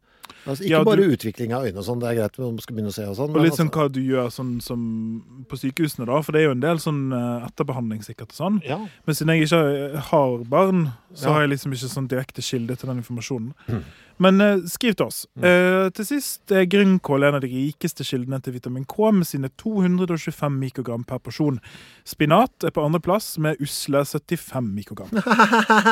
Altså 0.46 0.64
Ikke 0.64 0.70
Ja, 0.70 0.80
du- 0.80 0.86
bare 0.86 1.06
utvikling 1.16 1.54
av 1.54 1.64
øyne 1.66 1.78
og 1.78 1.86
sånn, 1.86 2.00
det 2.00 2.10
er 2.10 2.16
greit 2.22 2.40
om 2.40 2.46
man 2.56 2.60
skal 2.60 2.76
begynne 2.76 2.90
å 2.90 2.94
se 2.94 3.04
og 3.06 3.16
sånn. 3.18 3.36
Og 3.36 3.42
litt 3.44 3.54
sånn 3.54 3.70
altså- 3.70 3.90
hva 3.90 3.92
du 3.92 4.00
gjør 4.02 4.28
sånn 4.32 4.62
som 4.62 5.46
på 5.50 5.56
sykehusene, 5.58 6.06
da. 6.06 6.22
For 6.22 6.32
det 6.32 6.42
er 6.42 6.46
jo 6.46 6.52
en 6.52 6.60
del 6.60 6.78
sånn 6.78 7.14
eh, 7.14 7.48
etterbehandling 7.48 8.02
sikkert 8.04 8.30
og 8.32 8.38
sånn. 8.40 8.62
Ja. 8.66 8.78
Men 9.06 9.16
siden 9.16 9.28
jeg 9.36 9.48
ikke 9.48 9.98
har 10.00 10.38
barn, 10.46 10.94
så 11.14 11.24
Ja. 11.26 11.34
har 11.34 11.42
jeg 11.48 11.50
liksom 11.52 11.72
ikke 11.74 11.90
sånn 11.90 12.08
direkte 12.08 12.42
kilde 12.42 12.78
til 12.78 12.88
den 12.90 12.98
informasjonen. 13.04 13.54
Mm. 13.68 13.84
Men 14.24 14.42
eh, 14.44 14.64
skriv 14.68 14.98
til 15.00 15.08
oss. 15.08 15.22
Eh, 15.40 15.88
til 15.96 16.08
sist 16.08 16.52
er 16.52 16.68
grønnkål 16.70 17.26
en 17.28 17.38
av 17.38 17.44
de 17.44 17.52
rikeste 17.52 18.04
kildene 18.08 18.42
til 18.44 18.58
vitamin 18.58 18.86
K, 18.90 19.12
med 19.16 19.28
sine 19.30 19.52
225 19.62 20.60
mikrogram 20.60 21.06
per 21.08 21.22
porsjon. 21.24 21.62
Spinat 22.08 22.68
er 22.68 22.76
på 22.76 22.84
andreplass 22.84 23.38
med 23.42 23.62
usle 23.64 24.04
75 24.04 24.72
mikrogram. 24.76 25.14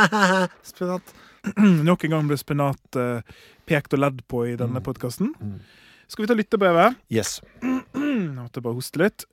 spinat. 0.71 1.15
Nok 1.87 2.03
en 2.03 2.15
gang 2.17 2.27
ble 2.27 2.39
spinat 2.39 2.99
eh, 2.99 3.37
pekt 3.67 3.95
og 3.95 4.03
ledd 4.03 4.23
på 4.27 4.43
i 4.51 4.57
denne 4.59 4.83
podkasten. 4.83 5.31
Skal 6.11 6.23
vi 6.23 6.31
ta 6.31 6.35
lyttebrevet? 6.39 6.99
Yes. 7.11 7.39
Nå 7.63 8.43
måtte 8.43 8.59
jeg 8.59 8.67
bare 8.67 8.77
hoste 8.77 9.01
litt. 9.01 9.27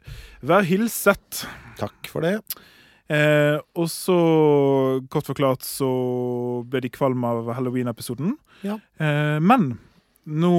Vær 0.46 0.66
hilset. 0.66 1.44
Takk 1.80 2.10
for 2.10 2.26
det. 2.26 2.38
Eh, 3.12 3.58
og 3.76 3.88
så, 3.92 4.16
kort 5.12 5.26
forklart, 5.28 5.64
så 5.66 5.88
ble 6.68 6.80
de 6.86 6.92
kvalm 6.92 7.24
av 7.28 7.50
Halloween-episoden. 7.56 8.36
Ja. 8.64 8.78
Eh, 9.00 9.38
men 9.44 9.74
nå 10.24 10.50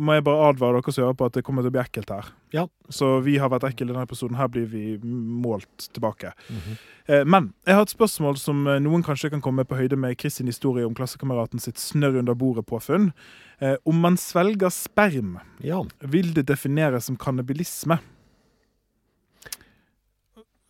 må 0.00 0.14
jeg 0.16 0.24
bare 0.24 0.46
advare 0.48 0.78
dere 0.80 0.94
som 0.96 1.04
hører 1.04 1.16
på 1.20 1.26
at 1.28 1.34
det 1.36 1.42
kommer 1.44 1.60
til 1.60 1.68
å 1.68 1.74
bli 1.74 1.82
ekkelt 1.82 2.08
her. 2.14 2.30
Ja. 2.56 2.62
Så 2.88 3.18
vi 3.22 3.34
har 3.36 3.50
vært 3.52 3.66
ekle 3.68 3.84
i 3.84 3.90
denne 3.90 4.06
episoden. 4.06 4.38
Her 4.40 4.48
blir 4.48 4.64
vi 4.72 4.94
målt 5.04 5.90
tilbake. 5.92 6.32
Mhm. 6.48 6.78
eh, 7.06 7.24
men 7.24 7.52
jeg 7.66 7.74
har 7.76 7.82
et 7.84 7.92
spørsmål 7.92 8.38
som 8.40 8.66
eh, 8.66 8.78
noen 8.80 9.04
kanskje 9.04 9.30
kan 9.34 9.42
komme 9.44 9.66
på 9.68 9.76
høyde 9.76 9.98
med 10.00 10.16
Chris 10.18 10.40
sin 10.40 10.48
historie 10.48 10.86
om 10.88 10.94
klassekameraten 10.96 11.60
sitt 11.60 11.76
snørr 11.76 12.16
under 12.22 12.34
bordet-påfunn. 12.34 13.12
Eh, 13.60 13.76
om 13.84 14.00
man 14.00 14.16
svelger 14.16 14.72
sperm, 14.72 15.36
Ja. 15.60 15.82
vil 16.00 16.32
det 16.32 16.46
defineres 16.48 17.04
som 17.04 17.16
kannibalisme? 17.20 18.00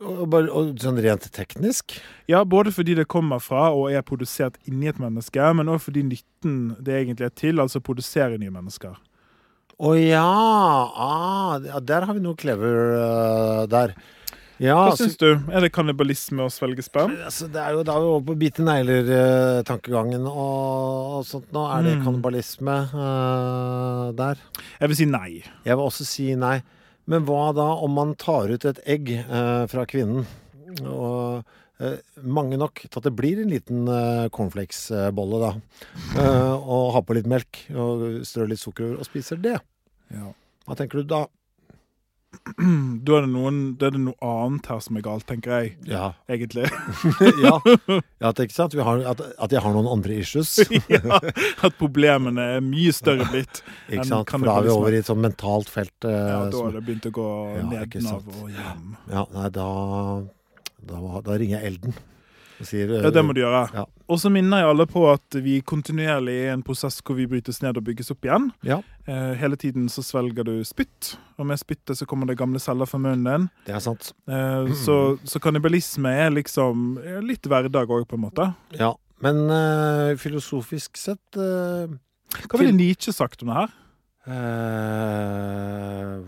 Og, 0.01 0.23
bare, 0.33 0.49
og 0.57 0.79
sånn 0.81 0.97
rent 1.05 1.27
teknisk? 1.37 1.99
Ja, 2.31 2.41
både 2.49 2.73
fordi 2.73 2.95
det 2.97 3.05
kommer 3.13 3.41
fra 3.45 3.67
og 3.77 3.91
er 3.93 4.01
produsert 4.07 4.57
inni 4.65 4.89
et 4.89 5.01
menneske, 5.03 5.45
men 5.59 5.69
òg 5.69 5.83
fordi 5.85 6.07
nytten 6.09 6.55
det 6.81 6.95
egentlig 7.03 7.27
er 7.29 7.35
til, 7.37 7.61
altså 7.61 7.83
produsere 7.85 8.39
nye 8.41 8.55
mennesker. 8.55 8.95
Å 9.81 9.93
ja. 9.97 10.25
Ah! 10.25 11.59
Der 11.85 12.05
har 12.09 12.17
vi 12.17 12.21
noe 12.25 12.37
clever 12.37 12.97
uh, 12.97 13.67
der. 13.69 13.93
Ja, 14.61 14.75
Hva 14.91 14.97
syns 14.97 15.17
du? 15.21 15.29
Er 15.49 15.65
det 15.65 15.71
kannibalisme 15.73 16.45
å 16.45 16.51
svelge 16.53 16.85
sperm? 16.85 17.15
Altså, 17.25 17.47
det 17.49 17.61
er 17.63 17.77
jo 17.79 17.85
da 17.89 17.95
vi 17.97 18.09
over 18.11 18.27
på 18.29 18.35
bite 18.43 18.65
negler-tankegangen 18.67 20.27
og, 20.29 21.15
og 21.21 21.23
sånt 21.29 21.49
nå. 21.57 21.63
Er 21.77 21.87
det 21.87 21.95
Mm. 21.97 22.03
kannibalisme 22.05 22.75
eh, 22.93 24.13
der? 24.21 24.37
Jeg 24.81 24.89
vil 24.93 24.97
si 25.01 25.07
nei. 25.09 25.31
Jeg 25.65 25.77
vil 25.77 25.85
også 25.87 26.05
si 26.09 26.35
nei. 26.37 26.59
Men 27.11 27.27
hva 27.27 27.51
da 27.57 27.73
om 27.83 27.97
man 27.97 28.15
tar 28.19 28.53
ut 28.53 28.67
et 28.69 28.79
egg 28.89 29.11
eh, 29.19 29.65
fra 29.71 29.87
kvinnen, 29.91 30.29
og 30.87 31.43
eh, 31.83 31.99
mange 32.23 32.59
nok 32.61 32.85
til 32.85 33.01
at 33.01 33.09
det 33.09 33.15
blir 33.19 33.41
en 33.43 33.51
liten 33.51 33.89
uh, 33.91 34.29
cornflakesbolle, 34.35 35.41
da, 35.43 35.51
eh, 36.21 36.55
og 36.55 36.93
har 36.95 37.05
på 37.07 37.17
litt 37.19 37.27
melk 37.31 37.65
og 37.75 38.23
strør 38.29 38.53
litt 38.53 38.63
sukker 38.63 38.87
over 38.87 39.03
og 39.03 39.11
spiser 39.11 39.43
det? 39.43 39.57
Ja. 40.15 40.31
Hva 40.69 40.79
tenker 40.79 41.01
du 41.01 41.11
da? 41.11 41.25
Da 43.07 43.17
er 43.17 43.25
det, 43.25 43.31
noen, 43.33 43.59
det 43.81 43.89
er 43.89 43.95
det 43.97 44.01
noe 44.05 44.17
annet 44.27 44.69
her 44.71 44.81
som 44.85 44.99
er 44.99 45.05
galt, 45.05 45.25
tenker 45.29 45.55
jeg. 45.57 45.73
Ja. 45.91 46.11
Egentlig. 46.31 46.67
ja. 47.45 47.55
ja, 48.23 48.31
at? 48.31 48.75
Vi 48.77 48.85
har, 48.87 49.03
at, 49.13 49.23
at 49.47 49.55
jeg 49.55 49.63
har 49.65 49.75
noen 49.75 49.89
andre 49.91 50.21
issues. 50.23 50.53
ja, 50.95 51.19
at 51.21 51.79
problemene 51.81 52.47
er 52.57 52.65
mye 52.65 52.93
større 52.95 53.27
blitt 53.33 53.63
Ikke 53.89 54.07
sant? 54.09 54.31
For 54.31 54.47
da 54.47 54.59
er 54.61 54.69
vi 54.69 54.75
over 54.75 54.95
i 54.95 55.01
et 55.03 55.11
sånt 55.11 55.25
mentalt 55.25 55.73
felt. 55.73 55.97
eh, 56.07 56.15
Ja, 56.15 56.45
da 56.53 56.63
har 56.67 56.77
det 56.79 56.85
begynt 56.87 57.11
å 57.11 57.15
gå 57.19 57.29
Ja, 57.57 57.67
nedenav 57.73 58.31
og 58.37 58.47
hjem. 58.55 58.87
Ja, 59.11 59.27
nei, 59.35 59.51
da, 59.57 59.69
da, 60.93 61.03
da 61.27 61.41
ringer 61.41 61.59
jeg 61.59 61.75
Elden 61.75 61.99
sier 62.69 62.91
Ja, 63.03 63.11
det 63.15 63.23
må 63.25 63.33
du 63.35 63.41
gjøre. 63.41 63.63
Ja. 63.75 63.85
Og 64.11 64.19
så 64.21 64.31
minner 64.33 64.61
jeg 64.63 64.69
alle 64.73 64.87
på 64.91 65.03
at 65.13 65.37
vi 65.45 65.61
kontinuerlig 65.63 66.35
er 66.35 66.49
i 66.51 66.53
en 66.55 66.63
prosess 66.67 66.99
hvor 67.07 67.17
vi 67.17 67.27
brytes 67.31 67.61
ned 67.63 67.77
og 67.79 67.85
bygges 67.87 68.11
opp 68.13 68.27
igjen. 68.27 68.51
Ja. 68.67 68.81
Eh, 69.07 69.35
hele 69.41 69.57
tiden 69.61 69.89
så 69.93 70.03
svelger 70.05 70.45
du 70.45 70.53
spytt, 70.67 71.15
og 71.39 71.47
med 71.47 71.59
spyttet 71.63 71.97
så 72.01 72.07
kommer 72.11 72.27
det 72.27 72.39
gamle 72.41 72.59
celler 72.63 72.87
fra 72.91 72.99
munnen 73.01 73.25
din. 73.29 73.49
Det 73.67 73.75
er 73.77 73.85
sant. 73.85 74.13
Eh, 74.29 74.73
så, 74.85 74.97
så 75.25 75.41
kannibalisme 75.43 76.11
er 76.27 76.31
liksom 76.35 76.99
er 77.05 77.23
litt 77.23 77.47
hverdag 77.47 77.89
òg, 77.91 78.07
på 78.11 78.19
en 78.19 78.25
måte. 78.27 78.51
Ja, 78.77 78.93
men 79.25 79.45
eh, 79.53 80.17
filosofisk 80.21 80.97
sett 80.97 81.37
eh, 81.37 81.87
Hva 82.49 82.59
ville 82.61 82.73
Nietzsche 82.77 83.13
sagt 83.13 83.43
om 83.43 83.51
det 83.53 83.57
her? 83.63 83.73
eh, 84.31 86.21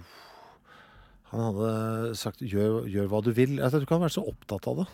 Han 1.33 1.41
hadde 1.47 2.17
sagt 2.19 2.43
gjør, 2.45 2.83
'gjør 2.89 3.07
hva 3.09 3.21
du 3.25 3.31
vil'. 3.33 3.57
Jeg 3.61 3.71
tror 3.73 3.81
ikke 3.85 3.95
han 3.97 4.03
har 4.03 4.09
vært 4.11 4.19
så 4.19 4.27
opptatt 4.29 4.67
av 4.69 4.77
det. 4.83 4.87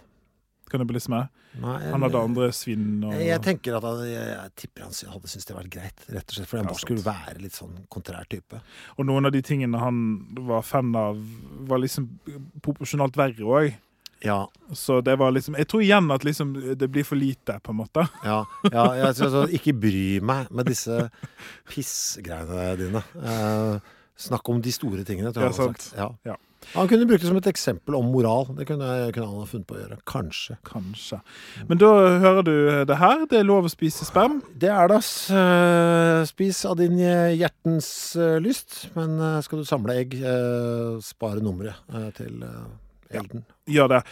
Kannibalisme? 0.73 1.25
Nei, 1.59 1.77
Han 1.91 2.05
hadde 2.05 2.21
andre 2.21 2.51
svinn 2.55 3.03
og 3.09 3.14
Jeg 3.16 3.41
tenker 3.43 3.79
at 3.79 3.87
han, 3.89 4.03
jeg, 4.07 4.29
jeg 4.35 4.53
tipper 4.62 4.85
han 4.87 4.93
hadde 5.14 5.31
syntes 5.33 5.49
det 5.49 5.57
vært 5.57 5.71
greit, 5.73 6.05
rett 6.12 6.29
og 6.29 6.37
slett. 6.37 6.49
Fordi 6.51 6.61
han 6.61 6.69
Ja, 6.69 6.75
bare 6.75 6.85
skulle 6.85 7.05
være 7.07 7.43
litt 7.43 7.57
sånn 7.59 7.75
kontrær 7.93 8.29
type. 8.31 8.61
Og 8.99 9.09
noen 9.09 9.27
av 9.31 9.35
de 9.35 9.43
tingene 9.43 9.81
han 9.83 10.01
var 10.49 10.62
fan 10.66 10.95
av, 10.99 11.19
var 11.69 11.83
liksom 11.83 12.09
proporsjonalt 12.64 13.16
verre 13.19 13.45
òg. 13.59 13.77
Ja, 14.21 14.49
Så 14.75 15.01
det 15.01 15.14
var 15.19 15.31
liksom 15.31 15.55
Jeg 15.55 15.69
tror 15.71 15.81
igjen 15.85 16.11
at 16.11 16.25
liksom 16.27 16.53
det 16.79 16.89
blir 16.91 17.05
for 17.07 17.14
lite, 17.16 17.61
på 17.62 17.71
en 17.71 17.77
måte. 17.79 18.03
ja, 18.25 18.41
ja 18.73 18.87
jeg, 18.99 19.14
tror 19.14 19.31
så, 19.31 19.45
ikke 19.55 19.75
bry 19.79 20.19
meg 20.21 20.51
med 20.51 20.66
disse 20.66 21.05
pissgreiene 21.71 22.77
dine. 22.81 23.03
Eh, 23.23 23.79
snakk 24.19 24.49
om 24.51 24.61
de 24.62 24.73
store 24.75 25.05
tingene, 25.07 25.33
tror 25.33 25.47
jeg 25.47 25.55
Ja, 25.55 25.57
hadde 25.62 25.79
sant. 25.79 25.95
Ja. 25.97 26.09
Ja. 26.33 26.37
Han 26.75 26.89
kunne 26.91 27.07
brukt 27.09 27.23
det 27.23 27.29
som 27.31 27.39
et 27.39 27.47
eksempel 27.49 27.95
om 27.97 28.11
moral. 28.13 28.49
Det 28.59 28.67
kunne, 28.69 28.87
kunne 29.15 29.27
han 29.31 29.41
ha 29.41 29.47
funnet 29.49 29.67
på 29.69 29.77
å 29.77 29.81
gjøre. 29.81 29.99
Kanskje. 30.11 30.57
Kanskje. 30.69 31.21
Men 31.71 31.81
da 31.81 31.91
hører 32.25 32.45
du 32.45 32.55
det 32.91 32.99
her. 33.01 33.23
Det 33.31 33.39
er 33.41 33.47
lov 33.49 33.69
å 33.69 33.73
spise 33.73 34.05
sperm. 34.09 34.41
Det 34.53 34.69
er 34.73 34.91
det, 34.91 34.99
ass. 35.01 35.13
Eh, 35.33 36.23
Spis 36.29 36.61
av 36.69 36.77
din 36.81 36.99
eh, 37.01 37.37
hjertens 37.39 37.89
eh, 38.21 38.37
lyst. 38.45 38.83
Men 38.99 39.17
skal 39.47 39.63
du 39.63 39.69
samle 39.69 39.97
egg, 40.03 40.19
spare 41.05 41.41
nummeret 41.45 41.79
til 42.19 42.43
elden. 42.43 42.75
Elden. 43.09 43.47
Gjør 43.73 43.95
det. 43.95 44.03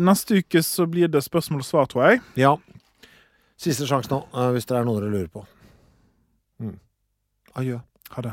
Neste 0.00 0.38
uke 0.40 0.62
så 0.64 0.86
blir 0.88 1.10
det 1.12 1.20
spørsmål 1.24 1.60
og 1.60 1.68
svar, 1.68 1.90
tror 1.90 2.06
jeg. 2.08 2.22
Ja. 2.40 2.54
Siste 3.60 3.84
sjanse 3.90 4.10
nå, 4.10 4.22
hvis 4.56 4.66
det 4.70 4.78
er 4.78 4.88
noe 4.88 5.02
dere 5.02 5.12
lurer 5.12 5.28
på. 5.34 5.44
Mm. 6.62 6.78
Adjø. 7.60 7.82
Ha 8.16 8.24
det. 8.24 8.32